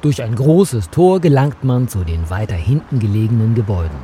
Durch 0.00 0.22
ein 0.22 0.36
großes 0.36 0.90
Tor 0.90 1.20
gelangt 1.20 1.64
man 1.64 1.88
zu 1.88 2.04
den 2.04 2.30
weiter 2.30 2.54
hinten 2.54 3.00
gelegenen 3.00 3.56
Gebäuden. 3.56 3.98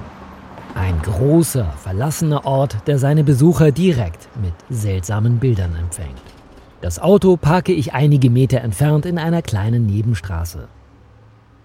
Ein 0.74 1.00
großer, 1.02 1.72
verlassener 1.76 2.44
Ort, 2.44 2.78
der 2.88 2.98
seine 2.98 3.22
Besucher 3.22 3.70
direkt 3.70 4.28
mit 4.42 4.54
seltsamen 4.68 5.38
Bildern 5.38 5.76
empfängt. 5.76 6.20
Das 6.80 6.98
Auto 6.98 7.36
parke 7.36 7.72
ich 7.72 7.94
einige 7.94 8.28
Meter 8.28 8.60
entfernt 8.60 9.06
in 9.06 9.18
einer 9.18 9.40
kleinen 9.40 9.86
Nebenstraße. 9.86 10.66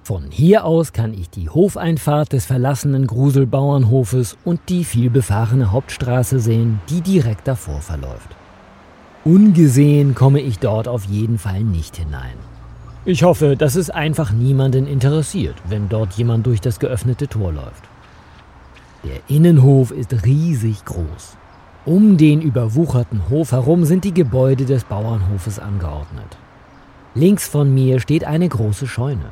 Von 0.03 0.25
hier 0.29 0.63
aus 0.63 0.93
kann 0.93 1.13
ich 1.13 1.31
die 1.31 1.49
Hofeinfahrt 1.49 2.31
des 2.31 2.45
verlassenen 2.45 3.07
Gruselbauernhofes 3.07 4.37
und 4.45 4.59
die 4.69 4.83
vielbefahrene 4.83 5.71
Hauptstraße 5.71 6.39
sehen, 6.39 6.81
die 6.89 7.01
direkt 7.01 7.47
davor 7.47 7.81
verläuft. 7.81 8.35
Ungesehen 9.25 10.13
komme 10.13 10.39
ich 10.39 10.59
dort 10.59 10.87
auf 10.87 11.05
jeden 11.05 11.39
Fall 11.39 11.63
nicht 11.63 11.97
hinein. 11.97 12.48
Ich 13.05 13.23
hoffe, 13.23 13.55
dass 13.55 13.75
es 13.75 13.89
einfach 13.89 14.31
niemanden 14.31 14.85
interessiert, 14.85 15.55
wenn 15.69 15.87
dort 15.87 16.13
jemand 16.13 16.45
durch 16.45 16.59
das 16.59 16.79
geöffnete 16.79 17.29
Tor 17.29 17.53
läuft. 17.53 17.83
Der 19.05 19.21
Innenhof 19.33 19.91
ist 19.91 20.25
riesig 20.25 20.83
groß. 20.83 21.37
Um 21.85 22.17
den 22.17 22.41
überwucherten 22.41 23.29
Hof 23.29 23.53
herum 23.53 23.85
sind 23.85 24.03
die 24.03 24.13
Gebäude 24.13 24.65
des 24.65 24.83
Bauernhofes 24.83 25.59
angeordnet. 25.59 26.37
Links 27.15 27.47
von 27.47 27.73
mir 27.73 28.01
steht 28.01 28.25
eine 28.25 28.49
große 28.49 28.85
Scheune. 28.85 29.31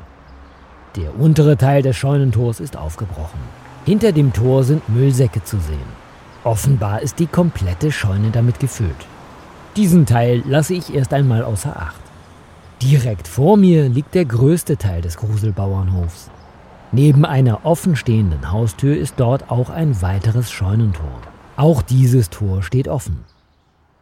Der 0.96 1.20
untere 1.20 1.58
Teil 1.58 1.82
des 1.82 1.94
Scheunentors 1.96 2.60
ist 2.60 2.76
aufgebrochen. 2.76 3.38
Hinter 3.84 4.12
dem 4.12 4.32
Tor 4.32 4.64
sind 4.64 4.88
Müllsäcke 4.88 5.44
zu 5.44 5.58
sehen. 5.58 5.98
Offenbar 6.42 7.02
ist 7.02 7.18
die 7.18 7.26
komplette 7.26 7.92
Scheune 7.92 8.30
damit 8.30 8.60
gefüllt. 8.60 9.06
Diesen 9.76 10.06
Teil 10.06 10.42
lasse 10.46 10.72
ich 10.72 10.94
erst 10.94 11.12
einmal 11.12 11.44
außer 11.44 11.76
Acht. 11.76 12.07
Direkt 12.82 13.26
vor 13.26 13.56
mir 13.56 13.88
liegt 13.88 14.14
der 14.14 14.24
größte 14.24 14.76
Teil 14.76 15.02
des 15.02 15.16
Gruselbauernhofs. 15.16 16.30
Neben 16.92 17.24
einer 17.24 17.66
offenstehenden 17.66 18.52
Haustür 18.52 18.96
ist 18.96 19.14
dort 19.16 19.50
auch 19.50 19.68
ein 19.68 20.00
weiteres 20.00 20.50
Scheunentor. 20.50 21.20
Auch 21.56 21.82
dieses 21.82 22.30
Tor 22.30 22.62
steht 22.62 22.86
offen. 22.86 23.24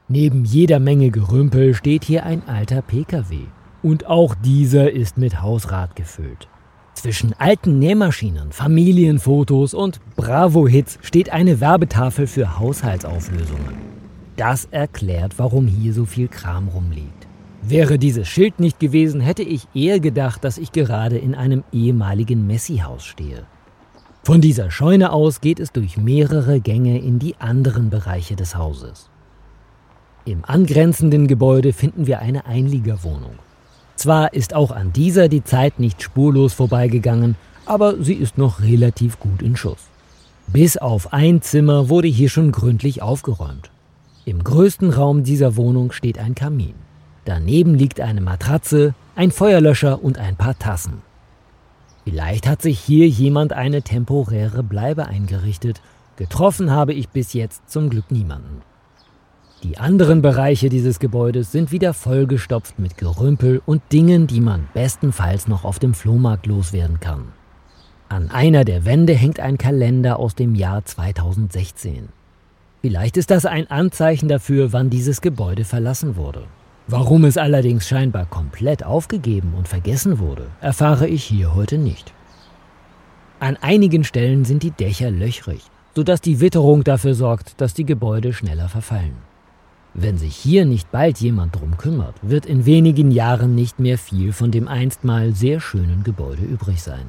Neben 0.09 0.45
jeder 0.45 0.79
Menge 0.79 1.11
Gerümpel 1.11 1.75
steht 1.75 2.05
hier 2.05 2.25
ein 2.25 2.47
alter 2.47 2.83
Pkw. 2.83 3.47
Und 3.83 4.07
auch 4.07 4.35
dieser 4.35 4.93
ist 4.93 5.17
mit 5.17 5.41
Hausrat 5.41 5.97
gefüllt. 5.97 6.49
Zwischen 6.95 7.33
alten 7.39 7.79
Nähmaschinen, 7.79 8.53
Familienfotos 8.53 9.73
und 9.73 10.01
Bravo-Hits 10.17 10.99
steht 11.03 11.31
eine 11.31 11.61
Werbetafel 11.61 12.27
für 12.27 12.59
Haushaltsauflösungen. 12.59 13.75
Das 14.37 14.67
erklärt, 14.67 15.39
warum 15.39 15.67
hier 15.67 15.95
so 15.95 16.05
viel 16.05 16.29
Kram 16.29 16.69
rumliegt. 16.69 17.26
Wäre 17.69 17.99
dieses 17.99 18.29
Schild 18.29 18.61
nicht 18.61 18.79
gewesen, 18.79 19.21
hätte 19.21 19.43
ich 19.43 19.67
eher 19.75 19.99
gedacht, 19.99 20.45
dass 20.45 20.57
ich 20.57 20.71
gerade 20.71 21.19
in 21.19 21.35
einem 21.35 21.65
ehemaligen 21.73 22.47
Messi-Haus 22.47 23.05
stehe. 23.05 23.45
Von 24.23 24.41
dieser 24.41 24.71
Scheune 24.71 25.13
aus 25.13 25.41
geht 25.41 25.59
es 25.59 25.73
durch 25.73 25.97
mehrere 25.97 26.61
Gänge 26.61 27.01
in 27.01 27.19
die 27.19 27.35
anderen 27.41 27.91
Bereiche 27.91 28.37
des 28.37 28.55
Hauses. 28.55 29.11
Im 30.25 30.45
angrenzenden 30.45 31.27
Gebäude 31.27 31.73
finden 31.73 32.07
wir 32.07 32.21
eine 32.21 32.47
Einliegerwohnung. 32.47 33.35
Zwar 33.97 34.33
ist 34.33 34.55
auch 34.55 34.71
an 34.71 34.93
dieser 34.93 35.29
die 35.29 35.43
Zeit 35.43 35.81
nicht 35.81 36.05
spurlos 36.05 36.53
vorbeigegangen, 36.53 37.35
aber 37.65 38.01
sie 38.01 38.15
ist 38.15 38.39
noch 38.39 38.61
relativ 38.61 39.19
gut 39.19 39.43
in 39.43 39.57
Schuss. 39.57 39.89
Bis 40.47 40.77
auf 40.77 41.13
ein 41.13 41.43
Zimmer 41.43 41.89
wurde 41.89 42.07
hier 42.07 42.29
schon 42.29 42.53
gründlich 42.53 43.03
aufgeräumt. 43.03 43.73
Im 44.25 44.45
größten 44.45 44.91
Raum 44.91 45.25
dieser 45.25 45.57
Wohnung 45.57 45.91
steht 45.91 46.19
ein 46.19 46.37
Kamin. 46.37 46.86
Daneben 47.27 47.75
liegt 47.75 48.01
eine 48.01 48.21
Matratze, 48.21 48.95
ein 49.17 49.33
Feuerlöscher 49.33 50.03
und 50.03 50.17
ein 50.17 50.37
paar 50.37 50.57
Tassen. 50.59 51.03
Vielleicht 52.05 52.47
hat 52.47 52.63
sich 52.63 52.79
hier 52.79 53.09
jemand 53.09 53.53
eine 53.53 53.83
temporäre 53.83 54.63
Bleibe 54.63 55.09
eingerichtet. 55.09 55.83
Getroffen 56.15 56.71
habe 56.71 56.95
ich 56.95 57.09
bis 57.09 57.33
jetzt 57.33 57.69
zum 57.69 57.91
Glück 57.91 58.13
niemanden. 58.13 58.63
Die 59.65 59.77
anderen 59.77 60.23
Bereiche 60.23 60.69
dieses 60.69 61.01
Gebäudes 61.01 61.51
sind 61.51 61.73
wieder 61.73 61.95
vollgestopft 61.95 62.79
mit 62.79 62.97
Gerümpel 62.97 63.61
und 63.67 63.83
Dingen, 63.91 64.29
die 64.29 64.41
man 64.41 64.69
bestenfalls 64.73 65.49
noch 65.49 65.65
auf 65.65 65.81
dem 65.81 65.95
Flohmarkt 65.95 66.47
loswerden 66.47 67.01
kann. 67.01 67.33
An 68.09 68.31
einer 68.31 68.65
der 68.65 68.85
Wände 68.85 69.15
hängt 69.15 69.41
ein 69.41 69.59
Kalender 69.59 70.21
aus 70.21 70.37
dem 70.37 70.55
Jahr 70.55 70.85
2016. 70.85 72.11
Vielleicht 72.83 73.17
ist 73.17 73.33
das 73.33 73.47
ein 73.47 73.69
Anzeichen 73.69 74.29
dafür, 74.29 74.73
wann 74.73 74.91
dieses 74.91 75.21
Gebäude 75.21 75.65
verlassen 75.65 76.15
wurde. 76.15 76.45
Warum 76.89 77.25
es 77.25 77.37
allerdings 77.37 77.89
scheinbar 77.89 78.27
komplett 78.27 78.85
aufgegeben 78.85 79.55
und 79.57 79.67
vergessen 79.67 80.21
wurde, 80.21 80.47
erfahre 80.61 81.09
ich 81.09 81.25
hier 81.25 81.55
heute 81.55 81.79
nicht. 81.79 82.13
An 83.41 83.57
einigen 83.61 84.05
Stellen 84.05 84.45
sind 84.45 84.63
die 84.63 84.71
Dächer 84.71 85.11
löchrig, 85.11 85.63
sodass 85.97 86.21
die 86.21 86.41
Witterung 86.41 86.85
dafür 86.85 87.15
sorgt, 87.15 87.61
dass 87.61 87.75
die 87.75 87.85
Gebäude 87.85 88.33
schneller 88.33 88.69
verfallen. 88.69 89.17
Wenn 89.95 90.17
sich 90.17 90.37
hier 90.37 90.65
nicht 90.65 90.93
bald 90.93 91.19
jemand 91.19 91.57
drum 91.57 91.77
kümmert, 91.77 92.15
wird 92.23 92.47
in 92.47 92.67
wenigen 92.67 93.11
Jahren 93.11 93.55
nicht 93.55 93.81
mehr 93.81 93.99
viel 93.99 94.33
von 94.33 94.53
dem 94.53 94.69
einstmal 94.69 95.35
sehr 95.35 95.59
schönen 95.59 96.05
Gebäude 96.05 96.43
übrig 96.43 96.83
sein. 96.83 97.07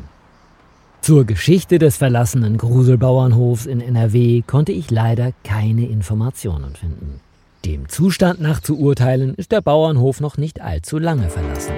Zur 1.02 1.26
Geschichte 1.26 1.78
des 1.78 1.98
verlassenen 1.98 2.58
Gruselbauernhofs 2.58 3.68
in 3.68 3.82
NRW 3.82 4.42
konnte 4.42 4.72
ich 4.72 4.90
leider 4.90 5.34
keine 5.44 5.86
Informationen 5.86 6.76
finden. 6.76 7.22
Dem 7.68 7.90
Zustand 7.90 8.40
nach 8.40 8.62
zu 8.62 8.80
urteilen, 8.80 9.36
ist 9.36 9.52
der 9.52 9.60
Bauernhof 9.60 10.22
noch 10.22 10.38
nicht 10.38 10.62
allzu 10.62 11.00
lange 11.00 11.30
verlassen. 11.30 11.74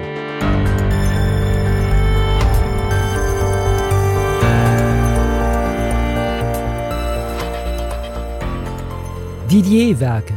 Didier-Werke 9.50 10.34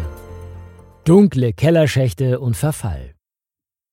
Dunkle 1.03 1.53
Kellerschächte 1.53 2.39
und 2.39 2.57
Verfall 2.57 3.13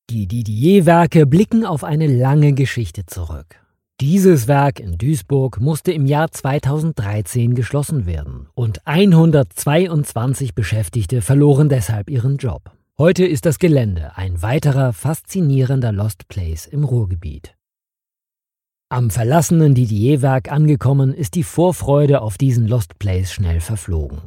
Die 0.09 0.27
Didier-Werke 0.27 1.27
blicken 1.27 1.67
auf 1.67 1.85
eine 1.85 2.07
lange 2.07 2.55
Geschichte 2.55 3.05
zurück. 3.05 3.61
Dieses 4.01 4.49
Werk 4.49 4.81
in 4.81 4.97
Duisburg 4.97 5.61
musste 5.61 5.93
im 5.93 6.07
Jahr 6.07 6.31
2013 6.31 7.55
geschlossen 7.55 8.07
werden 8.07 8.49
und 8.55 8.87
122 8.87 10.55
Beschäftigte 10.55 11.21
verloren 11.21 11.69
deshalb 11.69 12.09
ihren 12.09 12.39
Job. 12.39 12.71
Heute 12.97 13.27
ist 13.27 13.45
das 13.45 13.59
Gelände 13.59 14.17
ein 14.17 14.41
weiterer 14.41 14.95
faszinierender 14.95 15.93
Lost 15.93 16.29
Place 16.29 16.65
im 16.65 16.85
Ruhrgebiet. 16.85 17.55
Am 18.89 19.11
verlassenen 19.11 19.75
Didier-Werk 19.75 20.51
angekommen, 20.51 21.13
ist 21.13 21.35
die 21.35 21.45
Vorfreude 21.45 22.23
auf 22.23 22.39
diesen 22.39 22.67
Lost 22.67 22.99
Place 22.99 23.31
schnell 23.31 23.61
verflogen. 23.61 24.23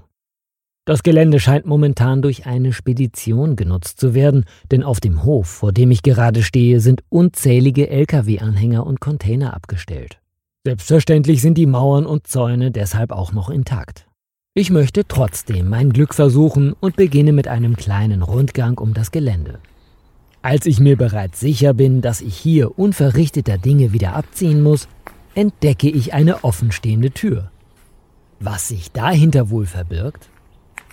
Das 0.85 1.01
Gelände 1.01 1.39
scheint 1.39 1.65
momentan 1.65 2.21
durch 2.21 2.45
eine 2.45 2.73
Spedition 2.73 3.55
genutzt 3.55 4.01
zu 4.01 4.13
werden, 4.13 4.43
denn 4.69 4.83
auf 4.83 4.99
dem 4.99 5.23
Hof, 5.23 5.47
vor 5.47 5.71
dem 5.71 5.91
ich 5.91 6.03
gerade 6.03 6.43
stehe, 6.43 6.81
sind 6.81 7.03
unzählige 7.07 7.89
Lkw-Anhänger 7.89 8.85
und 8.85 8.99
Container 8.99 9.53
abgestellt. 9.53 10.19
Selbstverständlich 10.65 11.41
sind 11.41 11.57
die 11.57 11.67
Mauern 11.67 12.05
und 12.05 12.27
Zäune 12.27 12.69
deshalb 12.69 13.13
auch 13.13 13.31
noch 13.31 13.49
intakt. 13.49 14.07
Ich 14.55 14.71
möchte 14.71 15.07
trotzdem 15.07 15.69
mein 15.69 15.93
Glück 15.93 16.13
versuchen 16.13 16.73
und 16.73 16.97
beginne 16.97 17.31
mit 17.31 17.47
einem 17.47 17.77
kleinen 17.77 18.21
Rundgang 18.21 18.77
um 18.77 18.93
das 18.93 19.11
Gelände. 19.11 19.59
Als 20.41 20.65
ich 20.65 20.81
mir 20.81 20.97
bereits 20.97 21.39
sicher 21.39 21.73
bin, 21.73 22.01
dass 22.01 22.19
ich 22.19 22.35
hier 22.35 22.77
unverrichteter 22.77 23.57
Dinge 23.57 23.93
wieder 23.93 24.15
abziehen 24.15 24.61
muss, 24.61 24.89
entdecke 25.33 25.89
ich 25.89 26.13
eine 26.13 26.43
offenstehende 26.43 27.11
Tür. 27.11 27.51
Was 28.41 28.67
sich 28.67 28.91
dahinter 28.91 29.49
wohl 29.49 29.65
verbirgt? 29.65 30.29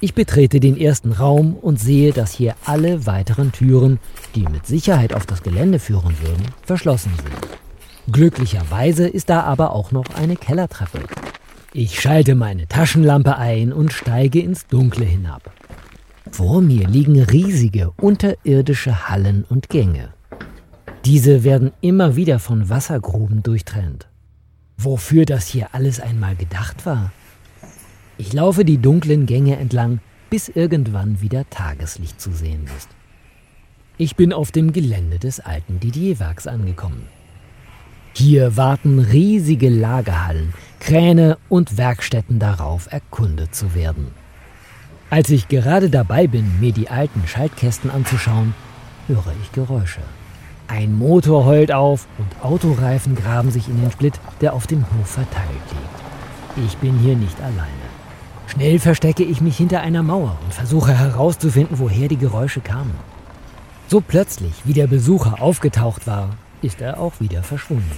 Ich 0.02 0.14
betrete 0.14 0.60
den 0.60 0.78
ersten 0.78 1.12
Raum 1.12 1.54
und 1.54 1.78
sehe, 1.78 2.14
dass 2.14 2.32
hier 2.32 2.54
alle 2.64 3.04
weiteren 3.04 3.52
Türen, 3.52 3.98
die 4.34 4.44
mit 4.44 4.66
Sicherheit 4.66 5.12
auf 5.12 5.26
das 5.26 5.42
Gelände 5.42 5.78
führen 5.78 6.14
würden, 6.22 6.46
verschlossen 6.62 7.12
sind. 7.16 8.12
Glücklicherweise 8.12 9.06
ist 9.06 9.28
da 9.28 9.42
aber 9.42 9.72
auch 9.74 9.92
noch 9.92 10.06
eine 10.14 10.36
Kellertreppe. 10.36 11.00
Ich 11.74 12.00
schalte 12.00 12.34
meine 12.34 12.66
Taschenlampe 12.66 13.36
ein 13.36 13.74
und 13.74 13.92
steige 13.92 14.40
ins 14.40 14.66
Dunkle 14.66 15.04
hinab. 15.04 15.52
Vor 16.30 16.62
mir 16.62 16.88
liegen 16.88 17.20
riesige 17.20 17.90
unterirdische 18.00 19.08
Hallen 19.08 19.44
und 19.48 19.68
Gänge. 19.68 20.14
Diese 21.04 21.44
werden 21.44 21.72
immer 21.82 22.16
wieder 22.16 22.38
von 22.38 22.70
Wassergruben 22.70 23.42
durchtrennt. 23.42 24.08
Wofür 24.78 25.26
das 25.26 25.46
hier 25.46 25.68
alles 25.72 26.00
einmal 26.00 26.36
gedacht 26.36 26.86
war? 26.86 27.12
Ich 28.20 28.34
laufe 28.34 28.66
die 28.66 28.76
dunklen 28.76 29.24
Gänge 29.24 29.56
entlang, 29.56 30.00
bis 30.28 30.50
irgendwann 30.50 31.22
wieder 31.22 31.48
Tageslicht 31.48 32.20
zu 32.20 32.32
sehen 32.32 32.66
ist. 32.76 32.90
Ich 33.96 34.14
bin 34.14 34.34
auf 34.34 34.52
dem 34.52 34.74
Gelände 34.74 35.18
des 35.18 35.40
alten 35.40 35.80
Didier-Werks 35.80 36.46
angekommen. 36.46 37.08
Hier 38.12 38.58
warten 38.58 38.98
riesige 38.98 39.70
Lagerhallen, 39.70 40.52
Kräne 40.80 41.38
und 41.48 41.78
Werkstätten 41.78 42.38
darauf, 42.38 42.92
erkundet 42.92 43.54
zu 43.54 43.74
werden. 43.74 44.08
Als 45.08 45.30
ich 45.30 45.48
gerade 45.48 45.88
dabei 45.88 46.26
bin, 46.26 46.60
mir 46.60 46.72
die 46.72 46.90
alten 46.90 47.26
Schaltkästen 47.26 47.90
anzuschauen, 47.90 48.54
höre 49.06 49.32
ich 49.42 49.50
Geräusche. 49.52 50.02
Ein 50.68 50.92
Motor 50.92 51.46
heult 51.46 51.72
auf 51.72 52.06
und 52.18 52.44
Autoreifen 52.44 53.14
graben 53.14 53.50
sich 53.50 53.66
in 53.66 53.80
den 53.80 53.90
Split, 53.90 54.20
der 54.42 54.52
auf 54.52 54.66
dem 54.66 54.84
Hof 54.92 55.06
verteilt 55.06 55.48
liegt. 55.70 56.66
Ich 56.66 56.76
bin 56.76 56.98
hier 56.98 57.16
nicht 57.16 57.40
alleine. 57.40 57.79
Schnell 58.50 58.80
verstecke 58.80 59.22
ich 59.22 59.40
mich 59.40 59.56
hinter 59.56 59.80
einer 59.80 60.02
Mauer 60.02 60.36
und 60.44 60.52
versuche 60.52 60.92
herauszufinden, 60.92 61.78
woher 61.78 62.08
die 62.08 62.16
Geräusche 62.16 62.60
kamen. 62.60 62.94
So 63.86 64.00
plötzlich, 64.00 64.52
wie 64.64 64.72
der 64.72 64.88
Besucher 64.88 65.40
aufgetaucht 65.40 66.08
war, 66.08 66.30
ist 66.60 66.80
er 66.80 66.98
auch 66.98 67.20
wieder 67.20 67.44
verschwunden. 67.44 67.96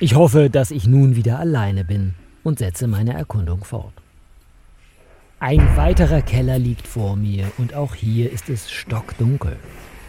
Ich 0.00 0.14
hoffe, 0.14 0.48
dass 0.48 0.70
ich 0.70 0.86
nun 0.86 1.16
wieder 1.16 1.38
alleine 1.38 1.84
bin 1.84 2.14
und 2.42 2.60
setze 2.60 2.86
meine 2.86 3.12
Erkundung 3.12 3.62
fort. 3.62 3.92
Ein 5.38 5.76
weiterer 5.76 6.22
Keller 6.22 6.58
liegt 6.58 6.86
vor 6.86 7.14
mir 7.14 7.44
und 7.58 7.74
auch 7.74 7.94
hier 7.94 8.32
ist 8.32 8.48
es 8.48 8.70
stockdunkel. 8.70 9.56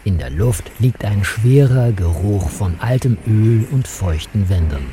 In 0.04 0.16
der 0.16 0.30
Luft 0.30 0.70
liegt 0.78 1.04
ein 1.04 1.22
schwerer 1.22 1.92
Geruch 1.92 2.48
von 2.48 2.80
altem 2.80 3.18
Öl 3.26 3.66
und 3.70 3.86
feuchten 3.86 4.48
Wänden. 4.48 4.86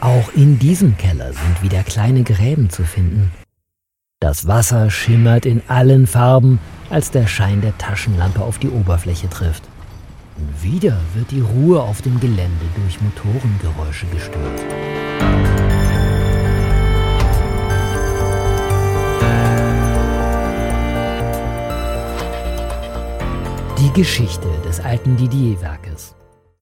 Auch 0.00 0.32
in 0.34 0.58
diesem 0.58 0.96
Keller 0.96 1.34
sind 1.34 1.62
wieder 1.62 1.82
kleine 1.82 2.22
Gräben 2.22 2.70
zu 2.70 2.82
finden. 2.84 3.30
Das 4.22 4.46
Wasser 4.46 4.88
schimmert 4.88 5.46
in 5.46 5.62
allen 5.66 6.06
Farben, 6.06 6.60
als 6.90 7.10
der 7.10 7.26
Schein 7.26 7.60
der 7.60 7.76
Taschenlampe 7.76 8.40
auf 8.40 8.60
die 8.60 8.68
Oberfläche 8.68 9.28
trifft. 9.28 9.64
Und 10.36 10.62
wieder 10.62 10.96
wird 11.14 11.32
die 11.32 11.40
Ruhe 11.40 11.82
auf 11.82 12.02
dem 12.02 12.20
Gelände 12.20 12.66
durch 12.76 13.00
Motorengeräusche 13.00 14.06
gestört. 14.06 14.60
Die 23.80 23.92
Geschichte 23.92 24.46
des 24.64 24.78
alten 24.78 25.16
Didier-Werkes. 25.16 26.14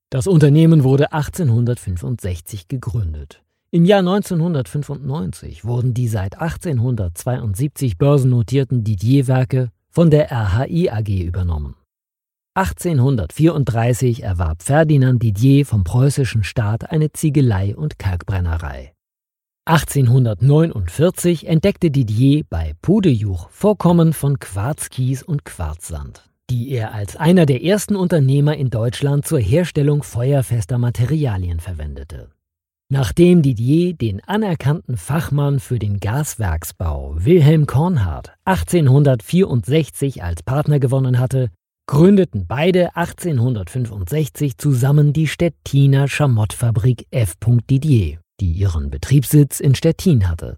Das 0.09 0.27
Unternehmen 0.27 0.83
wurde 0.83 1.13
1865 1.13 2.69
gegründet. 2.69 3.43
Im 3.73 3.85
Jahr 3.85 4.01
1995 4.01 5.65
wurden 5.65 5.95
die 5.95 6.09
seit 6.09 6.41
1872 6.41 7.99
börsennotierten 7.99 8.83
Didier-Werke 8.83 9.71
von 9.89 10.11
der 10.11 10.33
RHI 10.33 10.91
AG 10.91 11.09
übernommen. 11.23 11.77
1834 12.55 14.25
erwarb 14.25 14.63
Ferdinand 14.63 15.23
Didier 15.23 15.65
vom 15.65 15.85
preußischen 15.85 16.43
Staat 16.43 16.91
eine 16.91 17.13
Ziegelei 17.13 17.77
und 17.77 17.99
Kalkbrennerei. 17.99 18.93
1849 19.67 21.47
entdeckte 21.47 21.93
Didier 21.93 22.43
bei 22.51 22.75
Pudejuch 22.83 23.51
Vorkommen 23.51 24.13
von 24.13 24.41
Quarzkies 24.41 25.23
und 25.23 25.45
Quarzsand 25.45 26.31
die 26.51 26.71
er 26.71 26.93
als 26.93 27.15
einer 27.15 27.47
der 27.47 27.63
ersten 27.63 27.95
Unternehmer 27.95 28.57
in 28.57 28.71
Deutschland 28.71 29.25
zur 29.25 29.39
Herstellung 29.39 30.03
feuerfester 30.03 30.79
Materialien 30.79 31.61
verwendete. 31.61 32.33
Nachdem 32.93 33.43
Didier 33.43 33.95
den 33.95 34.21
anerkannten 34.25 34.97
Fachmann 34.97 35.61
für 35.61 35.79
den 35.79 36.01
Gaswerksbau 36.01 37.15
Wilhelm 37.21 37.69
Kornhardt 37.69 38.33
1864 38.47 40.25
als 40.25 40.43
Partner 40.43 40.81
gewonnen 40.81 41.21
hatte, 41.21 41.51
gründeten 41.87 42.49
beide 42.49 42.97
1865 42.97 44.59
zusammen 44.59 45.13
die 45.13 45.29
Stettiner 45.29 46.09
Schamottfabrik 46.09 47.07
F. 47.13 47.37
Didier, 47.71 48.19
die 48.41 48.51
ihren 48.51 48.91
Betriebssitz 48.91 49.61
in 49.61 49.77
Stettin 49.77 50.29
hatte. 50.29 50.57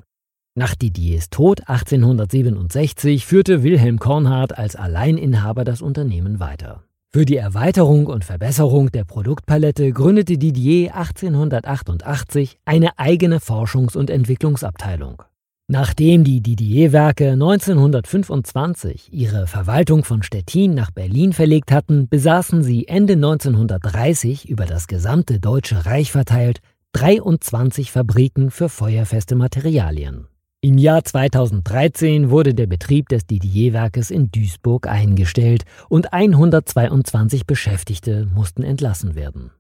Nach 0.55 0.74
Didiers 0.74 1.28
Tod 1.28 1.68
1867 1.68 3.26
führte 3.26 3.62
Wilhelm 3.62 3.99
Kornhardt 3.99 4.57
als 4.57 4.74
Alleininhaber 4.74 5.64
das 5.64 5.83
Unternehmen 5.83 6.41
weiter. 6.41 6.83
Für 7.15 7.27
die 7.27 7.37
Erweiterung 7.37 8.07
und 8.07 8.25
Verbesserung 8.25 8.91
der 8.91 9.05
Produktpalette 9.05 9.93
gründete 9.93 10.39
Didier 10.39 10.97
1888 10.97 12.57
eine 12.65 12.99
eigene 12.99 13.39
Forschungs- 13.39 13.99
und 13.99 14.09
Entwicklungsabteilung. 14.09 15.23
Nachdem 15.69 16.25
die 16.25 16.41
Didier-Werke 16.41 17.33
1925 17.33 19.13
ihre 19.13 19.47
Verwaltung 19.47 20.05
von 20.05 20.23
Stettin 20.23 20.73
nach 20.73 20.91
Berlin 20.91 21.35
verlegt 21.35 21.71
hatten, 21.71 22.09
besaßen 22.09 22.63
sie 22.63 22.89
Ende 22.89 23.13
1930 23.13 24.49
über 24.49 24.65
das 24.65 24.87
gesamte 24.87 25.39
Deutsche 25.39 25.85
Reich 25.85 26.13
verteilt 26.13 26.61
23 26.93 27.93
Fabriken 27.93 28.51
für 28.51 28.71
feuerfeste 28.71 29.35
Materialien. 29.35 30.29
Im 30.65 30.79
Jahr 30.79 31.03
2013 31.03 32.31
wurde 32.31 32.55
der 32.55 32.69
Betrieb 32.69 33.09
des 33.09 33.27
Didier-Werkes 33.27 34.13
in 34.13 34.31
Duisburg 34.31 34.87
eingestellt 34.87 35.65
und 35.89 36.13
122 36.13 37.49
Beschäftigte 37.49 38.29
mussten 38.33 38.63
entlassen 38.63 39.17
werden. 39.17 39.51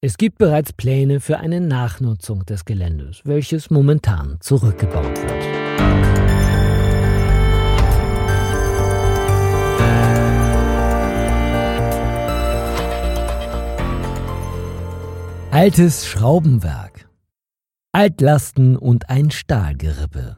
Es 0.00 0.18
gibt 0.18 0.38
bereits 0.38 0.72
Pläne 0.72 1.18
für 1.18 1.38
eine 1.38 1.60
Nachnutzung 1.60 2.46
des 2.46 2.64
Geländes, 2.64 3.22
welches 3.24 3.70
momentan 3.70 4.36
zurückgebaut 4.38 5.20
wird. 5.20 5.60
Altes 15.50 16.06
Schraubenwerk 16.06 16.89
Altlasten 17.92 18.76
und 18.76 19.10
ein 19.10 19.32
Stahlgerippe. 19.32 20.36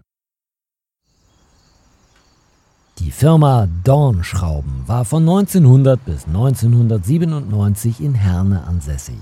Die 2.99 3.11
Firma 3.11 3.69
Dornschrauben 3.85 4.85
war 4.87 5.05
von 5.05 5.25
1900 5.29 6.03
bis 6.03 6.27
1997 6.27 8.01
in 8.01 8.15
Herne 8.15 8.65
ansässig. 8.65 9.19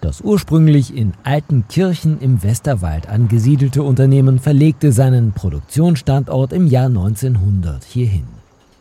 Das 0.00 0.22
ursprünglich 0.22 0.96
in 0.96 1.12
Altenkirchen 1.24 2.20
im 2.20 2.42
Westerwald 2.42 3.06
angesiedelte 3.06 3.82
Unternehmen 3.82 4.38
verlegte 4.38 4.90
seinen 4.90 5.32
Produktionsstandort 5.32 6.54
im 6.54 6.66
Jahr 6.66 6.86
1900 6.86 7.84
hierhin. 7.84 8.28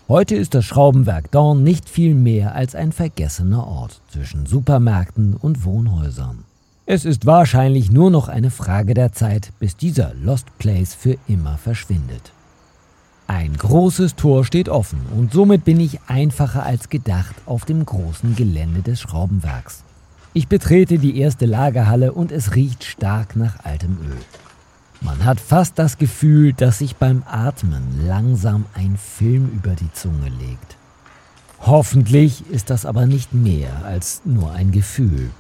Heute 0.08 0.36
ist 0.38 0.56
das 0.56 0.64
Schraubenwerk 0.64 1.30
Dorn 1.32 1.62
nicht 1.64 1.90
viel 1.90 2.16
mehr 2.16 2.56
als 2.56 2.74
ein 2.74 2.94
vergessener 2.94 3.68
Ort 3.68 4.00
zwischen 4.08 4.46
Supermärkten 4.46 5.34
und 5.34 5.66
Wohnhäusern. 5.66 6.45
Es 6.88 7.04
ist 7.04 7.26
wahrscheinlich 7.26 7.90
nur 7.90 8.12
noch 8.12 8.28
eine 8.28 8.52
Frage 8.52 8.94
der 8.94 9.12
Zeit, 9.12 9.52
bis 9.60 9.76
dieser 9.76 10.14
Lost 10.22 10.56
Place 10.60 10.94
für 10.94 11.18
immer 11.28 11.58
verschwindet. 11.58 12.32
Ein 13.26 13.58
großes 13.58 14.16
Tor 14.16 14.46
steht 14.46 14.70
offen 14.70 15.00
und 15.18 15.34
somit 15.34 15.66
bin 15.66 15.80
ich 15.80 16.00
einfacher 16.06 16.64
als 16.64 16.90
gedacht 16.90 17.34
auf 17.48 17.66
dem 17.66 17.84
großen 17.84 18.36
Gelände 18.36 18.84
des 18.84 19.02
Schraubenwerks. 19.02 19.84
Ich 20.36 20.48
betrete 20.48 21.00
die 21.00 21.18
erste 21.18 21.48
Lagerhalle 21.48 22.12
und 22.12 22.32
es 22.32 22.54
riecht 22.54 22.84
stark 22.84 23.36
nach 23.36 23.66
altem 23.66 23.98
Öl. 24.04 24.22
Man 25.02 25.26
hat 25.26 25.40
fast 25.40 25.80
das 25.80 25.98
Gefühl, 25.98 26.54
dass 26.54 26.80
sich 26.80 26.98
beim 26.98 27.24
Atmen 27.26 28.06
langsam 28.06 28.66
ein 28.76 28.96
Film 28.98 29.50
über 29.56 29.72
die 29.74 29.92
Zunge 29.94 30.30
legt. 30.30 30.78
Hoffentlich 31.62 32.44
ist 32.52 32.70
das 32.70 32.86
aber 32.86 33.08
nicht 33.08 33.34
mehr 33.34 33.86
als 33.86 34.22
nur 34.24 34.52
ein 34.52 34.72
Gefühl. 34.72 35.32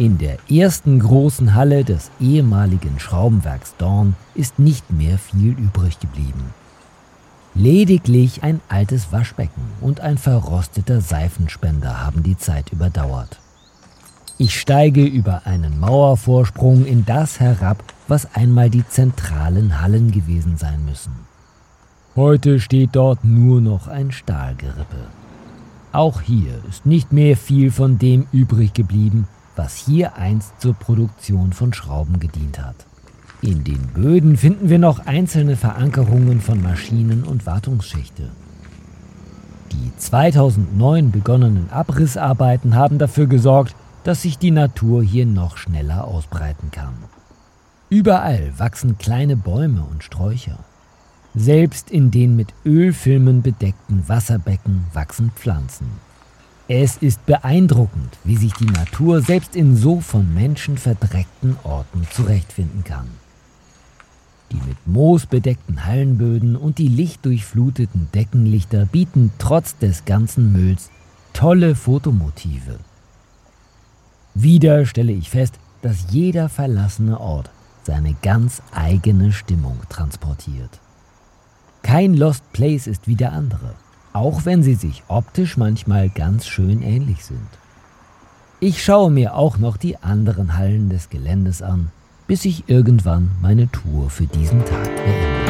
In 0.00 0.16
der 0.16 0.38
ersten 0.50 0.98
großen 0.98 1.54
Halle 1.54 1.84
des 1.84 2.10
ehemaligen 2.20 2.98
Schraubenwerks 2.98 3.74
Dorn 3.76 4.16
ist 4.34 4.58
nicht 4.58 4.90
mehr 4.90 5.18
viel 5.18 5.50
übrig 5.50 6.00
geblieben. 6.00 6.54
Lediglich 7.54 8.42
ein 8.42 8.62
altes 8.70 9.12
Waschbecken 9.12 9.60
und 9.82 10.00
ein 10.00 10.16
verrosteter 10.16 11.02
Seifenspender 11.02 12.02
haben 12.02 12.22
die 12.22 12.38
Zeit 12.38 12.72
überdauert. 12.72 13.40
Ich 14.38 14.58
steige 14.58 15.04
über 15.04 15.42
einen 15.44 15.78
Mauervorsprung 15.78 16.86
in 16.86 17.04
das 17.04 17.38
herab, 17.38 17.84
was 18.08 18.34
einmal 18.34 18.70
die 18.70 18.88
zentralen 18.88 19.82
Hallen 19.82 20.12
gewesen 20.12 20.56
sein 20.56 20.82
müssen. 20.86 21.12
Heute 22.16 22.58
steht 22.58 22.96
dort 22.96 23.22
nur 23.22 23.60
noch 23.60 23.86
ein 23.86 24.12
Stahlgerippe. 24.12 25.08
Auch 25.92 26.22
hier 26.22 26.54
ist 26.70 26.86
nicht 26.86 27.12
mehr 27.12 27.36
viel 27.36 27.70
von 27.70 27.98
dem 27.98 28.26
übrig 28.32 28.72
geblieben, 28.72 29.28
was 29.60 29.76
hier 29.76 30.16
einst 30.16 30.58
zur 30.58 30.72
Produktion 30.72 31.52
von 31.52 31.74
Schrauben 31.74 32.18
gedient 32.18 32.58
hat. 32.58 32.86
In 33.42 33.62
den 33.62 33.88
Böden 33.88 34.38
finden 34.38 34.70
wir 34.70 34.78
noch 34.78 35.04
einzelne 35.04 35.54
Verankerungen 35.54 36.40
von 36.40 36.62
Maschinen 36.62 37.24
und 37.24 37.44
Wartungsschächte. 37.44 38.30
Die 39.72 39.92
2009 39.98 41.10
begonnenen 41.10 41.68
Abrissarbeiten 41.70 42.74
haben 42.74 42.96
dafür 42.96 43.26
gesorgt, 43.26 43.76
dass 44.02 44.22
sich 44.22 44.38
die 44.38 44.50
Natur 44.50 45.02
hier 45.02 45.26
noch 45.26 45.58
schneller 45.58 46.04
ausbreiten 46.04 46.70
kann. 46.70 46.94
Überall 47.90 48.54
wachsen 48.56 48.96
kleine 48.96 49.36
Bäume 49.36 49.82
und 49.82 50.02
Sträucher. 50.02 50.58
Selbst 51.34 51.90
in 51.90 52.10
den 52.10 52.34
mit 52.34 52.54
Ölfilmen 52.64 53.42
bedeckten 53.42 54.08
Wasserbecken 54.08 54.86
wachsen 54.94 55.32
Pflanzen. 55.36 56.09
Es 56.72 56.98
ist 56.98 57.26
beeindruckend, 57.26 58.16
wie 58.22 58.36
sich 58.36 58.52
die 58.52 58.66
Natur 58.66 59.22
selbst 59.22 59.56
in 59.56 59.76
so 59.76 60.00
von 60.00 60.32
Menschen 60.32 60.78
verdreckten 60.78 61.56
Orten 61.64 62.06
zurechtfinden 62.12 62.84
kann. 62.84 63.08
Die 64.52 64.68
mit 64.68 64.76
Moos 64.86 65.26
bedeckten 65.26 65.84
Hallenböden 65.84 66.54
und 66.54 66.78
die 66.78 66.86
lichtdurchfluteten 66.86 68.08
Deckenlichter 68.14 68.86
bieten 68.86 69.32
trotz 69.38 69.78
des 69.78 70.04
ganzen 70.04 70.52
Mülls 70.52 70.90
tolle 71.32 71.74
Fotomotive. 71.74 72.78
Wieder 74.34 74.86
stelle 74.86 75.10
ich 75.10 75.28
fest, 75.28 75.58
dass 75.82 76.12
jeder 76.12 76.48
verlassene 76.48 77.18
Ort 77.18 77.50
seine 77.82 78.14
ganz 78.22 78.62
eigene 78.72 79.32
Stimmung 79.32 79.80
transportiert. 79.88 80.78
Kein 81.82 82.14
Lost 82.14 82.44
Place 82.52 82.86
ist 82.86 83.08
wie 83.08 83.16
der 83.16 83.32
andere, 83.32 83.74
auch 84.12 84.44
wenn 84.44 84.62
sie 84.62 84.74
sich 84.74 85.02
optisch 85.08 85.56
manchmal 85.56 86.08
ganz 86.08 86.46
schön 86.46 86.82
ähnlich 86.82 87.24
sind. 87.24 87.48
Ich 88.58 88.84
schaue 88.84 89.10
mir 89.10 89.34
auch 89.34 89.58
noch 89.58 89.76
die 89.76 89.96
anderen 89.98 90.56
Hallen 90.58 90.90
des 90.90 91.08
Geländes 91.08 91.62
an, 91.62 91.90
bis 92.26 92.44
ich 92.44 92.68
irgendwann 92.68 93.30
meine 93.40 93.70
Tour 93.70 94.10
für 94.10 94.26
diesen 94.26 94.64
Tag 94.64 94.84
beende. 94.84 95.40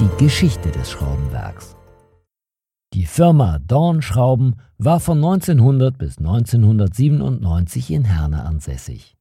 Die 0.00 0.24
Geschichte 0.24 0.70
des 0.70 0.90
Schraubenwerks. 0.90 1.76
Die 2.94 3.04
Firma 3.04 3.58
Dorn 3.58 4.00
Schrauben 4.02 4.56
war 4.78 4.98
von 4.98 5.18
1900 5.18 5.98
bis 5.98 6.16
1997 6.18 7.90
in 7.90 8.04
Herne 8.04 8.44
ansässig. 8.44 9.19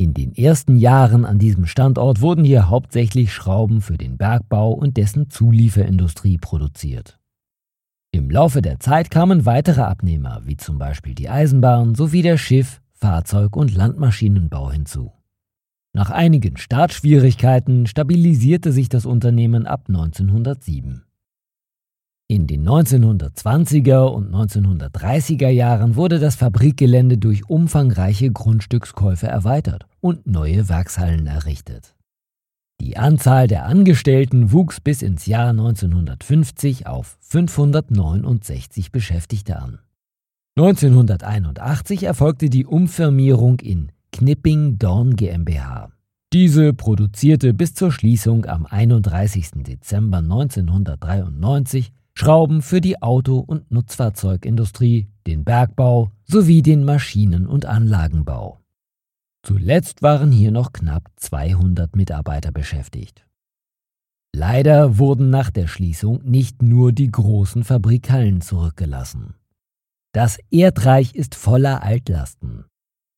In 0.00 0.14
den 0.14 0.32
ersten 0.32 0.76
Jahren 0.76 1.24
an 1.24 1.40
diesem 1.40 1.66
Standort 1.66 2.20
wurden 2.20 2.44
hier 2.44 2.70
hauptsächlich 2.70 3.32
Schrauben 3.32 3.80
für 3.80 3.98
den 3.98 4.16
Bergbau 4.16 4.70
und 4.70 4.96
dessen 4.96 5.28
Zulieferindustrie 5.28 6.38
produziert. 6.38 7.18
Im 8.12 8.30
Laufe 8.30 8.62
der 8.62 8.78
Zeit 8.78 9.10
kamen 9.10 9.44
weitere 9.44 9.80
Abnehmer, 9.80 10.42
wie 10.44 10.56
zum 10.56 10.78
Beispiel 10.78 11.16
die 11.16 11.28
Eisenbahn 11.28 11.96
sowie 11.96 12.22
der 12.22 12.38
Schiff-, 12.38 12.80
Fahrzeug- 12.92 13.56
und 13.56 13.74
Landmaschinenbau 13.74 14.70
hinzu. 14.70 15.12
Nach 15.92 16.10
einigen 16.10 16.58
Startschwierigkeiten 16.58 17.88
stabilisierte 17.88 18.70
sich 18.70 18.88
das 18.88 19.04
Unternehmen 19.04 19.66
ab 19.66 19.86
1907. 19.88 21.02
In 22.30 22.46
den 22.46 22.68
1920er 22.68 24.04
und 24.04 24.30
1930er 24.34 25.48
Jahren 25.48 25.96
wurde 25.96 26.18
das 26.18 26.36
Fabrikgelände 26.36 27.16
durch 27.16 27.48
umfangreiche 27.48 28.30
Grundstückskäufe 28.30 29.26
erweitert 29.26 29.86
und 30.00 30.26
neue 30.26 30.68
Werkshallen 30.68 31.26
errichtet. 31.26 31.94
Die 32.82 32.98
Anzahl 32.98 33.46
der 33.46 33.64
Angestellten 33.64 34.52
wuchs 34.52 34.78
bis 34.78 35.00
ins 35.00 35.24
Jahr 35.24 35.48
1950 35.48 36.86
auf 36.86 37.16
569 37.20 38.92
Beschäftigte 38.92 39.58
an. 39.58 39.78
1981 40.58 42.02
erfolgte 42.02 42.50
die 42.50 42.66
Umfirmierung 42.66 43.58
in 43.60 43.90
Knipping 44.12 44.78
Dorn 44.78 45.16
GmbH. 45.16 45.92
Diese 46.34 46.74
produzierte 46.74 47.54
bis 47.54 47.72
zur 47.72 47.90
Schließung 47.90 48.44
am 48.44 48.66
31. 48.66 49.62
Dezember 49.64 50.18
1993 50.18 51.92
Schrauben 52.20 52.62
für 52.62 52.80
die 52.80 53.00
Auto- 53.00 53.38
und 53.38 53.70
Nutzfahrzeugindustrie, 53.70 55.06
den 55.28 55.44
Bergbau 55.44 56.10
sowie 56.24 56.62
den 56.62 56.84
Maschinen- 56.84 57.46
und 57.46 57.64
Anlagenbau. 57.64 58.58
Zuletzt 59.46 60.02
waren 60.02 60.32
hier 60.32 60.50
noch 60.50 60.72
knapp 60.72 61.12
200 61.14 61.94
Mitarbeiter 61.94 62.50
beschäftigt. 62.50 63.24
Leider 64.34 64.98
wurden 64.98 65.30
nach 65.30 65.50
der 65.50 65.68
Schließung 65.68 66.20
nicht 66.24 66.60
nur 66.60 66.90
die 66.90 67.08
großen 67.08 67.62
Fabrikhallen 67.62 68.40
zurückgelassen. 68.40 69.34
Das 70.12 70.40
Erdreich 70.50 71.14
ist 71.14 71.36
voller 71.36 71.84
Altlasten. 71.84 72.64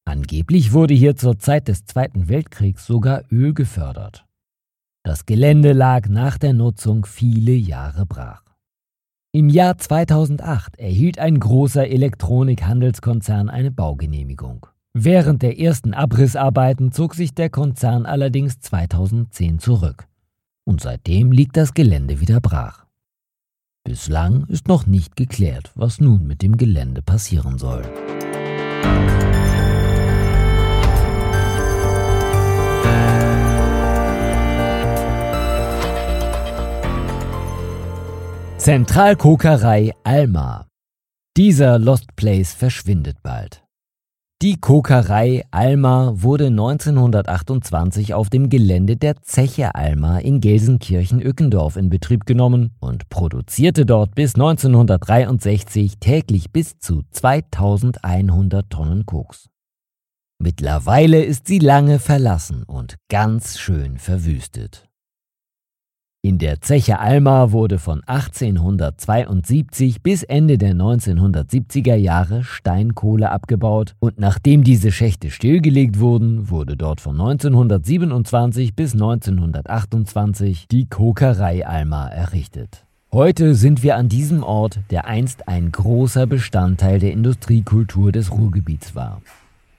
Angeblich 0.05 0.74
wurde 0.74 0.92
hier 0.92 1.16
zur 1.16 1.38
Zeit 1.38 1.68
des 1.68 1.86
Zweiten 1.86 2.28
Weltkriegs 2.28 2.84
sogar 2.84 3.22
Öl 3.32 3.55
gefördert. 3.55 4.26
Das 5.05 5.24
Gelände 5.24 5.72
lag 5.72 6.07
nach 6.11 6.36
der 6.36 6.53
Nutzung 6.53 7.07
viele 7.07 7.53
Jahre 7.53 8.05
brach. 8.05 8.49
Im 9.32 9.48
Jahr 9.48 9.78
2008 9.78 10.76
erhielt 10.76 11.20
ein 11.20 11.38
großer 11.38 11.86
Elektronikhandelskonzern 11.86 13.48
eine 13.48 13.70
Baugenehmigung. 13.70 14.66
Während 14.92 15.42
der 15.42 15.60
ersten 15.60 15.94
Abrissarbeiten 15.94 16.90
zog 16.90 17.14
sich 17.14 17.32
der 17.32 17.48
Konzern 17.48 18.06
allerdings 18.06 18.58
2010 18.58 19.60
zurück. 19.60 20.08
Und 20.64 20.80
seitdem 20.80 21.30
liegt 21.30 21.56
das 21.56 21.74
Gelände 21.74 22.20
wieder 22.20 22.40
brach. 22.40 22.86
Bislang 23.84 24.46
ist 24.48 24.66
noch 24.66 24.88
nicht 24.88 25.14
geklärt, 25.14 25.70
was 25.76 26.00
nun 26.00 26.26
mit 26.26 26.42
dem 26.42 26.56
Gelände 26.56 27.00
passieren 27.00 27.56
soll. 27.56 27.82
Zentralkokerei 38.61 39.92
Alma. 40.04 40.66
Dieser 41.38 41.78
Lost 41.78 42.14
Place 42.14 42.52
verschwindet 42.52 43.16
bald. 43.22 43.64
Die 44.42 44.61
Kokerei 44.61 45.46
Alma 45.50 46.12
wurde 46.16 46.48
1928 46.48 48.12
auf 48.12 48.28
dem 48.28 48.50
Gelände 48.50 48.98
der 48.98 49.22
Zeche 49.22 49.74
Alma 49.74 50.18
in 50.18 50.42
Gelsenkirchen-Ückendorf 50.42 51.76
in 51.76 51.88
Betrieb 51.88 52.26
genommen 52.26 52.74
und 52.80 53.08
produzierte 53.08 53.86
dort 53.86 54.14
bis 54.14 54.34
1963 54.34 55.98
täglich 55.98 56.52
bis 56.52 56.78
zu 56.78 57.04
2100 57.12 58.68
Tonnen 58.68 59.06
Koks. 59.06 59.48
Mittlerweile 60.38 61.24
ist 61.24 61.46
sie 61.46 61.61
lange 61.61 61.98
verlassen 61.98 62.64
und 62.64 62.96
ganz 63.08 63.58
schön 63.58 63.96
verwüstet. 63.96 64.89
In 66.22 66.36
der 66.36 66.60
Zeche 66.60 66.98
Alma 66.98 67.50
wurde 67.50 67.78
von 67.78 68.02
1872 68.04 70.02
bis 70.02 70.22
Ende 70.22 70.58
der 70.58 70.74
1970er 70.74 71.94
Jahre 71.94 72.44
Steinkohle 72.44 73.30
abgebaut 73.30 73.94
und 74.00 74.18
nachdem 74.18 74.62
diese 74.62 74.92
Schächte 74.92 75.30
stillgelegt 75.30 75.98
wurden, 75.98 76.50
wurde 76.50 76.76
dort 76.76 77.00
von 77.00 77.18
1927 77.18 78.76
bis 78.76 78.92
1928 78.92 80.68
die 80.68 80.90
Kokerei 80.90 81.66
Alma 81.66 82.08
errichtet. 82.08 82.84
Heute 83.10 83.54
sind 83.54 83.82
wir 83.82 83.96
an 83.96 84.10
diesem 84.10 84.42
Ort, 84.42 84.78
der 84.90 85.06
einst 85.06 85.48
ein 85.48 85.72
großer 85.72 86.26
Bestandteil 86.26 86.98
der 86.98 87.12
Industriekultur 87.12 88.12
des 88.12 88.30
Ruhrgebiets 88.30 88.94
war. 88.94 89.22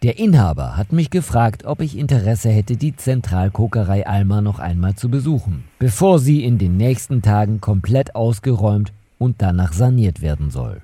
Der 0.03 0.17
Inhaber 0.17 0.77
hat 0.77 0.91
mich 0.93 1.11
gefragt, 1.11 1.65
ob 1.65 1.79
ich 1.79 1.95
Interesse 1.95 2.49
hätte, 2.49 2.75
die 2.75 2.95
Zentralkokerei 2.95 4.07
Alma 4.07 4.41
noch 4.41 4.57
einmal 4.57 4.95
zu 4.95 5.09
besuchen, 5.09 5.63
bevor 5.77 6.17
sie 6.17 6.43
in 6.43 6.57
den 6.57 6.75
nächsten 6.75 7.21
Tagen 7.21 7.61
komplett 7.61 8.15
ausgeräumt 8.15 8.93
und 9.19 9.43
danach 9.43 9.73
saniert 9.73 10.23
werden 10.23 10.49
soll. 10.49 10.81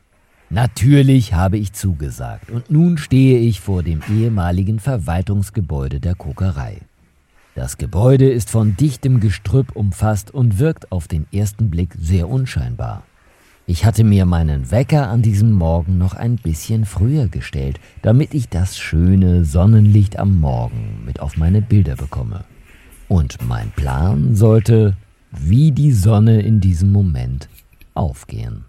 Natürlich 0.52 1.34
habe 1.34 1.58
ich 1.58 1.74
zugesagt 1.74 2.52
und 2.52 2.70
nun 2.70 3.00
stehe 3.00 3.40
ich 3.40 3.60
vor 3.60 3.82
dem 3.82 4.04
ehemaligen 4.08 4.80
Verwaltungsgebäude 4.80 6.00
der 6.00 6.14
Kokerei. 6.14 6.78
Das 7.56 7.80
Gebäude 7.80 8.30
ist 8.30 8.52
von 8.52 8.78
dichtem 8.78 9.20
Gestrüpp 9.20 9.76
umfasst 9.76 10.30
und 10.30 10.60
wirkt 10.60 10.92
auf 10.92 11.08
den 11.08 11.26
ersten 11.34 11.72
Blick 11.72 11.96
sehr 12.00 12.30
unscheinbar. 12.30 13.02
Ich 13.70 13.84
hatte 13.84 14.06
mir 14.06 14.26
meinen 14.26 14.72
Wecker 14.72 15.10
an 15.10 15.22
diesem 15.22 15.52
Morgen 15.52 15.98
noch 15.98 16.14
ein 16.14 16.38
bisschen 16.38 16.86
früher 16.86 17.28
gestellt, 17.28 17.82
damit 18.02 18.34
ich 18.34 18.48
das 18.48 18.78
schöne 18.78 19.44
Sonnenlicht 19.44 20.18
am 20.18 20.40
Morgen 20.40 21.04
mit 21.06 21.20
auf 21.20 21.36
meine 21.36 21.62
Bilder 21.62 21.98
bekomme. 21.98 22.46
Und 23.10 23.46
mein 23.46 23.72
Plan 23.72 24.38
sollte, 24.38 24.96
wie 25.32 25.74
die 25.74 25.92
Sonne 25.92 26.40
in 26.44 26.62
diesem 26.62 26.94
Moment, 26.94 27.50
aufgehen. 27.94 28.64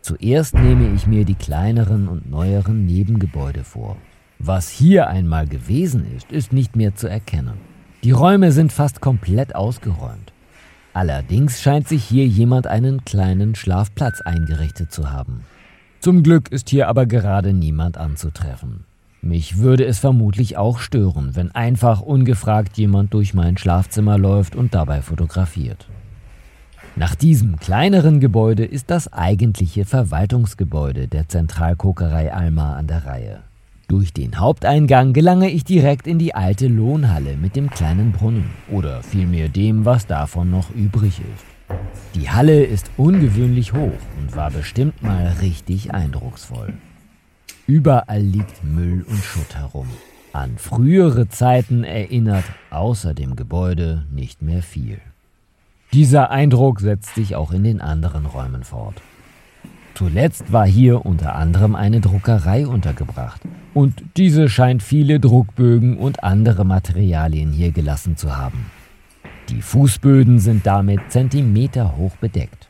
Zuerst 0.00 0.54
nehme 0.54 0.92
ich 0.92 1.06
mir 1.06 1.24
die 1.24 1.36
kleineren 1.36 2.08
und 2.08 2.28
neueren 2.28 2.84
Nebengebäude 2.84 3.62
vor. 3.62 3.96
Was 4.40 4.68
hier 4.68 5.06
einmal 5.06 5.46
gewesen 5.46 6.04
ist, 6.16 6.32
ist 6.32 6.52
nicht 6.52 6.74
mehr 6.74 6.96
zu 6.96 7.06
erkennen. 7.06 7.54
Die 8.02 8.10
Räume 8.10 8.50
sind 8.50 8.72
fast 8.72 9.00
komplett 9.00 9.54
ausgeräumt. 9.54 10.31
Allerdings 10.94 11.62
scheint 11.62 11.88
sich 11.88 12.04
hier 12.04 12.26
jemand 12.26 12.66
einen 12.66 13.04
kleinen 13.04 13.54
Schlafplatz 13.54 14.20
eingerichtet 14.20 14.92
zu 14.92 15.10
haben. 15.10 15.44
Zum 16.00 16.22
Glück 16.22 16.50
ist 16.50 16.68
hier 16.68 16.88
aber 16.88 17.06
gerade 17.06 17.52
niemand 17.52 17.96
anzutreffen. 17.96 18.84
Mich 19.22 19.58
würde 19.58 19.84
es 19.84 20.00
vermutlich 20.00 20.56
auch 20.56 20.80
stören, 20.80 21.36
wenn 21.36 21.52
einfach 21.52 22.00
ungefragt 22.00 22.76
jemand 22.76 23.14
durch 23.14 23.34
mein 23.34 23.56
Schlafzimmer 23.56 24.18
läuft 24.18 24.56
und 24.56 24.74
dabei 24.74 25.00
fotografiert. 25.00 25.86
Nach 26.96 27.14
diesem 27.14 27.58
kleineren 27.58 28.20
Gebäude 28.20 28.64
ist 28.64 28.90
das 28.90 29.12
eigentliche 29.12 29.84
Verwaltungsgebäude 29.84 31.08
der 31.08 31.28
Zentralkokerei 31.28 32.34
Alma 32.34 32.74
an 32.74 32.86
der 32.86 33.06
Reihe. 33.06 33.44
Durch 33.92 34.14
den 34.14 34.40
Haupteingang 34.40 35.12
gelange 35.12 35.50
ich 35.50 35.64
direkt 35.64 36.06
in 36.06 36.18
die 36.18 36.34
alte 36.34 36.66
Lohnhalle 36.66 37.36
mit 37.36 37.56
dem 37.56 37.68
kleinen 37.68 38.12
Brunnen 38.12 38.48
oder 38.70 39.02
vielmehr 39.02 39.50
dem, 39.50 39.84
was 39.84 40.06
davon 40.06 40.50
noch 40.50 40.70
übrig 40.70 41.20
ist. 41.20 41.76
Die 42.14 42.30
Halle 42.30 42.64
ist 42.64 42.90
ungewöhnlich 42.96 43.74
hoch 43.74 43.98
und 44.18 44.34
war 44.34 44.50
bestimmt 44.50 45.02
mal 45.02 45.36
richtig 45.42 45.92
eindrucksvoll. 45.92 46.72
Überall 47.66 48.22
liegt 48.22 48.64
Müll 48.64 49.04
und 49.06 49.22
Schutt 49.22 49.56
herum. 49.56 49.88
An 50.32 50.56
frühere 50.56 51.28
Zeiten 51.28 51.84
erinnert 51.84 52.44
außer 52.70 53.12
dem 53.12 53.36
Gebäude 53.36 54.06
nicht 54.10 54.40
mehr 54.40 54.62
viel. 54.62 55.02
Dieser 55.92 56.30
Eindruck 56.30 56.80
setzt 56.80 57.14
sich 57.14 57.36
auch 57.36 57.52
in 57.52 57.62
den 57.62 57.82
anderen 57.82 58.24
Räumen 58.24 58.64
fort. 58.64 59.02
Zuletzt 59.94 60.52
war 60.52 60.66
hier 60.66 61.04
unter 61.04 61.34
anderem 61.34 61.74
eine 61.74 62.00
Druckerei 62.00 62.66
untergebracht 62.66 63.40
und 63.74 64.02
diese 64.16 64.48
scheint 64.48 64.82
viele 64.82 65.20
Druckbögen 65.20 65.98
und 65.98 66.24
andere 66.24 66.64
Materialien 66.64 67.52
hier 67.52 67.72
gelassen 67.72 68.16
zu 68.16 68.36
haben. 68.36 68.66
Die 69.48 69.60
Fußböden 69.60 70.38
sind 70.38 70.66
damit 70.66 71.00
Zentimeter 71.10 71.96
hoch 71.96 72.16
bedeckt. 72.16 72.68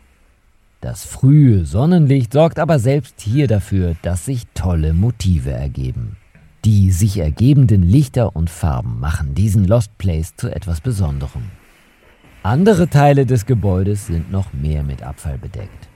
Das 0.80 1.04
frühe 1.04 1.64
Sonnenlicht 1.64 2.32
sorgt 2.32 2.58
aber 2.58 2.80
selbst 2.80 3.20
hier 3.20 3.46
dafür, 3.46 3.94
dass 4.02 4.24
sich 4.24 4.42
tolle 4.54 4.92
Motive 4.92 5.52
ergeben. 5.52 6.16
Die 6.64 6.90
sich 6.90 7.18
ergebenden 7.18 7.82
Lichter 7.82 8.34
und 8.34 8.50
Farben 8.50 8.98
machen 8.98 9.34
diesen 9.34 9.64
Lost 9.64 9.96
Place 9.98 10.34
zu 10.36 10.48
etwas 10.48 10.80
Besonderem. 10.80 11.42
Andere 12.42 12.88
Teile 12.88 13.26
des 13.26 13.46
Gebäudes 13.46 14.08
sind 14.08 14.32
noch 14.32 14.52
mehr 14.52 14.82
mit 14.82 15.04
Abfall 15.04 15.38
bedeckt. 15.38 15.88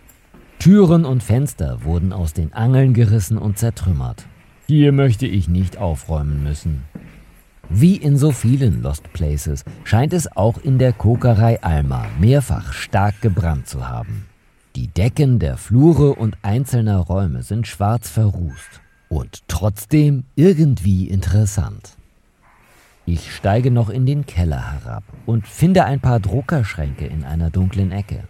Türen 0.58 1.04
und 1.04 1.22
Fenster 1.22 1.84
wurden 1.84 2.12
aus 2.12 2.32
den 2.32 2.52
Angeln 2.52 2.94
gerissen 2.94 3.38
und 3.38 3.58
zertrümmert. 3.58 4.26
Hier 4.66 4.92
möchte 4.92 5.26
ich 5.26 5.48
nicht 5.48 5.78
aufräumen 5.78 6.42
müssen. 6.42 6.82
Wie 7.68 7.96
in 7.96 8.16
so 8.16 8.32
vielen 8.32 8.82
Lost 8.82 9.12
Places 9.12 9.64
scheint 9.84 10.12
es 10.12 10.36
auch 10.36 10.58
in 10.58 10.78
der 10.78 10.92
Kokerei 10.92 11.62
Alma 11.62 12.06
mehrfach 12.20 12.72
stark 12.72 13.20
gebrannt 13.20 13.68
zu 13.68 13.88
haben. 13.88 14.26
Die 14.76 14.88
Decken 14.88 15.38
der 15.38 15.56
Flure 15.56 16.14
und 16.14 16.36
einzelner 16.42 16.98
Räume 16.98 17.42
sind 17.42 17.66
schwarz 17.66 18.08
verrußt 18.08 18.80
und 19.08 19.42
trotzdem 19.48 20.24
irgendwie 20.34 21.08
interessant. 21.08 21.96
Ich 23.04 23.34
steige 23.34 23.70
noch 23.70 23.88
in 23.88 24.04
den 24.04 24.26
Keller 24.26 24.72
herab 24.72 25.04
und 25.26 25.46
finde 25.46 25.84
ein 25.84 26.00
paar 26.00 26.18
Druckerschränke 26.18 27.06
in 27.06 27.24
einer 27.24 27.50
dunklen 27.50 27.92
Ecke. 27.92 28.24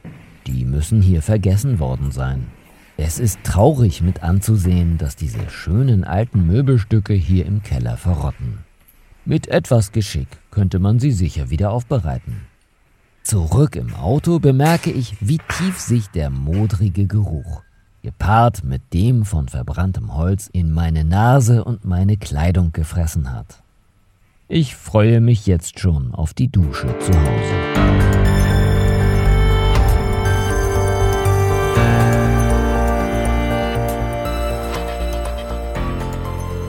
Die 0.47 0.65
müssen 0.65 1.03
hier 1.03 1.23
vergessen 1.23 1.79
worden 1.79 2.13
sein. 2.13 2.47
Es 2.97 3.19
ist 3.19 3.41
traurig 3.43 4.01
mit 4.01 4.23
anzusehen, 4.23 4.97
dass 4.97 5.17
diese 5.17 5.51
schönen 5.51 6.05
alten 6.05 6.47
Möbelstücke 6.47 7.13
hier 7.13 7.45
im 7.45 7.63
Keller 7.63 7.97
verrotten. 7.97 8.59
Mit 9.25 9.49
etwas 9.49 9.93
Geschick 9.93 10.29
könnte 10.51 10.79
man 10.79 10.99
sie 11.01 11.11
sicher 11.11 11.51
wieder 11.51 11.73
aufbereiten. 11.73 12.43
Zurück 13.23 13.75
im 13.75 13.93
Auto 13.95 14.39
bemerke 14.39 14.93
ich, 14.93 15.17
wie 15.21 15.39
tief 15.59 15.81
sich 15.81 16.09
der 16.11 16.31
modrige 16.31 17.07
Geruch, 17.07 17.63
gepaart 18.03 18.63
mit 18.63 18.83
dem 18.95 19.25
von 19.25 19.49
verbranntem 19.49 20.15
Holz, 20.15 20.49
in 20.53 20.71
meine 20.73 21.05
Nase 21.05 21.65
und 21.65 21.85
meine 21.85 22.17
Kleidung 22.17 22.71
gefressen 22.71 23.33
hat. 23.33 23.63
Ich 24.47 24.77
freue 24.77 25.21
mich 25.21 25.45
jetzt 25.47 25.81
schon 25.81 26.15
auf 26.15 26.33
die 26.33 26.49
Dusche 26.49 26.97
zu 27.01 27.13
Hause. 27.13 27.86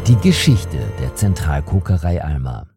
Die 0.08 0.16
Geschichte 0.16 0.78
der 1.02 1.16
Zentralkokerei 1.16 2.24
Alma. 2.24 2.68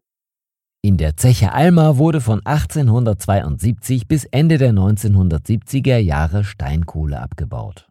In 0.82 0.96
der 0.96 1.16
Zeche 1.16 1.52
Alma 1.52 1.96
wurde 1.96 2.20
von 2.20 2.44
1872 2.44 4.08
bis 4.08 4.24
Ende 4.24 4.58
der 4.58 4.72
1970er 4.72 5.98
Jahre 5.98 6.42
Steinkohle 6.42 7.20
abgebaut. 7.20 7.88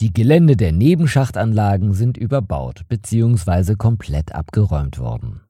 Die 0.00 0.12
Gelände 0.12 0.56
der 0.56 0.70
Nebenschachtanlagen 0.70 1.92
sind 1.92 2.16
überbaut 2.16 2.82
bzw. 2.86 3.74
komplett 3.74 4.32
abgeräumt 4.32 5.00
worden. 5.00 5.40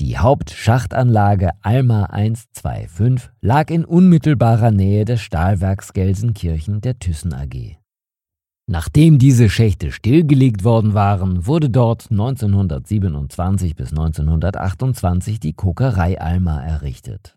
Die 0.00 0.18
Hauptschachtanlage 0.18 1.50
Alma 1.62 2.06
125 2.06 3.30
lag 3.40 3.70
in 3.70 3.84
unmittelbarer 3.84 4.72
Nähe 4.72 5.04
des 5.04 5.20
Stahlwerks 5.20 5.92
Gelsenkirchen 5.92 6.80
der 6.80 6.98
Thyssen 6.98 7.32
AG. 7.32 7.76
Nachdem 8.72 9.18
diese 9.18 9.50
Schächte 9.50 9.90
stillgelegt 9.90 10.62
worden 10.62 10.94
waren, 10.94 11.44
wurde 11.44 11.70
dort 11.70 12.06
1927 12.08 13.74
bis 13.74 13.90
1928 13.90 15.40
die 15.40 15.54
Kokerei 15.54 16.20
Alma 16.20 16.62
errichtet. 16.62 17.36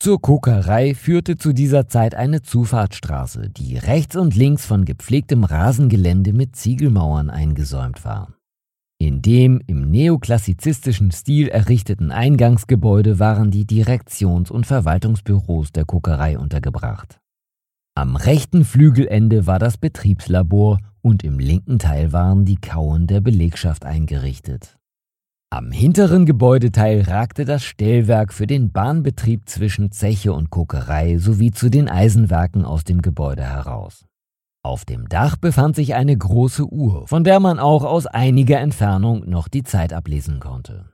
Zur 0.00 0.18
Kokerei 0.18 0.94
führte 0.94 1.36
zu 1.36 1.52
dieser 1.52 1.88
Zeit 1.88 2.14
eine 2.14 2.40
Zufahrtsstraße, 2.40 3.50
die 3.50 3.76
rechts 3.76 4.16
und 4.16 4.34
links 4.34 4.64
von 4.64 4.86
gepflegtem 4.86 5.44
Rasengelände 5.44 6.32
mit 6.32 6.56
Ziegelmauern 6.56 7.28
eingesäumt 7.28 8.02
war. 8.06 8.38
In 8.98 9.20
dem 9.20 9.60
im 9.66 9.90
neoklassizistischen 9.90 11.10
Stil 11.10 11.48
errichteten 11.48 12.10
Eingangsgebäude 12.10 13.18
waren 13.18 13.50
die 13.50 13.66
Direktions- 13.66 14.50
und 14.50 14.64
Verwaltungsbüros 14.64 15.72
der 15.72 15.84
Kokerei 15.84 16.38
untergebracht. 16.38 17.20
Am 17.98 18.14
rechten 18.14 18.66
Flügelende 18.66 19.46
war 19.46 19.58
das 19.58 19.78
Betriebslabor 19.78 20.80
und 21.00 21.24
im 21.24 21.38
linken 21.38 21.78
Teil 21.78 22.12
waren 22.12 22.44
die 22.44 22.56
Kauen 22.56 23.06
der 23.06 23.22
Belegschaft 23.22 23.86
eingerichtet. 23.86 24.76
Am 25.48 25.70
hinteren 25.70 26.26
Gebäudeteil 26.26 27.00
ragte 27.00 27.46
das 27.46 27.64
Stellwerk 27.64 28.34
für 28.34 28.46
den 28.46 28.70
Bahnbetrieb 28.70 29.48
zwischen 29.48 29.92
Zeche 29.92 30.34
und 30.34 30.50
Kokerei 30.50 31.16
sowie 31.16 31.52
zu 31.52 31.70
den 31.70 31.88
Eisenwerken 31.88 32.66
aus 32.66 32.84
dem 32.84 33.00
Gebäude 33.00 33.44
heraus. 33.44 34.04
Auf 34.62 34.84
dem 34.84 35.08
Dach 35.08 35.36
befand 35.36 35.74
sich 35.74 35.94
eine 35.94 36.18
große 36.18 36.66
Uhr, 36.70 37.08
von 37.08 37.24
der 37.24 37.40
man 37.40 37.58
auch 37.58 37.84
aus 37.84 38.06
einiger 38.06 38.60
Entfernung 38.60 39.26
noch 39.26 39.48
die 39.48 39.62
Zeit 39.62 39.94
ablesen 39.94 40.38
konnte. 40.38 40.92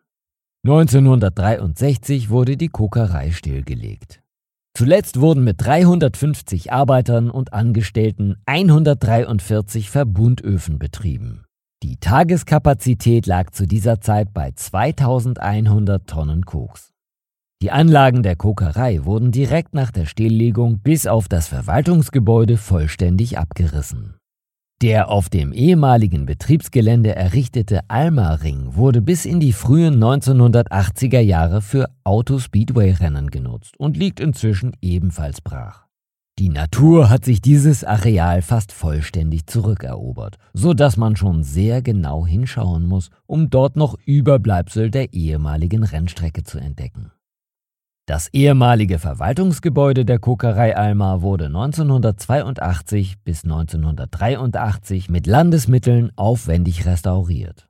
1963 0.64 2.30
wurde 2.30 2.57
die 2.57 2.68
Kokerei 2.68 3.32
stillgelegt. 3.32 4.21
Zuletzt 4.74 5.20
wurden 5.20 5.44
mit 5.44 5.56
350 5.64 6.72
Arbeitern 6.72 7.30
und 7.30 7.52
Angestellten 7.52 8.36
143 8.46 9.90
Verbundöfen 9.90 10.78
betrieben. 10.78 11.44
Die 11.82 11.98
Tageskapazität 11.98 13.26
lag 13.26 13.50
zu 13.50 13.66
dieser 13.66 14.00
Zeit 14.00 14.32
bei 14.32 14.52
2100 14.52 16.06
Tonnen 16.06 16.46
Koks. 16.46 16.92
Die 17.60 17.70
Anlagen 17.70 18.22
der 18.22 18.34
Kokerei 18.34 19.04
wurden 19.04 19.30
direkt 19.30 19.74
nach 19.74 19.90
der 19.90 20.06
Stilllegung 20.06 20.78
bis 20.78 21.06
auf 21.06 21.28
das 21.28 21.48
Verwaltungsgebäude 21.48 22.56
vollständig 22.56 23.38
abgerissen. 23.38 24.16
Der 24.83 25.11
auf 25.11 25.28
dem 25.28 25.53
ehemaligen 25.53 26.26
Betriebsgelände 26.26 27.14
errichtete 27.14 27.89
Alma-Ring 27.89 28.74
wurde 28.74 29.01
bis 29.01 29.26
in 29.26 29.39
die 29.39 29.53
frühen 29.53 30.03
1980er 30.03 31.20
Jahre 31.20 31.62
für 31.62 31.89
Autospeedway-Rennen 32.03 33.30
genutzt 33.30 33.78
und 33.78 33.97
liegt 33.97 34.18
inzwischen 34.18 34.72
ebenfalls 34.83 35.41
brach. 35.41 35.87
Die 36.41 36.49
Natur 36.49 37.11
hat 37.11 37.24
sich 37.24 37.41
dieses 37.41 37.85
Areal 37.85 38.43
fast 38.43 38.72
vollständig 38.72 39.47
zurückerobert, 39.47 40.39
so 40.53 40.74
dass 40.74 40.97
man 40.97 41.14
schon 41.14 41.45
sehr 41.45 41.80
genau 41.80 42.26
hinschauen 42.26 42.85
muss, 42.85 43.11
um 43.26 43.51
dort 43.51 43.76
noch 43.76 43.97
Überbleibsel 44.05 44.91
der 44.91 45.12
ehemaligen 45.12 45.85
Rennstrecke 45.85 46.43
zu 46.43 46.59
entdecken. 46.59 47.12
Das 48.12 48.28
ehemalige 48.34 48.98
Verwaltungsgebäude 48.98 50.04
der 50.04 50.18
Kokerei 50.18 50.76
Alma 50.76 51.22
wurde 51.22 51.46
1982 51.46 53.14
bis 53.24 53.42
1983 53.44 55.08
mit 55.08 55.26
Landesmitteln 55.26 56.12
aufwendig 56.16 56.84
restauriert. 56.84 57.68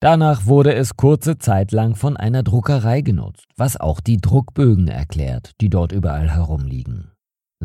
Danach 0.00 0.46
wurde 0.46 0.74
es 0.74 0.96
kurze 0.96 1.38
Zeit 1.38 1.70
lang 1.70 1.94
von 1.94 2.16
einer 2.16 2.42
Druckerei 2.42 3.02
genutzt, 3.02 3.44
was 3.56 3.76
auch 3.76 4.00
die 4.00 4.16
Druckbögen 4.16 4.88
erklärt, 4.88 5.52
die 5.60 5.70
dort 5.70 5.92
überall 5.92 6.28
herumliegen. 6.28 7.12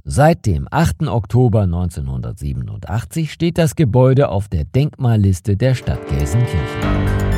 Seit 0.04 0.46
dem 0.46 0.68
8. 0.70 1.08
Oktober 1.08 1.64
1987 1.64 3.34
steht 3.34 3.58
das 3.58 3.76
Gebäude 3.76 4.30
auf 4.30 4.48
der 4.48 4.66
Denkmalliste 4.66 5.58
der 5.58 5.74
Stadt 5.74 6.08
Gelsenkirchen. 6.08 7.29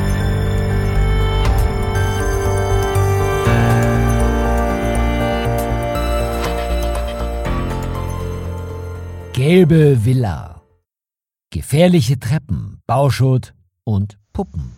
Gelbe 9.32 10.04
Villa. 10.04 10.60
Gefährliche 11.50 12.20
Treppen, 12.20 12.82
Bauschutt 12.86 13.54
und 13.82 14.18
Puppen. 14.34 14.72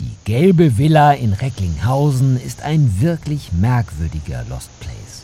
Die 0.00 0.16
gelbe 0.24 0.78
Villa 0.78 1.12
in 1.12 1.32
Recklinghausen 1.32 2.40
ist 2.44 2.62
ein 2.62 3.00
wirklich 3.00 3.52
merkwürdiger 3.52 4.44
Lost 4.48 4.70
Place. 4.80 5.22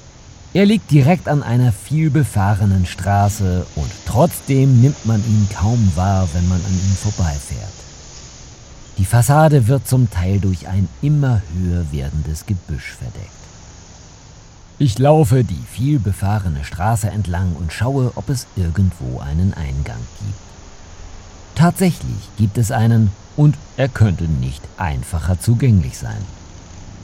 Er 0.54 0.66
liegt 0.66 0.88
direkt 0.92 1.26
an 1.26 1.42
einer 1.42 1.72
vielbefahrenen 1.72 2.86
Straße 2.86 3.66
und 3.74 3.90
trotzdem 4.06 4.80
nimmt 4.80 5.04
man 5.04 5.18
ihn 5.18 5.48
kaum 5.52 5.90
wahr, 5.96 6.28
wenn 6.32 6.48
man 6.48 6.64
an 6.64 6.72
ihm 6.72 6.94
vorbeifährt. 6.94 7.72
Die 8.98 9.04
Fassade 9.04 9.66
wird 9.66 9.88
zum 9.88 10.08
Teil 10.10 10.38
durch 10.38 10.68
ein 10.68 10.88
immer 11.02 11.42
höher 11.58 11.90
werdendes 11.90 12.46
Gebüsch 12.46 12.92
verdeckt. 12.92 13.39
Ich 14.82 14.98
laufe 14.98 15.44
die 15.44 15.62
vielbefahrene 15.70 16.64
Straße 16.64 17.10
entlang 17.10 17.54
und 17.54 17.70
schaue, 17.70 18.12
ob 18.14 18.30
es 18.30 18.46
irgendwo 18.56 19.20
einen 19.20 19.52
Eingang 19.52 20.00
gibt. 20.20 20.38
Tatsächlich 21.54 22.30
gibt 22.38 22.56
es 22.56 22.72
einen 22.72 23.10
und 23.36 23.58
er 23.76 23.90
könnte 23.90 24.24
nicht 24.24 24.62
einfacher 24.78 25.38
zugänglich 25.38 25.98
sein. 25.98 26.16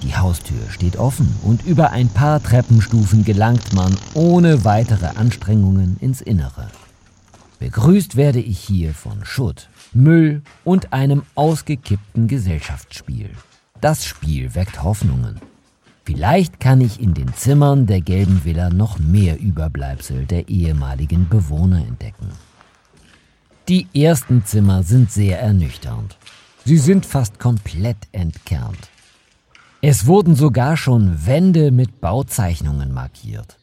Die 0.03 0.16
Haustür 0.16 0.70
steht 0.70 0.97
offen 0.97 1.37
und 1.43 1.66
über 1.66 1.91
ein 1.91 2.09
paar 2.09 2.43
Treppenstufen 2.43 3.27
gelangt 3.27 3.74
man 3.74 3.95
ohne 4.14 4.64
weitere 4.64 5.09
Anstrengungen 5.09 5.99
ins 6.01 6.22
Innere. 6.22 6.70
Begrüßt 7.59 8.16
werde 8.16 8.41
ich 8.41 8.59
hier 8.59 8.95
von 8.95 9.22
Schutt, 9.27 9.68
Müll 9.93 10.41
und 10.64 10.95
einem 10.95 11.24
ausgekippten 11.35 12.27
Gesellschaftsspiel. 12.27 13.29
Das 13.83 14.07
Spiel 14.07 14.55
weckt 14.55 14.83
Hoffnungen. 14.83 15.39
Vielleicht 16.07 16.61
kann 16.61 16.81
ich 16.81 17.01
in 17.01 17.15
den 17.15 17.35
Zimmern 17.35 17.87
der 17.87 18.01
gelben 18.01 18.45
Villa 18.45 18.71
noch 18.71 19.01
mehr 19.01 19.41
Überbleibsel 19.41 20.25
der 20.25 20.49
ehemaligen 20.49 21.29
Bewohner 21.29 21.85
entdecken. 21.85 22.29
Die 23.69 23.89
ersten 23.93 24.45
Zimmer 24.45 24.85
sind 24.85 25.11
sehr 25.11 25.41
ernüchternd. 25.41 26.17
Sie 26.65 26.79
sind 26.79 27.07
fast 27.07 27.41
komplett 27.41 27.97
entkernt. 28.13 28.89
Es 29.83 30.07
wurden 30.07 30.37
sogar 30.37 30.77
schon 30.77 31.27
Wände 31.27 31.73
mit 31.73 32.01
Bauzeichnungen 32.01 32.95
markiert. 32.95 33.59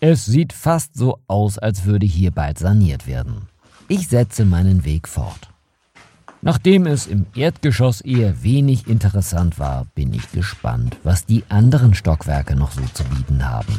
Es 0.00 0.24
sieht 0.24 0.54
fast 0.54 0.96
so 0.96 1.18
aus, 1.26 1.58
als 1.58 1.84
würde 1.84 2.06
hier 2.06 2.30
bald 2.30 2.58
saniert 2.58 3.06
werden. 3.06 3.48
Ich 3.88 4.08
setze 4.08 4.46
meinen 4.46 4.86
Weg 4.86 5.06
fort. 5.06 5.53
Nachdem 6.44 6.84
es 6.84 7.06
im 7.06 7.24
Erdgeschoss 7.34 8.02
eher 8.02 8.42
wenig 8.42 8.86
interessant 8.86 9.58
war, 9.58 9.86
bin 9.94 10.12
ich 10.12 10.30
gespannt, 10.30 10.98
was 11.02 11.24
die 11.24 11.42
anderen 11.48 11.94
Stockwerke 11.94 12.54
noch 12.54 12.70
so 12.70 12.82
zu 12.92 13.02
bieten 13.04 13.48
haben. 13.48 13.72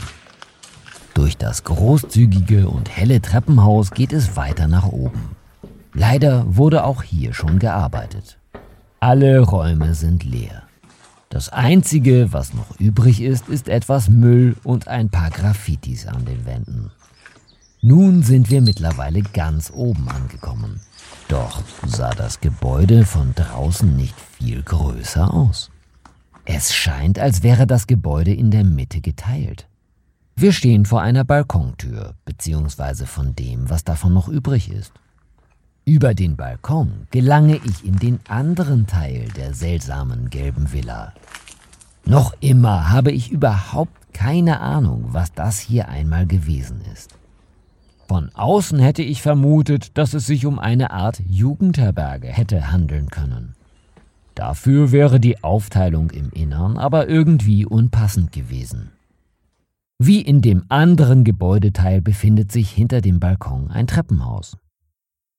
Durch 1.13 1.38
das 1.38 1.63
großzügige 1.63 2.68
und 2.68 2.89
helle 2.89 3.22
Treppenhaus 3.22 3.91
geht 3.91 4.11
es 4.13 4.36
weiter 4.36 4.68
nach 4.68 4.88
oben. 4.88 5.36
Leider 5.93 6.43
wurde 6.55 6.86
auch 6.86 7.03
hier 7.03 7.36
schon 7.36 7.59
gearbeitet. 7.59 8.39
Alle 8.99 9.41
Räume 9.41 9.93
sind 9.93 10.24
leer. 10.24 10.63
Das 11.30 11.49
Einzige, 11.49 12.34
was 12.34 12.55
noch 12.55 12.80
übrig 12.80 13.22
ist, 13.22 13.47
ist 13.47 13.70
etwas 13.70 14.09
Müll 14.09 14.55
und 14.63 14.88
ein 14.88 15.09
paar 15.09 15.30
Graffitis 15.30 16.07
an 16.07 16.26
den 16.26 16.47
Wänden. 16.47 16.89
Nun 17.84 18.24
sind 18.24 18.49
wir 18.49 18.63
mittlerweile 18.63 19.22
ganz 19.22 19.72
oben 19.72 20.09
angekommen. 20.09 20.82
Doch 21.28 21.63
sah 21.86 22.11
das 22.11 22.39
Gebäude 22.39 23.05
von 23.05 23.34
draußen 23.34 23.95
nicht 23.95 24.15
viel 24.19 24.61
größer 24.61 25.34
aus. 25.34 25.71
Es 26.45 26.76
scheint, 26.76 27.17
als 27.17 27.41
wäre 27.41 27.65
das 27.65 27.88
Gebäude 27.88 28.34
in 28.34 28.51
der 28.51 28.63
Mitte 28.63 29.01
geteilt. 29.01 29.67
Wir 30.36 30.51
stehen 30.51 30.86
vor 30.86 31.01
einer 31.01 31.23
Balkontür, 31.23 32.13
beziehungsweise 32.26 33.07
von 33.07 33.36
dem, 33.36 33.69
was 33.69 33.84
davon 33.84 34.13
noch 34.13 34.28
übrig 34.28 34.69
ist. 34.69 34.93
Über 35.86 36.13
den 36.13 36.36
Balkon 36.36 37.07
gelange 37.11 37.59
ich 37.63 37.86
in 37.86 37.97
den 37.97 38.19
anderen 38.28 38.86
Teil 38.86 39.28
der 39.36 39.53
seltsamen 39.53 40.30
gelben 40.30 40.73
Villa. 40.73 41.13
Noch 42.05 42.36
immer 42.39 42.89
habe 42.89 43.11
ich 43.11 43.32
überhaupt 43.32 44.13
keine 44.13 44.59
Ahnung, 44.59 45.05
was 45.09 45.34
das 45.34 45.59
hier 45.59 45.89
einmal 45.89 46.28
gewesen 46.28 46.82
ist. 46.93 47.15
Von 48.08 48.30
außen 48.34 48.80
hätte 48.80 49.01
ich 49.01 49.22
vermutet, 49.22 49.97
dass 49.97 50.14
es 50.14 50.26
sich 50.28 50.45
um 50.45 50.60
eine 50.60 50.91
Art 50.91 51.22
Jugendherberge 51.28 52.28
hätte 52.28 52.72
handeln 52.72 53.10
können. 53.10 53.56
Dafür 54.36 54.91
wäre 54.91 55.20
die 55.20 55.43
Aufteilung 55.43 56.12
im 56.12 56.30
Innern 56.32 56.78
aber 56.78 57.08
irgendwie 57.08 57.66
unpassend 57.66 58.32
gewesen. 58.32 58.91
Wie 59.97 60.22
in 60.22 60.41
dem 60.41 60.66
anderen 60.68 61.24
Gebäudeteil 61.24 62.01
befindet 62.01 62.51
sich 62.51 62.70
hinter 62.70 62.99
dem 62.99 63.20
Balkon 63.20 63.72
ein 63.72 63.88
Treppenhaus. 63.88 64.58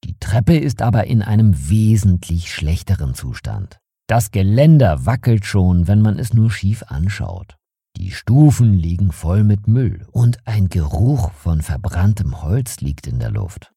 Die 0.05 0.15
Treppe 0.19 0.57
ist 0.57 0.83
aber 0.83 1.07
in 1.07 1.23
einem 1.23 1.69
wesentlich 1.69 2.53
schlechteren 2.53 3.15
Zustand. 3.15 3.79
Das 4.09 4.31
Geländer 4.31 5.05
wackelt 5.05 5.45
schon, 5.45 5.89
wenn 5.89 6.01
man 6.01 6.19
es 6.19 6.33
nur 6.33 6.51
schief 6.51 6.85
anschaut. 6.85 7.57
Die 7.97 8.11
Stufen 8.11 8.75
liegen 8.75 9.11
voll 9.11 9.43
mit 9.43 9.69
Müll 9.69 10.07
und 10.13 10.47
ein 10.47 10.69
Geruch 10.69 11.33
von 11.33 11.63
verbranntem 11.63 12.43
Holz 12.43 12.81
liegt 12.81 13.07
in 13.07 13.19
der 13.19 13.31
Luft. 13.31 13.73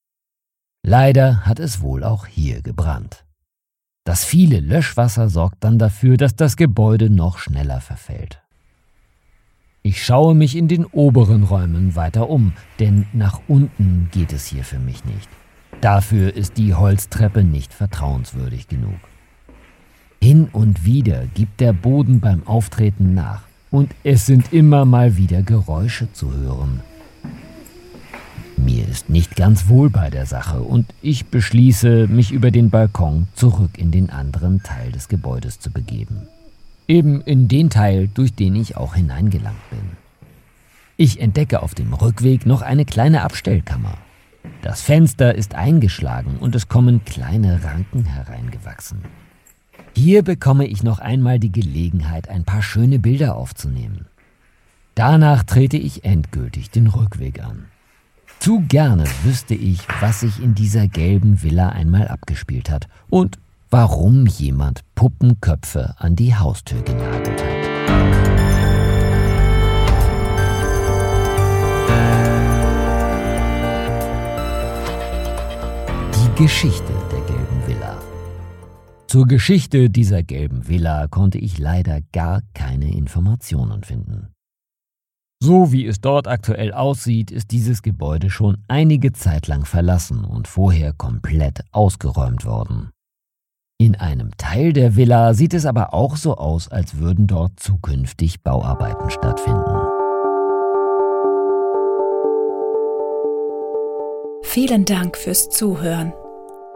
Leider 0.85 1.45
hat 1.45 1.59
es 1.59 1.81
wohl 1.81 2.03
auch 2.03 2.25
hier 2.25 2.61
gebrannt. 2.61 3.25
Das 4.03 4.25
viele 4.25 4.59
Löschwasser 4.59 5.29
sorgt 5.29 5.63
dann 5.63 5.79
dafür, 5.79 6.17
dass 6.17 6.35
das 6.35 6.57
Gebäude 6.57 7.09
noch 7.09 7.37
schneller 7.37 7.79
verfällt. 7.79 8.41
Ich 9.83 10.03
schaue 10.03 10.35
mich 10.35 10.57
in 10.57 10.67
den 10.67 10.85
oberen 10.85 11.43
Räumen 11.43 11.95
weiter 11.95 12.29
um, 12.29 12.51
denn 12.79 13.07
nach 13.13 13.39
unten 13.47 14.09
geht 14.11 14.33
es 14.33 14.47
hier 14.47 14.65
für 14.65 14.79
mich 14.79 15.05
nicht. 15.05 15.29
Dafür 15.79 16.35
ist 16.35 16.57
die 16.57 16.73
Holztreppe 16.73 17.45
nicht 17.45 17.73
vertrauenswürdig 17.73 18.67
genug. 18.67 18.99
Hin 20.21 20.49
und 20.51 20.83
wieder 20.83 21.25
gibt 21.27 21.61
der 21.61 21.71
Boden 21.71 22.19
beim 22.19 22.45
Auftreten 22.45 23.13
nach 23.13 23.48
und 23.71 23.93
es 24.03 24.25
sind 24.25 24.51
immer 24.53 24.85
mal 24.85 25.17
wieder 25.17 25.41
Geräusche 25.41 26.11
zu 26.13 26.33
hören. 26.33 26.81
Mir 28.57 28.87
ist 28.87 29.09
nicht 29.09 29.35
ganz 29.35 29.69
wohl 29.69 29.89
bei 29.89 30.09
der 30.09 30.25
Sache 30.25 30.61
und 30.61 30.85
ich 31.01 31.27
beschließe, 31.27 32.07
mich 32.07 32.31
über 32.31 32.51
den 32.51 32.69
Balkon 32.69 33.27
zurück 33.33 33.77
in 33.77 33.91
den 33.91 34.09
anderen 34.09 34.61
Teil 34.63 34.91
des 34.91 35.07
Gebäudes 35.07 35.59
zu 35.59 35.71
begeben. 35.71 36.27
Eben 36.87 37.21
in 37.21 37.47
den 37.47 37.69
Teil, 37.69 38.09
durch 38.13 38.33
den 38.33 38.55
ich 38.55 38.75
auch 38.75 38.95
hineingelangt 38.95 39.69
bin. 39.69 39.79
Ich 40.97 41.21
entdecke 41.21 41.61
auf 41.61 41.73
dem 41.73 41.93
Rückweg 41.93 42.45
noch 42.45 42.61
eine 42.61 42.83
kleine 42.83 43.21
Abstellkammer. 43.21 43.97
Das 44.61 44.81
Fenster 44.81 45.33
ist 45.35 45.55
eingeschlagen 45.55 46.37
und 46.39 46.55
es 46.55 46.67
kommen 46.67 47.05
kleine 47.05 47.63
Ranken 47.63 48.03
hereingewachsen. 48.03 49.03
Hier 49.95 50.23
bekomme 50.23 50.65
ich 50.65 50.83
noch 50.83 50.99
einmal 50.99 51.39
die 51.39 51.51
Gelegenheit, 51.51 52.29
ein 52.29 52.45
paar 52.45 52.61
schöne 52.61 52.99
Bilder 52.99 53.35
aufzunehmen. 53.35 54.05
Danach 54.95 55.43
trete 55.43 55.77
ich 55.77 56.03
endgültig 56.03 56.71
den 56.71 56.87
Rückweg 56.87 57.43
an. 57.43 57.65
Zu 58.39 58.61
gerne 58.67 59.03
wüsste 59.23 59.53
ich, 59.53 59.79
was 59.99 60.21
sich 60.21 60.41
in 60.41 60.55
dieser 60.55 60.87
gelben 60.87 61.43
Villa 61.43 61.69
einmal 61.69 62.07
abgespielt 62.07 62.69
hat 62.69 62.87
und 63.09 63.37
warum 63.69 64.25
jemand 64.25 64.81
Puppenköpfe 64.95 65.95
an 65.97 66.15
die 66.15 66.35
Haustür 66.35 66.81
genagelt 66.81 67.41
hat. 67.41 67.49
Die 76.15 76.43
Geschichte 76.43 76.93
der. 77.11 77.18
Zur 79.09 79.25
Geschichte 79.25 79.89
dieser 79.89 80.21
gelben 80.21 80.67
Villa 80.67 81.07
konnte 81.07 81.39
ich 81.39 81.57
leider 81.57 81.99
gar 82.13 82.43
keine 82.53 82.93
Informationen 82.93 83.83
finden. 83.83 84.35
So 85.41 85.71
wie 85.71 85.87
es 85.87 85.99
dort 85.99 86.27
aktuell 86.27 86.71
aussieht, 86.73 87.31
ist 87.31 87.49
dieses 87.49 87.81
Gebäude 87.81 88.29
schon 88.29 88.57
einige 88.67 89.11
Zeit 89.11 89.47
lang 89.47 89.65
verlassen 89.65 90.23
und 90.23 90.47
vorher 90.47 90.93
komplett 90.93 91.61
ausgeräumt 91.71 92.45
worden. 92.45 92.91
In 93.79 93.95
einem 93.95 94.37
Teil 94.37 94.73
der 94.73 94.95
Villa 94.95 95.33
sieht 95.33 95.55
es 95.55 95.65
aber 95.65 95.91
auch 95.95 96.15
so 96.15 96.35
aus, 96.37 96.67
als 96.67 96.99
würden 96.99 97.25
dort 97.25 97.59
zukünftig 97.59 98.43
Bauarbeiten 98.43 99.09
stattfinden. 99.09 99.87
Vielen 104.43 104.85
Dank 104.85 105.17
fürs 105.17 105.49
Zuhören. 105.49 106.13